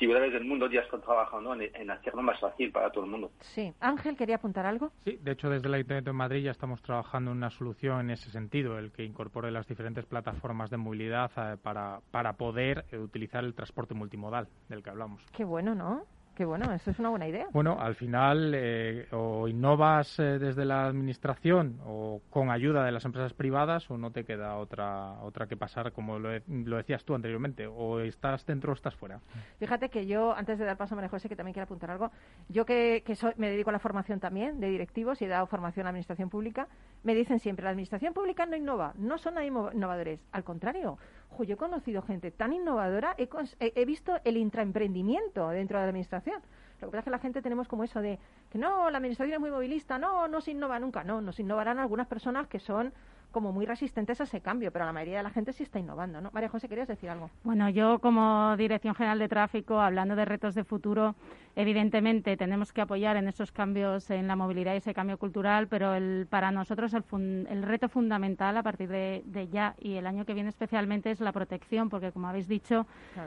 ciudades 0.00 0.32
del 0.32 0.44
mundo 0.44 0.68
ya 0.68 0.80
están 0.80 1.02
trabajando 1.02 1.54
en, 1.54 1.90
hacerlo 1.90 2.22
más 2.22 2.40
fácil 2.40 2.72
para 2.72 2.90
todo 2.90 3.04
el 3.04 3.10
mundo. 3.10 3.30
Sí. 3.40 3.72
Ángel, 3.80 4.16
¿quería 4.16 4.36
apuntar 4.36 4.66
algo? 4.66 4.90
Sí, 5.04 5.18
de 5.22 5.32
hecho, 5.32 5.50
desde 5.50 5.68
el 5.68 5.74
Ayuntamiento 5.74 6.10
de 6.10 6.16
Madrid 6.16 6.42
ya 6.42 6.50
estamos 6.50 6.82
trabajando 6.82 7.30
en 7.30 7.36
una 7.36 7.50
solución 7.50 8.00
en 8.00 8.10
ese 8.10 8.30
sentido, 8.30 8.78
el 8.78 8.90
que 8.90 9.04
incorpore 9.04 9.50
las 9.50 9.68
diferentes 9.68 10.06
plataformas 10.06 10.70
de 10.70 10.78
movilidad 10.78 11.30
eh, 11.36 11.56
para, 11.62 12.00
para 12.10 12.32
poder 12.32 12.86
eh, 12.90 12.98
utilizar 12.98 13.44
el 13.44 13.54
transporte 13.54 13.94
multimodal 13.94 14.48
del 14.68 14.82
que 14.82 14.90
hablamos. 14.90 15.22
Qué 15.36 15.44
bueno, 15.44 15.74
¿no? 15.74 16.06
Qué 16.40 16.46
bueno, 16.46 16.72
eso 16.72 16.90
es 16.90 16.98
una 16.98 17.10
buena 17.10 17.28
idea. 17.28 17.48
Bueno, 17.52 17.76
al 17.78 17.94
final 17.96 18.54
eh, 18.56 19.06
o 19.12 19.46
innovas 19.46 20.18
eh, 20.18 20.38
desde 20.38 20.64
la 20.64 20.86
administración 20.86 21.78
o 21.84 22.22
con 22.30 22.50
ayuda 22.50 22.82
de 22.82 22.92
las 22.92 23.04
empresas 23.04 23.34
privadas 23.34 23.90
o 23.90 23.98
no 23.98 24.10
te 24.10 24.24
queda 24.24 24.56
otra 24.56 25.20
otra 25.20 25.46
que 25.46 25.58
pasar, 25.58 25.92
como 25.92 26.18
lo, 26.18 26.30
decías 26.30 27.04
tú 27.04 27.14
anteriormente, 27.14 27.66
o 27.66 28.00
estás 28.00 28.46
dentro 28.46 28.72
o 28.72 28.74
estás 28.74 28.94
fuera. 28.94 29.20
Fíjate 29.58 29.90
que 29.90 30.06
yo, 30.06 30.32
antes 30.34 30.58
de 30.58 30.64
dar 30.64 30.78
paso 30.78 30.94
a 30.94 30.96
María 30.96 31.10
José, 31.10 31.28
que 31.28 31.36
también 31.36 31.52
quiero 31.52 31.64
apuntar 31.64 31.90
algo, 31.90 32.10
yo 32.48 32.64
que, 32.64 33.04
me 33.36 33.50
dedico 33.50 33.68
a 33.68 33.74
la 33.74 33.78
formación 33.78 34.18
también 34.18 34.60
de 34.60 34.70
directivos 34.70 35.20
y 35.20 35.26
he 35.26 35.28
dado 35.28 35.46
formación 35.46 35.84
a 35.84 35.88
la 35.88 35.90
administración 35.90 36.30
pública, 36.30 36.68
me 37.02 37.14
dicen 37.14 37.38
siempre, 37.38 37.64
la 37.64 37.70
administración 37.72 38.14
pública 38.14 38.46
no 38.46 38.56
innova, 38.56 38.94
no 38.96 39.18
son 39.18 39.34
innovadores, 39.42 40.20
al 40.32 40.44
contrario, 40.44 40.96
yo 41.42 41.54
he 41.54 41.56
conocido 41.56 42.02
gente 42.02 42.30
tan 42.30 42.52
innovadora, 42.52 43.14
he, 43.16 43.84
visto 43.84 44.18
el 44.24 44.36
intraemprendimiento 44.36 45.48
dentro 45.48 45.78
de 45.78 45.84
la 45.84 45.88
administración. 45.88 46.40
Lo 46.80 46.88
que 46.88 46.92
pasa 46.92 46.98
es 46.98 47.04
que 47.04 47.10
la 47.10 47.18
gente 47.18 47.42
tenemos 47.42 47.68
como 47.68 47.84
eso 47.84 48.00
de 48.00 48.18
que 48.50 48.58
no, 48.58 48.90
la 48.90 48.98
administración 48.98 49.34
es 49.34 49.40
muy 49.40 49.50
movilista, 49.50 49.98
no, 49.98 50.28
no 50.28 50.40
se 50.40 50.52
innova 50.52 50.78
nunca. 50.78 51.04
No, 51.04 51.20
nos 51.20 51.38
innovarán 51.40 51.78
algunas 51.78 52.06
personas 52.06 52.46
que 52.46 52.58
son 52.58 52.92
como 53.30 53.52
muy 53.52 53.66
resistentes 53.66 54.20
a 54.20 54.24
ese 54.24 54.40
cambio, 54.40 54.72
pero 54.72 54.84
la 54.84 54.92
mayoría 54.92 55.18
de 55.18 55.22
la 55.22 55.30
gente 55.30 55.52
sí 55.52 55.62
está 55.62 55.78
innovando, 55.78 56.20
¿no? 56.20 56.30
María 56.32 56.48
José, 56.48 56.68
¿querías 56.68 56.88
decir 56.88 57.10
algo? 57.10 57.30
Bueno, 57.44 57.68
yo 57.70 58.00
como 58.00 58.56
Dirección 58.56 58.94
General 58.94 59.18
de 59.18 59.28
Tráfico, 59.28 59.80
hablando 59.80 60.16
de 60.16 60.24
retos 60.24 60.54
de 60.54 60.64
futuro, 60.64 61.14
evidentemente 61.60 62.36
tenemos 62.36 62.72
que 62.72 62.80
apoyar 62.80 63.16
en 63.16 63.28
esos 63.28 63.52
cambios 63.52 64.10
en 64.10 64.26
la 64.26 64.36
movilidad 64.36 64.74
y 64.74 64.78
ese 64.78 64.94
cambio 64.94 65.18
cultural, 65.18 65.68
pero 65.68 65.94
el, 65.94 66.26
para 66.28 66.50
nosotros 66.50 66.94
el, 66.94 67.04
el 67.48 67.62
reto 67.62 67.88
fundamental 67.88 68.56
a 68.56 68.62
partir 68.62 68.88
de, 68.88 69.48
ya 69.52 69.74
y 69.78 69.94
el 69.94 70.06
año 70.06 70.24
que 70.24 70.34
viene 70.34 70.48
especialmente 70.48 71.10
es 71.10 71.20
la 71.20 71.32
protección, 71.32 71.90
porque 71.90 72.12
como 72.12 72.28
habéis 72.28 72.48
dicho, 72.48 72.86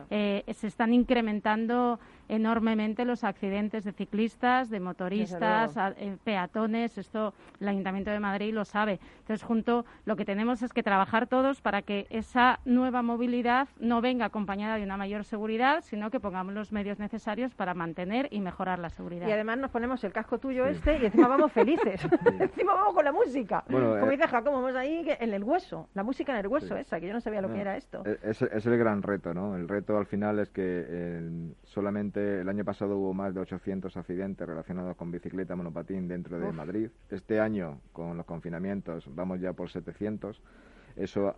eh, 0.09 0.43
se 0.51 0.67
están 0.67 0.93
incrementando 0.93 1.99
enormemente 2.29 3.05
los 3.05 3.23
accidentes 3.23 3.84
de 3.84 3.91
ciclistas, 3.91 4.69
de 4.69 4.79
motoristas, 4.79 5.75
eh, 5.97 6.17
peatones. 6.23 6.97
Esto 6.97 7.34
el 7.59 7.67
Ayuntamiento 7.67 8.11
de 8.11 8.19
Madrid 8.19 8.53
lo 8.53 8.65
sabe. 8.65 8.99
Entonces, 9.19 9.43
junto 9.43 9.86
lo 10.05 10.15
que 10.15 10.25
tenemos 10.25 10.61
es 10.61 10.73
que 10.73 10.84
trabajar 10.84 11.27
todos 11.27 11.61
para 11.61 11.81
que 11.81 12.07
esa 12.09 12.59
nueva 12.65 13.01
movilidad 13.01 13.67
no 13.79 14.01
venga 14.01 14.25
acompañada 14.25 14.77
de 14.77 14.84
una 14.84 14.97
mayor 14.97 15.23
seguridad, 15.23 15.81
sino 15.81 16.09
que 16.09 16.19
pongamos 16.19 16.53
los 16.53 16.71
medios 16.71 16.99
necesarios 16.99 17.53
para 17.53 17.73
mantener 17.73 18.22
y 18.32 18.41
mejorar 18.41 18.80
la 18.80 18.89
seguridad. 18.89 19.28
Y 19.28 19.32
además 19.32 19.57
nos 19.57 19.71
ponemos 19.71 20.03
el 20.03 20.11
casco 20.11 20.39
tuyo 20.39 20.65
este 20.65 20.97
y 20.97 21.05
encima 21.05 21.28
vamos 21.28 21.51
felices. 21.51 22.01
encima 22.39 22.74
vamos 22.74 22.93
con 22.93 23.05
la 23.05 23.11
música. 23.11 23.63
Como 23.67 23.97
eh, 23.97 24.11
dice 24.11 24.28
Jacobo, 24.28 24.61
vamos 24.61 24.76
ahí 24.76 25.05
en 25.19 25.34
el 25.34 25.43
hueso, 25.43 25.89
la 25.93 26.03
música 26.03 26.34
en 26.34 26.39
el 26.39 26.47
hueso 26.47 26.76
esa, 26.76 26.99
que 26.99 27.07
yo 27.07 27.13
no 27.13 27.21
sabía 27.21 27.41
lo 27.41 27.51
que 27.51 27.61
era 27.61 27.78
esto. 27.78 28.03
E-, 28.05 28.19
es, 28.24 28.41
es, 28.41 28.65
el 28.65 28.78
gran 28.78 29.01
reto, 29.01 29.34
¿no? 29.34 29.55
El 29.55 29.67
reto 29.67 29.97
al 29.97 30.05
final 30.05 30.39
es 30.39 30.49
que 30.49 30.63
eh, 30.63 31.53
solamente 31.63 32.41
el 32.41 32.49
año 32.49 32.63
pasado 32.63 32.97
hubo 32.97 33.13
más 33.13 33.34
de 33.34 33.41
800 33.41 33.95
accidentes 33.97 34.47
relacionados 34.47 34.95
con 34.95 35.11
bicicleta, 35.11 35.55
monopatín 35.55 36.07
dentro 36.07 36.39
de 36.39 36.51
Madrid. 36.51 36.89
Este 37.09 37.39
año, 37.39 37.80
con 37.91 38.17
los 38.17 38.26
confinamientos, 38.26 39.05
vamos 39.13 39.39
ya 39.39 39.53
por 39.53 39.69
700 39.69 40.41
eso 40.95 41.35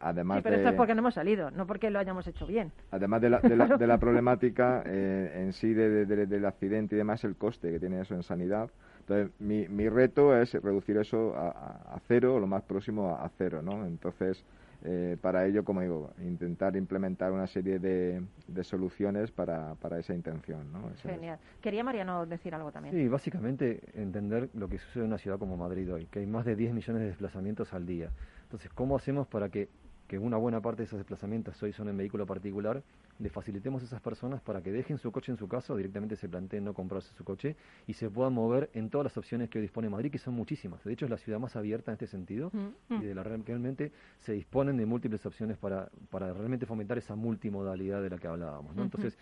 además 0.00 0.38
sí, 0.38 0.42
pero 0.42 0.56
esto 0.56 0.68
es 0.70 0.74
porque 0.74 0.94
no 0.94 1.00
hemos 1.00 1.14
salido, 1.14 1.50
no 1.50 1.66
porque 1.66 1.90
lo 1.90 1.98
hayamos 1.98 2.26
hecho 2.26 2.46
bien. 2.46 2.72
Además 2.90 3.20
de 3.20 3.30
la, 3.30 3.40
de 3.40 3.86
la, 3.86 3.98
problemática 3.98 4.82
eh, 4.86 5.42
en 5.42 5.52
sí 5.52 5.72
del 5.72 6.44
accidente 6.44 6.94
y 6.94 6.98
demás, 6.98 7.24
el 7.24 7.36
coste 7.36 7.70
que 7.70 7.80
tiene 7.80 8.00
eso 8.00 8.14
en 8.14 8.22
sanidad. 8.22 8.70
Entonces, 9.00 9.30
mi, 9.40 9.68
mi 9.68 9.88
reto 9.88 10.36
es 10.36 10.52
reducir 10.54 10.98
eso 10.98 11.34
a, 11.34 11.94
a, 11.94 11.98
cero, 12.06 12.38
lo 12.38 12.46
más 12.46 12.62
próximo 12.62 13.16
a, 13.16 13.28
cero, 13.38 13.62
¿no? 13.62 13.86
Entonces, 13.86 14.44
eh, 14.84 15.16
para 15.20 15.44
ello, 15.46 15.64
como 15.64 15.80
digo, 15.80 16.10
intentar 16.20 16.76
implementar 16.76 17.32
una 17.32 17.46
serie 17.46 17.78
de, 17.78 18.22
soluciones 18.62 19.30
para, 19.30 19.74
para, 19.76 19.98
esa 19.98 20.14
intención. 20.14 20.72
¿no? 20.72 20.90
Genial. 21.02 21.38
Quería 21.60 21.82
Mariano 21.82 22.26
decir 22.26 22.54
algo 22.54 22.70
también. 22.70 22.94
Sí, 22.94 23.08
básicamente 23.08 23.80
entender 23.94 24.50
lo 24.54 24.68
que 24.68 24.78
sucede 24.78 25.04
en 25.04 25.08
una 25.08 25.18
ciudad 25.18 25.38
como 25.38 25.56
Madrid 25.56 25.92
hoy, 25.92 26.06
que 26.06 26.20
hay 26.20 26.26
más 26.26 26.44
de 26.44 26.54
10 26.54 26.74
millones 26.74 27.02
de 27.02 27.08
desplazamientos 27.08 27.72
al 27.72 27.86
día. 27.86 28.10
Entonces, 28.48 28.70
¿cómo 28.74 28.96
hacemos 28.96 29.26
para 29.28 29.48
que 29.48 29.68
que 30.08 30.18
una 30.18 30.38
buena 30.38 30.60
parte 30.60 30.78
de 30.78 30.84
esos 30.84 30.98
desplazamientos 30.98 31.62
hoy 31.62 31.72
son 31.72 31.88
en 31.90 31.96
vehículo 31.96 32.24
particular, 32.26 32.82
le 33.18 33.28
facilitemos 33.28 33.82
a 33.82 33.84
esas 33.84 34.00
personas 34.00 34.40
para 34.40 34.62
que 34.62 34.72
dejen 34.72 34.96
su 34.96 35.12
coche 35.12 35.30
en 35.30 35.36
su 35.36 35.48
casa 35.48 35.74
o 35.74 35.76
directamente 35.76 36.16
se 36.16 36.28
planteen 36.28 36.64
no 36.64 36.72
comprarse 36.72 37.12
su 37.14 37.24
coche 37.24 37.56
y 37.86 37.92
se 37.92 38.08
puedan 38.08 38.32
mover 38.32 38.70
en 38.72 38.88
todas 38.88 39.04
las 39.04 39.16
opciones 39.18 39.50
que 39.50 39.58
hoy 39.58 39.62
dispone 39.62 39.90
Madrid, 39.90 40.10
que 40.10 40.18
son 40.18 40.34
muchísimas. 40.34 40.82
De 40.82 40.94
hecho, 40.94 41.04
es 41.04 41.10
la 41.10 41.18
ciudad 41.18 41.38
más 41.38 41.56
abierta 41.56 41.90
en 41.90 41.94
este 41.94 42.06
sentido 42.06 42.50
y 42.88 43.02
de 43.02 43.14
la 43.14 43.22
realmente 43.22 43.92
se 44.20 44.32
disponen 44.32 44.78
de 44.78 44.86
múltiples 44.86 45.24
opciones 45.26 45.58
para, 45.58 45.90
para 46.10 46.32
realmente 46.32 46.64
fomentar 46.64 46.96
esa 46.96 47.14
multimodalidad 47.14 48.00
de 48.02 48.08
la 48.08 48.16
que 48.16 48.28
hablábamos. 48.28 48.74
¿no? 48.74 48.82
Entonces, 48.82 49.18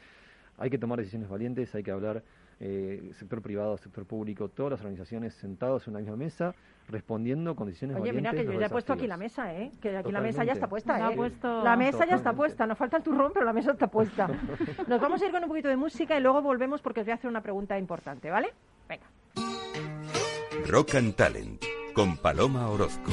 hay 0.56 0.70
que 0.70 0.78
tomar 0.78 1.00
decisiones 1.00 1.28
valientes, 1.28 1.74
hay 1.74 1.82
que 1.82 1.90
hablar 1.90 2.22
eh, 2.60 3.10
sector 3.18 3.42
privado, 3.42 3.76
sector 3.76 4.06
público, 4.06 4.48
todas 4.48 4.72
las 4.72 4.80
organizaciones 4.80 5.34
sentados 5.34 5.86
en 5.86 5.94
una 5.94 6.00
misma 6.00 6.16
mesa, 6.16 6.54
respondiendo 6.88 7.54
con 7.54 7.66
decisiones 7.66 7.98
Oye, 8.00 8.12
mira 8.12 8.32
que 8.32 8.44
yo 8.44 8.52
ya 8.52 8.66
he 8.66 8.70
puesto 8.70 8.92
aquí 8.92 9.06
la 9.06 9.16
mesa, 9.16 9.52
¿eh? 9.54 9.70
Que 9.80 9.96
aquí 9.96 10.12
la 10.12 10.20
mesa 10.20 10.44
ya 10.44 10.52
está 10.52 10.68
puesta, 10.68 11.10
¿eh? 11.10 11.16
Puesto... 11.16 11.62
La 11.62 11.76
mesa 11.76 12.06
ya 12.06 12.16
está 12.16 12.32
puesta, 12.32 12.66
nos 12.66 12.78
falta 12.78 12.98
el 12.98 13.02
turrón, 13.02 13.32
pero 13.32 13.44
la 13.44 13.52
mesa 13.52 13.72
está 13.72 13.86
puesta. 13.88 14.28
Nos 14.86 15.00
vamos 15.00 15.20
a 15.20 15.26
ir 15.26 15.32
con 15.32 15.42
un 15.42 15.48
poquito 15.48 15.68
de 15.68 15.76
música 15.76 16.16
y 16.16 16.20
luego 16.20 16.42
volvemos 16.42 16.80
porque 16.80 17.00
os 17.00 17.06
voy 17.06 17.12
a 17.12 17.14
hacer 17.14 17.30
una 17.30 17.40
pregunta 17.40 17.78
importante, 17.78 18.30
¿vale? 18.30 18.52
Venga. 18.88 19.06
Rock 20.68 20.94
and 20.94 21.14
Talent, 21.14 21.64
con 21.94 22.16
Paloma 22.16 22.68
Orozco. 22.68 23.12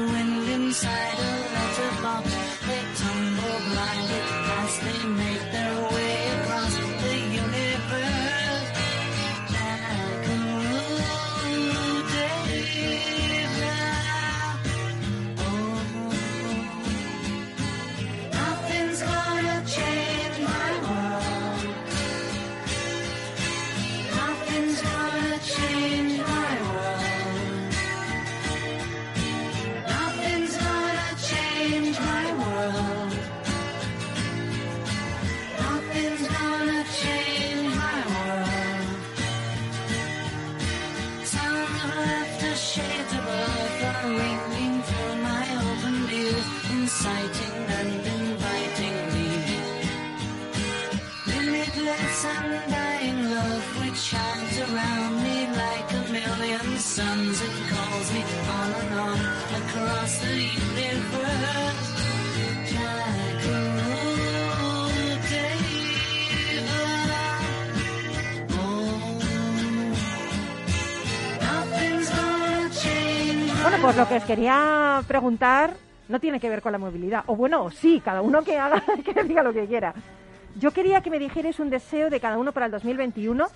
wind 0.00 0.48
inside 0.48 1.18
a 1.18 1.30
letterbox. 1.54 2.53
Pues 73.84 73.96
lo 73.96 74.08
que 74.08 74.16
os 74.16 74.24
quería 74.24 75.02
preguntar 75.06 75.74
no 76.08 76.18
tiene 76.18 76.40
que 76.40 76.48
ver 76.48 76.62
con 76.62 76.72
la 76.72 76.78
movilidad. 76.78 77.22
O 77.26 77.36
bueno, 77.36 77.70
sí, 77.70 78.00
cada 78.02 78.22
uno 78.22 78.42
que 78.42 78.58
haga, 78.58 78.82
que 79.04 79.24
diga 79.24 79.42
lo 79.42 79.52
que 79.52 79.66
quiera. 79.66 79.92
Yo 80.56 80.70
quería 80.70 81.02
que 81.02 81.10
me 81.10 81.18
dijerais 81.18 81.60
un 81.60 81.68
deseo 81.68 82.08
de 82.08 82.18
cada 82.18 82.38
uno 82.38 82.52
para 82.52 82.64
el 82.64 82.72
2021 82.72 83.46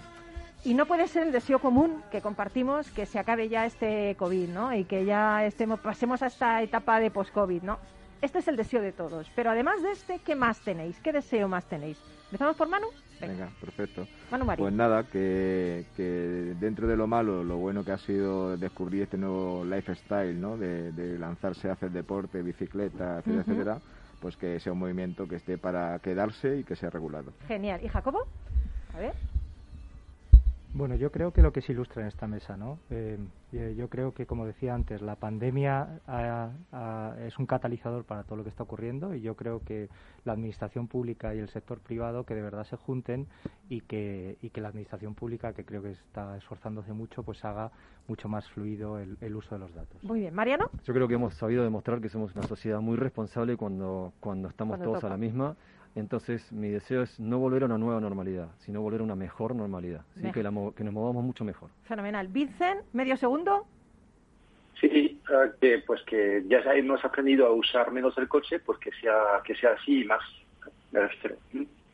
y 0.65 0.75
no 0.75 0.85
puede 0.85 1.09
ser 1.09 1.23
el 1.23 1.33
deseo 1.33 1.61
común 1.61 2.03
que 2.11 2.21
compartimos 2.21 2.91
que 2.91 3.07
se 3.07 3.19
acabe 3.19 3.49
ya 3.49 3.65
este 3.65 4.17
COVID, 4.19 4.51
¿no? 4.51 4.75
Y 4.75 4.85
que 4.85 5.07
ya 5.07 5.47
estemos, 5.47 5.81
pasemos 5.81 6.21
a 6.23 6.27
esta 6.27 6.61
etapa 6.61 7.01
de 7.01 7.11
post-COVID, 7.11 7.63
¿no? 7.63 7.79
Este 8.21 8.41
es 8.41 8.49
el 8.49 8.57
deseo 8.57 8.83
de 8.83 8.93
todos. 8.93 9.31
Pero 9.35 9.51
además 9.51 9.83
de 9.83 9.93
este, 9.93 10.19
¿qué 10.19 10.35
más 10.35 10.61
tenéis? 10.61 11.01
¿Qué 11.01 11.11
deseo 11.11 11.49
más 11.49 11.65
tenéis? 11.65 11.99
¿Empezamos 12.27 12.55
por 12.55 12.69
Manu? 12.69 12.89
Venga, 13.21 13.51
perfecto. 13.61 14.07
Manu 14.31 14.45
Marín. 14.45 14.65
Pues 14.65 14.75
nada, 14.75 15.05
que, 15.05 15.87
que 15.97 16.55
dentro 16.61 16.87
de 16.87 16.97
lo 16.97 17.07
malo, 17.07 17.43
lo 17.43 17.57
bueno 17.57 17.85
que 17.85 17.93
ha 17.93 17.99
sido 17.99 18.57
descubrir 18.57 19.03
este 19.03 19.17
nuevo 19.17 19.65
lifestyle, 19.65 20.41
¿no? 20.41 20.57
De, 20.57 20.93
de 20.93 21.19
lanzarse 21.19 21.69
a 21.69 21.73
hacer 21.73 21.91
deporte, 21.91 22.43
bicicleta, 22.43 23.19
etcétera, 23.19 23.43
etcétera, 23.43 23.79
pues 24.21 24.37
que 24.37 24.61
sea 24.61 24.73
un 24.73 24.79
movimiento 24.79 25.27
que 25.27 25.37
esté 25.37 25.59
para 25.59 25.99
quedarse 25.99 26.59
y 26.59 26.65
que 26.65 26.77
sea 26.77 26.91
regulado. 26.91 27.33
Genial. 27.47 27.81
¿Y 27.83 27.89
Jacobo? 27.89 28.27
A 28.95 28.99
ver. 28.99 29.15
Bueno, 30.75 30.95
yo 30.97 31.11
creo 31.11 31.33
que 31.33 31.41
lo 31.43 31.51
que 31.53 31.63
se 31.63 31.73
ilustra 31.73 32.03
en 32.03 32.09
esta 32.09 32.27
mesa, 32.27 32.57
¿no? 32.57 32.79
Eh, 32.91 33.19
eh, 33.53 33.75
yo 33.77 33.89
creo 33.89 34.13
que, 34.13 34.27
como 34.27 34.45
decía 34.45 34.75
antes, 34.75 35.01
la 35.01 35.17
pandemia 35.17 36.01
ha- 36.07 36.51
ha- 36.73 37.15
es 37.21 37.39
un 37.39 37.47
catalizador 37.47 38.05
para 38.05 38.23
todo 38.25 38.37
lo 38.37 38.45
que 38.45 38.51
está 38.51 38.65
ocurriendo 38.65 39.15
y 39.15 39.23
yo 39.23 39.35
creo 39.35 39.63
que 39.65 39.89
la 40.27 40.35
administración 40.35 40.87
pública 40.87 41.35
y 41.35 41.39
el 41.39 41.49
sector 41.49 41.81
privado 41.81 42.25
que 42.25 42.35
de 42.35 42.43
verdad 42.43 42.65
se 42.65 42.77
junten 42.77 43.27
y 43.71 43.81
que, 43.81 44.37
y 44.43 44.51
que 44.51 44.61
la 44.61 44.69
administración 44.69 45.15
pública, 45.15 45.55
que 45.55 45.65
creo 45.65 45.83
que 45.83 45.93
está 45.93 46.37
esforzándose 46.37 46.93
mucho, 46.93 47.23
pues 47.23 47.43
haga 47.47 47.73
mucho 48.07 48.29
más 48.29 48.47
fluido 48.51 48.99
el, 48.99 49.17
el 49.23 49.35
uso 49.37 49.55
de 49.55 49.59
los 49.61 49.75
datos. 49.75 50.03
Muy 50.05 50.21
bien. 50.21 50.35
¿Mariano? 50.35 50.67
Yo 50.85 50.93
creo 50.93 51.09
que 51.09 51.15
hemos 51.15 51.35
sabido 51.35 51.65
demostrar 51.65 52.01
que 52.03 52.11
somos 52.11 52.35
una 52.37 52.47
sociedad 52.47 52.81
muy 52.81 52.97
responsable 52.97 53.57
cuando, 53.57 54.13
cuando 54.21 54.49
estamos 54.49 54.73
Cuando 54.77 54.85
todos 54.85 54.99
toca. 54.99 55.07
a 55.07 55.11
la 55.11 55.17
misma. 55.17 55.57
Entonces, 55.99 56.51
mi 56.53 56.69
deseo 56.69 57.03
es 57.03 57.19
no 57.21 57.39
volver 57.39 57.63
a 57.63 57.67
una 57.67 57.79
nueva 57.79 58.01
normalidad, 58.01 58.49
sino 58.59 58.81
volver 58.81 59.01
a 59.01 59.05
una 59.05 59.17
mejor 59.17 59.55
normalidad. 59.55 60.03
¿sí? 60.15 60.21
Mejor. 60.21 60.35
Que, 60.35 60.43
la 60.43 60.51
mo- 60.51 60.73
que 60.75 60.85
nos 60.85 60.93
movamos 60.95 61.25
mucho 61.25 61.45
mejor. 61.45 61.71
Fenomenal. 61.85 62.29
Vincent, 62.29 62.81
medio 62.93 63.17
segundo. 63.17 63.67
Sí, 64.81 64.87
eh, 64.87 65.53
que 65.61 65.79
pues 65.87 66.01
que 66.05 66.45
ya 66.49 66.59
hemos 66.75 67.05
aprendido 67.05 67.47
a 67.47 67.53
usar 67.53 67.91
menos 67.91 68.17
el 68.19 68.29
coche, 68.29 68.61
pues 68.61 68.79
que 68.79 68.91
sea 69.01 69.43
que 69.45 69.55
sea 69.57 69.73
así 69.73 70.03
y 70.03 70.05
más. 70.05 70.23
Me 70.93 71.01
refiero. 71.01 71.37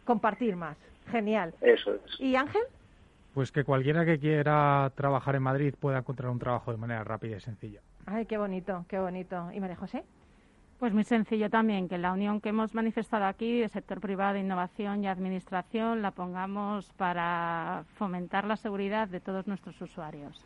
Compartir 0.05 0.55
más. 0.55 0.77
Genial. 1.11 1.55
Eso 1.63 1.95
es. 1.95 2.21
¿Y 2.21 2.37
Ángel? 2.37 2.63
Pues 3.33 3.51
que 3.51 3.65
cualquiera 3.65 4.05
que 4.05 4.19
quiera 4.19 4.93
trabajar 4.95 5.35
en 5.35 5.43
Madrid 5.43 5.75
pueda 5.81 5.99
encontrar 5.99 6.31
un 6.31 6.39
trabajo 6.39 6.71
de 6.73 6.77
manera 6.79 7.03
rápida 7.05 7.37
y 7.37 7.41
sencilla. 7.41 7.81
Ay, 8.07 8.27
qué 8.27 8.37
bonito, 8.37 8.85
qué 8.89 8.99
bonito. 8.99 9.51
¿Y 9.53 9.61
María 9.61 9.77
José? 9.77 10.05
Pues 10.79 10.93
muy 10.93 11.05
sencillo 11.05 11.49
también, 11.49 11.89
que 11.89 11.97
la 11.99 12.13
unión 12.13 12.41
que 12.41 12.51
hemos 12.51 12.75
manifestado 12.75 13.27
aquí 13.27 13.61
de 13.61 13.69
sector 13.69 14.01
privado, 14.01 14.39
innovación 14.39 15.05
y 15.05 15.07
administración 15.07 16.03
la 16.03 16.11
pongamos 16.11 16.93
para 16.97 17.85
fomentar 17.95 18.45
la 18.45 18.57
seguridad 18.57 19.09
de 19.09 19.21
todos 19.21 19.47
nuestros 19.47 19.81
usuarios. 19.81 20.45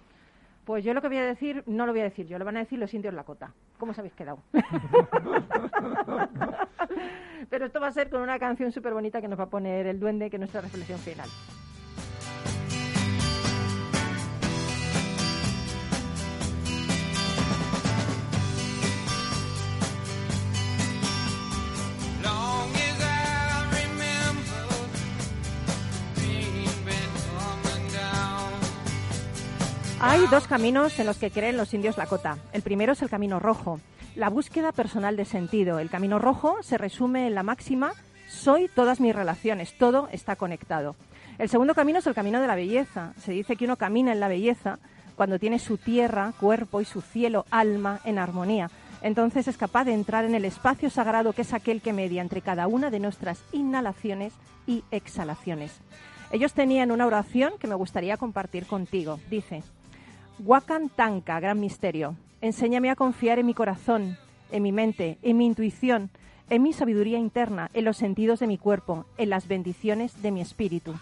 Pues 0.64 0.84
yo 0.84 0.92
lo 0.92 1.00
que 1.00 1.08
voy 1.08 1.16
a 1.16 1.24
decir, 1.24 1.64
no 1.66 1.86
lo 1.86 1.92
voy 1.92 2.02
a 2.02 2.04
decir 2.04 2.26
yo, 2.26 2.38
lo 2.38 2.44
van 2.44 2.58
a 2.58 2.60
decir 2.60 2.78
los 2.78 2.92
indios 2.92 3.14
Lakota. 3.14 3.54
¿Cómo 3.78 3.92
os 3.92 3.98
habéis 3.98 4.14
quedado? 4.14 4.40
Pero 7.48 7.64
esto 7.64 7.80
va 7.80 7.86
a 7.86 7.92
ser 7.92 8.10
con 8.10 8.20
una 8.20 8.38
canción 8.38 8.70
súper 8.70 8.92
bonita 8.92 9.22
que 9.22 9.28
nos 9.28 9.38
va 9.38 9.44
a 9.44 9.50
poner 9.50 9.86
el 9.86 9.98
duende, 9.98 10.28
que 10.28 10.36
es 10.36 10.40
nuestra 10.40 10.60
reflexión 10.60 10.98
final. 10.98 11.28
Hay 30.00 30.26
dos 30.30 30.46
caminos 30.46 30.98
en 31.00 31.06
los 31.06 31.16
que 31.18 31.30
creen 31.30 31.56
los 31.56 31.74
indios 31.74 31.96
Lakota. 31.96 32.38
El 32.52 32.62
primero 32.62 32.92
es 32.92 33.02
el 33.02 33.10
camino 33.10 33.40
rojo, 33.40 33.80
la 34.14 34.30
búsqueda 34.30 34.70
personal 34.70 35.16
de 35.16 35.24
sentido. 35.24 35.80
El 35.80 35.90
camino 35.90 36.20
rojo 36.20 36.62
se 36.62 36.78
resume 36.78 37.26
en 37.26 37.34
la 37.34 37.42
máxima 37.42 37.92
soy 38.28 38.68
todas 38.68 39.00
mis 39.00 39.14
relaciones, 39.14 39.76
todo 39.76 40.08
está 40.12 40.36
conectado. 40.36 40.94
El 41.38 41.48
segundo 41.48 41.74
camino 41.74 41.98
es 41.98 42.06
el 42.06 42.14
camino 42.14 42.40
de 42.40 42.46
la 42.46 42.54
belleza. 42.54 43.12
Se 43.18 43.32
dice 43.32 43.56
que 43.56 43.64
uno 43.64 43.76
camina 43.76 44.12
en 44.12 44.20
la 44.20 44.28
belleza 44.28 44.78
cuando 45.16 45.38
tiene 45.38 45.58
su 45.58 45.78
tierra, 45.78 46.32
cuerpo 46.38 46.80
y 46.80 46.84
su 46.84 47.00
cielo, 47.00 47.46
alma 47.50 48.00
en 48.04 48.18
armonía. 48.18 48.70
Entonces 49.02 49.48
es 49.48 49.56
capaz 49.56 49.84
de 49.84 49.94
entrar 49.94 50.24
en 50.24 50.34
el 50.34 50.44
espacio 50.44 50.90
sagrado 50.90 51.32
que 51.32 51.42
es 51.42 51.54
aquel 51.54 51.80
que 51.80 51.92
media 51.92 52.20
entre 52.20 52.42
cada 52.42 52.66
una 52.66 52.90
de 52.90 53.00
nuestras 53.00 53.42
inhalaciones 53.52 54.34
y 54.66 54.84
exhalaciones. 54.90 55.80
Ellos 56.30 56.52
tenían 56.52 56.90
una 56.90 57.06
oración 57.06 57.54
que 57.58 57.66
me 57.66 57.74
gustaría 57.74 58.18
compartir 58.18 58.66
contigo. 58.66 59.18
Dice, 59.30 59.62
Wakan 60.40 60.88
Tanka, 60.88 61.40
gran 61.40 61.58
misterio, 61.58 62.14
enséñame 62.40 62.90
a 62.90 62.96
confiar 62.96 63.40
en 63.40 63.46
mi 63.46 63.54
corazón, 63.54 64.16
en 64.52 64.62
mi 64.62 64.70
mente, 64.70 65.18
en 65.22 65.36
mi 65.36 65.46
intuición, 65.46 66.10
en 66.48 66.62
mi 66.62 66.72
sabiduría 66.72 67.18
interna, 67.18 67.70
en 67.74 67.84
los 67.84 67.96
sentidos 67.96 68.38
de 68.38 68.46
mi 68.46 68.56
cuerpo, 68.56 69.04
en 69.16 69.30
las 69.30 69.48
bendiciones 69.48 70.22
de 70.22 70.30
mi 70.30 70.40
espíritu. 70.40 70.94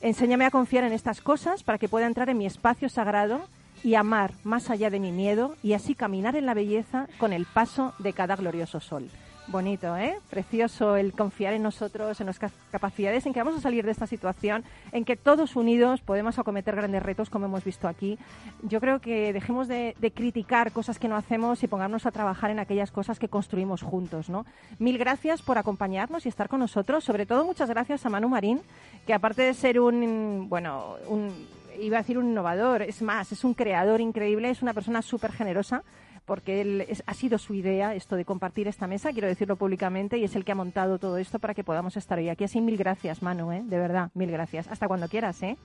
Enséñame 0.00 0.44
a 0.44 0.50
confiar 0.50 0.82
en 0.82 0.92
estas 0.92 1.20
cosas 1.20 1.62
para 1.62 1.78
que 1.78 1.88
pueda 1.88 2.06
entrar 2.06 2.30
en 2.30 2.38
mi 2.38 2.46
espacio 2.46 2.88
sagrado 2.88 3.42
y 3.84 3.94
amar 3.94 4.32
más 4.42 4.70
allá 4.70 4.90
de 4.90 4.98
mi 4.98 5.12
miedo 5.12 5.54
y 5.62 5.74
así 5.74 5.94
caminar 5.94 6.34
en 6.34 6.46
la 6.46 6.54
belleza 6.54 7.06
con 7.18 7.32
el 7.32 7.46
paso 7.46 7.94
de 8.00 8.12
cada 8.12 8.34
glorioso 8.34 8.80
sol. 8.80 9.08
Bonito, 9.50 9.96
¿eh? 9.96 10.16
Precioso 10.30 10.94
el 10.94 11.12
confiar 11.12 11.54
en 11.54 11.64
nosotros, 11.64 12.20
en 12.20 12.26
nuestras 12.26 12.52
capacidades, 12.70 13.26
en 13.26 13.32
que 13.32 13.40
vamos 13.42 13.58
a 13.58 13.60
salir 13.60 13.84
de 13.84 13.90
esta 13.90 14.06
situación, 14.06 14.62
en 14.92 15.04
que 15.04 15.16
todos 15.16 15.56
unidos 15.56 16.00
podemos 16.02 16.38
acometer 16.38 16.76
grandes 16.76 17.02
retos 17.02 17.30
como 17.30 17.46
hemos 17.46 17.64
visto 17.64 17.88
aquí. 17.88 18.16
Yo 18.62 18.78
creo 18.78 19.00
que 19.00 19.32
dejemos 19.32 19.66
de, 19.66 19.96
de 19.98 20.12
criticar 20.12 20.70
cosas 20.70 21.00
que 21.00 21.08
no 21.08 21.16
hacemos 21.16 21.64
y 21.64 21.66
pongámonos 21.66 22.06
a 22.06 22.12
trabajar 22.12 22.52
en 22.52 22.60
aquellas 22.60 22.92
cosas 22.92 23.18
que 23.18 23.26
construimos 23.26 23.82
juntos, 23.82 24.30
¿no? 24.30 24.46
Mil 24.78 24.98
gracias 24.98 25.42
por 25.42 25.58
acompañarnos 25.58 26.26
y 26.26 26.28
estar 26.28 26.48
con 26.48 26.60
nosotros. 26.60 27.02
Sobre 27.02 27.26
todo, 27.26 27.44
muchas 27.44 27.68
gracias 27.68 28.06
a 28.06 28.08
Manu 28.08 28.28
Marín, 28.28 28.60
que 29.04 29.14
aparte 29.14 29.42
de 29.42 29.54
ser 29.54 29.80
un, 29.80 30.46
bueno, 30.48 30.94
un, 31.08 31.48
iba 31.80 31.96
a 31.96 32.02
decir 32.02 32.18
un 32.18 32.28
innovador, 32.28 32.82
es 32.82 33.02
más, 33.02 33.32
es 33.32 33.42
un 33.42 33.54
creador 33.54 34.00
increíble, 34.00 34.48
es 34.48 34.62
una 34.62 34.74
persona 34.74 35.02
súper 35.02 35.32
generosa 35.32 35.82
porque 36.30 36.60
él 36.60 36.86
ha 37.06 37.14
sido 37.14 37.38
su 37.38 37.54
idea 37.54 37.92
esto 37.96 38.14
de 38.14 38.24
compartir 38.24 38.68
esta 38.68 38.86
mesa, 38.86 39.10
quiero 39.10 39.26
decirlo 39.26 39.56
públicamente, 39.56 40.16
y 40.16 40.22
es 40.22 40.36
el 40.36 40.44
que 40.44 40.52
ha 40.52 40.54
montado 40.54 41.00
todo 41.00 41.18
esto 41.18 41.40
para 41.40 41.54
que 41.54 41.64
podamos 41.64 41.96
estar 41.96 42.18
hoy 42.18 42.28
aquí. 42.28 42.44
Así 42.44 42.60
mil 42.60 42.76
gracias, 42.76 43.20
Manu, 43.20 43.50
¿eh? 43.50 43.64
de 43.64 43.78
verdad, 43.80 44.12
mil 44.14 44.30
gracias. 44.30 44.68
Hasta 44.68 44.86
cuando 44.86 45.08
quieras, 45.08 45.42
¿eh? 45.42 45.56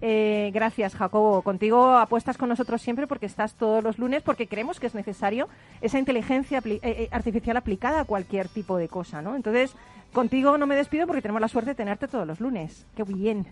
Eh, 0.00 0.50
gracias, 0.52 0.94
Jacobo. 0.94 1.42
Contigo 1.42 1.96
apuestas 1.96 2.36
con 2.36 2.48
nosotros 2.48 2.82
siempre 2.82 3.06
porque 3.06 3.26
estás 3.26 3.54
todos 3.54 3.82
los 3.82 3.98
lunes, 3.98 4.22
porque 4.22 4.46
creemos 4.46 4.80
que 4.80 4.86
es 4.86 4.94
necesario 4.94 5.48
esa 5.80 5.98
inteligencia 5.98 6.60
eh, 6.64 6.80
eh, 6.82 7.08
artificial 7.10 7.56
aplicada 7.56 8.00
a 8.00 8.04
cualquier 8.04 8.48
tipo 8.48 8.76
de 8.76 8.88
cosa, 8.88 9.22
¿no? 9.22 9.36
Entonces, 9.36 9.74
contigo 10.12 10.58
no 10.58 10.66
me 10.66 10.76
despido 10.76 11.06
porque 11.06 11.22
tenemos 11.22 11.40
la 11.40 11.48
suerte 11.48 11.70
de 11.70 11.74
tenerte 11.74 12.08
todos 12.08 12.26
los 12.26 12.40
lunes. 12.40 12.86
¡Qué 12.94 13.04
bien! 13.04 13.46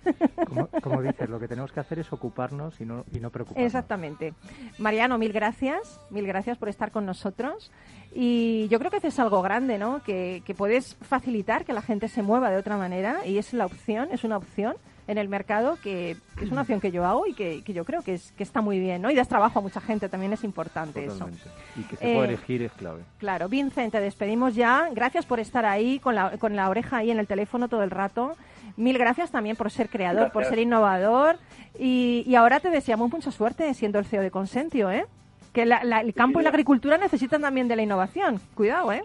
Como, 0.83 1.03
dices, 1.03 1.29
lo 1.31 1.41
que 1.41 1.49
tenemos 1.49 1.73
que 1.73 1.81
hacer 1.81 1.99
es 1.99 2.13
ocuparnos 2.13 2.81
y 2.81 2.85
no, 2.85 3.05
y 3.13 3.21
no 3.21 3.31
preocuparnos. 3.31 3.67
Exactamente. 3.67 4.35
Mariano, 4.79 5.19
mil 5.19 5.33
gracias. 5.33 6.01
Mil 6.11 6.27
gracias 6.27 6.59
por 6.59 6.69
estar 6.69 6.91
con 6.91 7.07
nosotros. 7.07 7.71
Y 8.15 8.69
yo 8.69 8.79
creo 8.79 8.91
que 8.91 8.99
haces 8.99 9.19
algo 9.19 9.41
grande, 9.43 9.79
¿no? 9.79 10.03
Que, 10.03 10.43
que 10.45 10.55
puedes 10.55 10.97
facilitar 10.97 11.65
que 11.65 11.73
la 11.73 11.83
gente 11.83 12.09
se 12.09 12.23
mueva 12.23 12.51
de 12.51 12.59
otra 12.59 12.77
manera 12.77 13.25
y 13.25 13.39
es 13.39 13.55
la 13.55 13.65
opción, 13.65 14.09
es 14.13 14.25
una 14.25 14.37
opción 14.37 14.77
en 15.09 15.19
el 15.19 15.29
mercado, 15.29 15.79
que, 15.83 16.17
es 16.41 16.51
una 16.51 16.63
opción 16.63 16.81
que 16.81 16.93
yo 16.93 17.05
hago 17.05 17.27
y 17.27 17.35
que, 17.35 17.63
yo 17.67 17.85
creo 17.85 18.03
que, 18.03 18.15
es, 18.15 18.33
que 18.33 18.43
está 18.43 18.61
muy 18.61 18.79
bien, 18.79 19.03
¿no? 19.03 19.11
Y 19.11 19.15
das 19.15 19.29
trabajo 19.29 19.59
a 19.59 19.63
mucha 19.63 19.81
gente, 19.81 20.09
también 20.09 20.33
es 20.33 20.45
importante 20.45 21.05
eso. 21.05 21.29
Y 21.77 21.83
que 21.83 21.97
se 21.97 22.03
pueda 22.03 22.21
eh, 22.21 22.29
elegir 22.29 22.63
es 22.63 22.73
clave. 22.73 23.03
Claro. 23.19 23.49
Vincent, 23.49 23.93
te 23.93 24.01
despedimos 24.01 24.55
ya. 24.55 24.89
Gracias 24.93 25.27
por 25.27 25.41
estar 25.41 25.65
ahí, 25.65 25.99
con 25.99 26.15
la, 26.15 26.39
con 26.39 26.55
la 26.55 26.69
oreja 26.69 26.99
ahí 26.99 27.11
en 27.11 27.19
el 27.19 27.27
teléfono 27.27 27.69
todo 27.69 27.83
el 27.83 27.91
rato. 27.91 28.37
Mil 28.77 28.97
gracias 28.97 29.31
también 29.31 29.57
por 29.57 29.71
ser 29.71 29.89
creador, 29.89 30.31
por 30.33 30.45
ser 30.45 30.59
innovador. 30.59 31.37
Y, 31.79 32.25
y 32.27 32.35
ahora 32.37 32.61
te 32.61 32.71
deseamos 32.71 33.11
mucha 33.11 33.31
suerte 33.31 33.73
siendo 33.75 33.99
el 33.99 34.07
CEO 34.07 34.23
de 34.23 34.31
Consentio, 34.31 34.91
¿eh? 34.91 35.07
Que 35.53 35.63
el 35.63 36.15
campo 36.15 36.41
y 36.41 36.45
la 36.45 36.49
agricultura 36.49 36.97
necesitan 36.97 37.43
también 37.43 37.69
de 37.69 37.77
la 37.77 37.83
innovación. 37.83 38.41
Cuidado, 38.55 38.93
¿eh? 38.93 39.03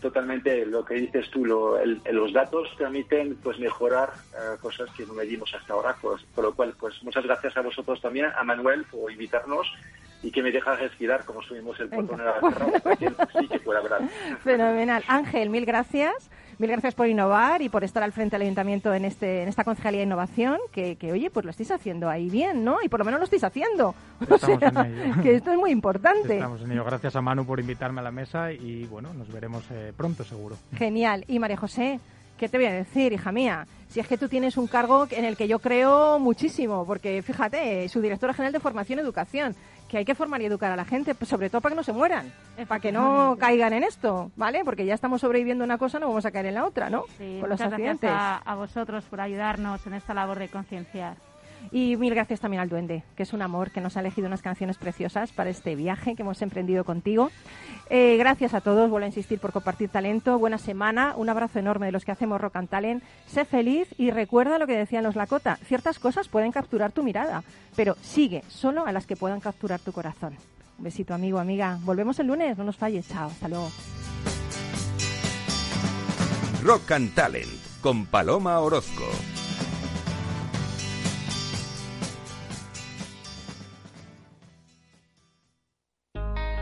Totalmente 0.00 0.66
lo 0.66 0.84
que 0.84 0.94
dices 0.94 1.30
tú. 1.30 1.44
los 1.44 2.32
datos 2.32 2.68
permiten 2.78 3.36
pues 3.36 3.58
mejorar 3.58 4.12
eh, 4.34 4.56
cosas 4.60 4.90
que 4.96 5.06
no 5.06 5.14
medimos 5.14 5.52
hasta 5.54 5.72
ahora. 5.72 5.96
Pues, 6.00 6.22
por 6.34 6.44
lo 6.44 6.54
cual, 6.54 6.74
pues 6.78 7.02
muchas 7.02 7.24
gracias 7.24 7.56
a 7.56 7.62
vosotros 7.62 8.00
también, 8.00 8.26
a 8.36 8.44
Manuel, 8.44 8.84
por 8.84 9.10
invitarnos 9.10 9.66
y 10.22 10.30
que 10.30 10.42
me 10.42 10.50
deja 10.50 10.74
respirar 10.76 11.24
como 11.24 11.42
subimos 11.42 11.78
el 11.78 11.88
portón 11.88 12.18
de 12.18 12.24
la 12.24 12.96
que 12.96 13.10
sí 13.38 13.48
que 13.48 13.60
pueda 13.60 13.80
hablar. 13.80 14.02
Fenomenal. 14.44 15.04
Ángel, 15.06 15.50
mil 15.50 15.66
gracias. 15.66 16.30
Mil 16.58 16.70
gracias 16.70 16.94
por 16.94 17.06
innovar 17.06 17.60
y 17.60 17.68
por 17.68 17.84
estar 17.84 18.02
al 18.02 18.12
frente 18.12 18.36
del 18.36 18.42
ayuntamiento 18.42 18.94
en 18.94 19.04
este 19.04 19.42
en 19.42 19.48
esta 19.48 19.62
concejalía 19.62 20.00
de 20.00 20.06
innovación, 20.06 20.58
que, 20.72 20.96
que 20.96 21.12
oye, 21.12 21.28
pues 21.28 21.44
lo 21.44 21.50
estáis 21.50 21.70
haciendo 21.70 22.08
ahí 22.08 22.30
bien, 22.30 22.64
¿no? 22.64 22.78
Y 22.82 22.88
por 22.88 23.00
lo 23.00 23.04
menos 23.04 23.20
lo 23.20 23.24
estáis 23.24 23.44
haciendo. 23.44 23.94
O 24.30 24.38
sea, 24.38 24.58
que 25.22 25.34
esto 25.34 25.50
es 25.50 25.58
muy 25.58 25.70
importante. 25.70 26.36
Estamos 26.36 26.62
en 26.62 26.72
ello. 26.72 26.84
Gracias 26.84 27.14
a 27.14 27.20
Manu 27.20 27.44
por 27.44 27.60
invitarme 27.60 28.00
a 28.00 28.04
la 28.04 28.10
mesa 28.10 28.52
y 28.52 28.86
bueno, 28.86 29.12
nos 29.12 29.30
veremos 29.30 29.64
eh, 29.70 29.92
pronto 29.94 30.24
seguro. 30.24 30.56
Genial. 30.74 31.24
Y 31.28 31.38
María 31.38 31.58
José, 31.58 32.00
¿qué 32.38 32.48
te 32.48 32.56
voy 32.56 32.66
a 32.66 32.72
decir, 32.72 33.12
hija 33.12 33.32
mía? 33.32 33.66
Si 33.88 34.00
es 34.00 34.08
que 34.08 34.16
tú 34.16 34.28
tienes 34.28 34.56
un 34.56 34.66
cargo 34.66 35.06
en 35.10 35.24
el 35.24 35.36
que 35.36 35.48
yo 35.48 35.58
creo 35.58 36.18
muchísimo, 36.18 36.86
porque 36.86 37.22
fíjate, 37.22 37.88
su 37.88 38.00
directora 38.00 38.32
general 38.32 38.52
de 38.52 38.60
Formación 38.60 38.98
y 38.98 39.02
Educación, 39.02 39.54
que 39.88 39.98
hay 39.98 40.04
que 40.04 40.14
formar 40.14 40.42
y 40.42 40.46
educar 40.46 40.72
a 40.72 40.76
la 40.76 40.84
gente, 40.84 41.14
pues, 41.14 41.28
sobre 41.28 41.48
todo 41.50 41.60
para 41.60 41.72
que 41.74 41.76
no 41.76 41.82
se 41.84 41.92
mueran, 41.92 42.32
para 42.66 42.80
que 42.80 42.90
no 42.92 43.36
caigan 43.38 43.72
en 43.72 43.84
esto, 43.84 44.30
¿vale? 44.36 44.64
Porque 44.64 44.84
ya 44.84 44.94
estamos 44.94 45.20
sobreviviendo 45.20 45.64
una 45.64 45.78
cosa, 45.78 45.98
no 45.98 46.08
vamos 46.08 46.26
a 46.26 46.30
caer 46.30 46.46
en 46.46 46.54
la 46.54 46.64
otra, 46.64 46.90
¿no? 46.90 47.04
Sí, 47.18 47.38
Con 47.40 47.48
los 47.50 47.60
accidentes. 47.60 48.10
Gracias 48.10 48.42
a, 48.44 48.52
a 48.52 48.54
vosotros 48.56 49.04
por 49.04 49.20
ayudarnos 49.20 49.86
en 49.86 49.94
esta 49.94 50.14
labor 50.14 50.38
de 50.38 50.48
concienciar. 50.48 51.16
Y 51.72 51.96
mil 51.96 52.14
gracias 52.14 52.40
también 52.40 52.60
al 52.60 52.68
Duende, 52.68 53.02
que 53.16 53.22
es 53.22 53.32
un 53.32 53.42
amor 53.42 53.70
que 53.70 53.80
nos 53.80 53.96
ha 53.96 54.00
elegido 54.00 54.26
unas 54.26 54.42
canciones 54.42 54.78
preciosas 54.78 55.32
para 55.32 55.50
este 55.50 55.74
viaje 55.74 56.14
que 56.14 56.22
hemos 56.22 56.40
emprendido 56.42 56.84
contigo. 56.84 57.30
Eh, 57.90 58.16
gracias 58.16 58.54
a 58.54 58.60
todos, 58.60 58.90
vuelvo 58.90 59.04
a 59.04 59.08
insistir 59.08 59.38
por 59.38 59.52
compartir 59.52 59.88
talento. 59.88 60.38
Buena 60.38 60.58
semana, 60.58 61.14
un 61.16 61.28
abrazo 61.28 61.58
enorme 61.58 61.86
de 61.86 61.92
los 61.92 62.04
que 62.04 62.12
hacemos 62.12 62.40
Rock 62.40 62.56
and 62.56 62.68
Talent. 62.68 63.02
Sé 63.26 63.44
feliz 63.44 63.88
y 63.98 64.10
recuerda 64.10 64.58
lo 64.58 64.66
que 64.66 64.76
decían 64.76 65.04
los 65.04 65.16
Lakota: 65.16 65.56
ciertas 65.64 65.98
cosas 65.98 66.28
pueden 66.28 66.52
capturar 66.52 66.92
tu 66.92 67.02
mirada, 67.02 67.44
pero 67.76 67.96
sigue 68.02 68.42
solo 68.48 68.86
a 68.86 68.92
las 68.92 69.06
que 69.06 69.16
puedan 69.16 69.40
capturar 69.40 69.80
tu 69.80 69.92
corazón. 69.92 70.36
Un 70.78 70.84
besito, 70.84 71.14
amigo, 71.14 71.38
amiga. 71.38 71.78
Volvemos 71.82 72.18
el 72.18 72.26
lunes, 72.26 72.58
no 72.58 72.64
nos 72.64 72.76
falles. 72.76 73.08
Chao, 73.08 73.28
hasta 73.30 73.48
luego. 73.48 73.70
Rock 76.62 76.90
and 76.92 77.14
Talent 77.14 77.46
con 77.80 78.06
Paloma 78.06 78.58
Orozco. 78.58 79.04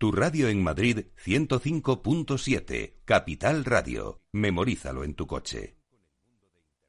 Tu 0.00 0.10
radio 0.12 0.48
en 0.48 0.62
Madrid 0.62 1.00
105.7, 1.22 3.02
Capital 3.04 3.66
Radio. 3.66 4.22
Memorízalo 4.32 5.04
en 5.04 5.12
tu 5.12 5.26
coche. 5.26 5.76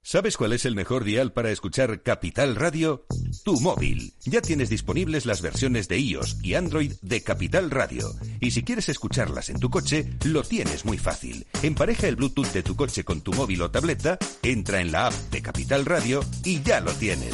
¿Sabes 0.01 0.38
cuál 0.38 0.53
es 0.53 0.64
el 0.64 0.76
mejor 0.76 1.03
dial 1.03 1.34
para 1.34 1.51
escuchar 1.51 2.03
Capital 2.03 2.55
Radio? 2.55 3.05
Tu 3.43 3.59
móvil. 3.59 4.14
Ya 4.22 4.39
tienes 4.41 4.70
disponibles 4.70 5.26
las 5.26 5.41
versiones 5.41 5.89
de 5.89 5.99
iOS 5.99 6.38
y 6.41 6.53
Android 6.53 6.93
de 7.01 7.22
Capital 7.22 7.70
Radio. 7.70 8.09
Y 8.39 8.51
si 8.51 8.64
quieres 8.64 8.88
escucharlas 8.88 9.49
en 9.49 9.59
tu 9.59 9.70
coche, 9.70 10.09
lo 10.24 10.43
tienes 10.43 10.86
muy 10.86 10.97
fácil. 10.97 11.45
Empareja 11.64 12.07
el 12.07 12.16
Bluetooth 12.16 12.53
de 12.53 12.64
tu 12.64 12.78
coche 12.78 13.03
con 13.03 13.20
tu 13.20 13.34
móvil 13.34 13.62
o 13.64 13.72
tableta, 13.72 14.20
entra 14.41 14.80
en 14.80 14.93
la 14.93 15.07
app 15.07 15.14
de 15.32 15.41
Capital 15.41 15.86
Radio 15.86 16.24
y 16.45 16.62
ya 16.62 16.80
lo 16.80 16.93
tienes. 16.93 17.34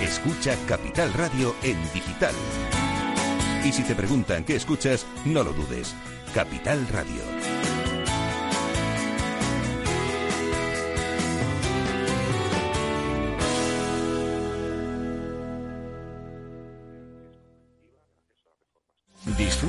Escucha 0.00 0.56
Capital 0.66 1.12
Radio 1.12 1.54
en 1.62 1.76
digital. 1.92 2.34
Y 3.64 3.72
si 3.72 3.82
te 3.82 3.94
preguntan 3.94 4.44
qué 4.44 4.56
escuchas, 4.56 5.06
no 5.24 5.42
lo 5.42 5.52
dudes. 5.52 5.94
Capital 6.34 6.86
Radio. 6.88 7.45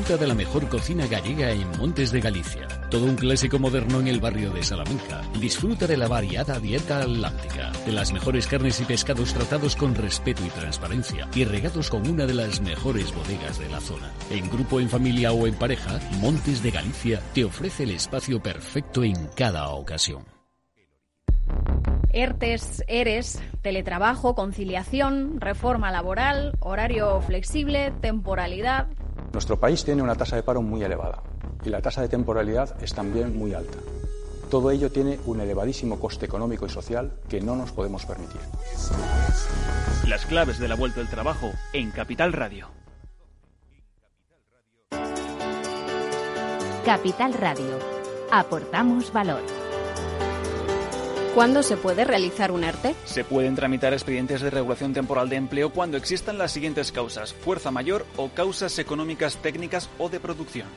Disfruta 0.08 0.24
de 0.24 0.30
la 0.30 0.36
mejor 0.36 0.70
cocina 0.70 1.06
gallega 1.06 1.52
en 1.52 1.70
Montes 1.78 2.14
de 2.14 2.22
Galicia. 2.22 2.66
Todo 2.90 3.04
un 3.04 3.18
clásico 3.18 3.60
moderno 3.60 4.00
en 4.00 4.08
el 4.08 4.22
barrio 4.22 4.52
de 4.52 4.64
Salamanca. 4.64 5.22
Disfruta 5.38 5.86
de 5.86 5.98
la 5.98 6.08
variada 6.08 6.62
dieta 6.62 7.02
atlántica, 7.02 7.74
de 7.86 7.92
las 7.92 8.14
mejores 8.14 8.48
carnes 8.48 8.80
y 8.80 8.86
pescados 8.86 9.34
tratados 9.34 9.76
con 9.76 9.96
respeto 9.96 10.46
y 10.46 10.50
transparencia 10.50 11.28
y 11.36 11.44
regados 11.44 11.90
con 11.90 12.08
una 12.08 12.26
de 12.26 12.36
las 12.36 12.62
mejores 12.62 13.14
bodegas 13.14 13.60
de 13.60 13.68
la 13.68 13.82
zona. 13.82 14.10
En 14.32 14.50
grupo, 14.50 14.80
en 14.80 14.88
familia 14.88 15.34
o 15.34 15.46
en 15.46 15.56
pareja, 15.56 16.00
Montes 16.22 16.64
de 16.64 16.72
Galicia 16.72 17.22
te 17.34 17.44
ofrece 17.44 17.84
el 17.84 17.92
espacio 17.92 18.42
perfecto 18.42 19.04
en 19.04 19.28
cada 19.36 19.68
ocasión. 19.72 20.24
ERTES, 22.14 22.86
ERES, 22.88 23.44
teletrabajo, 23.62 24.36
conciliación, 24.36 25.42
reforma 25.42 25.92
laboral, 25.92 26.56
horario 26.62 27.20
flexible, 27.20 27.92
temporalidad. 28.00 28.88
Nuestro 29.38 29.60
país 29.60 29.86
tiene 29.86 30.02
una 30.02 30.16
tasa 30.16 30.36
de 30.36 30.42
paro 30.42 30.64
muy 30.64 30.82
elevada 30.82 31.22
y 31.64 31.70
la 31.70 31.80
tasa 31.80 32.02
de 32.02 32.10
temporalidad 32.10 32.76
es 32.82 32.96
también 32.96 33.38
muy 33.38 33.54
alta. 33.54 33.78
Todo 34.50 34.72
ello 34.72 34.92
tiene 34.92 35.20
un 35.28 35.40
elevadísimo 35.40 36.00
coste 36.00 36.26
económico 36.26 36.66
y 36.66 36.70
social 36.70 37.20
que 37.30 37.40
no 37.40 37.56
nos 37.56 37.72
podemos 37.72 38.04
permitir. 38.04 38.42
Las 40.08 40.26
claves 40.26 40.58
de 40.58 40.68
la 40.68 40.74
vuelta 40.74 41.02
del 41.02 41.10
trabajo 41.10 41.52
en 41.72 41.92
Capital 41.92 42.34
Radio. 42.34 42.70
Capital 46.84 47.36
Radio. 47.36 47.78
Aportamos 48.32 49.14
valor. 49.14 49.57
¿Cuándo 51.38 51.62
se 51.62 51.78
puede 51.78 52.04
realizar 52.04 52.52
un 52.52 52.64
ERTE? 52.64 52.96
Se 53.06 53.24
pueden 53.24 53.54
tramitar 53.54 53.94
expedientes 53.94 54.42
de 54.42 54.50
regulación 54.50 54.92
temporal 54.92 55.30
de 55.30 55.36
empleo 55.36 55.72
cuando 55.72 55.96
existan 55.96 56.40
las 56.40 56.52
siguientes 56.52 56.92
causas, 56.92 57.32
fuerza 57.32 57.70
mayor 57.70 58.08
o 58.16 58.30
causas 58.30 58.80
económicas 58.80 59.38
técnicas 59.38 59.88
o 60.00 60.10
de 60.10 60.20
producción. 60.20 60.68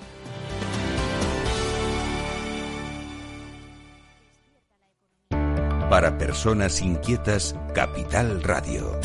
Para 5.88 6.18
personas 6.18 6.82
inquietas, 6.82 7.56
Capital 7.74 8.42
Radio. 8.42 9.00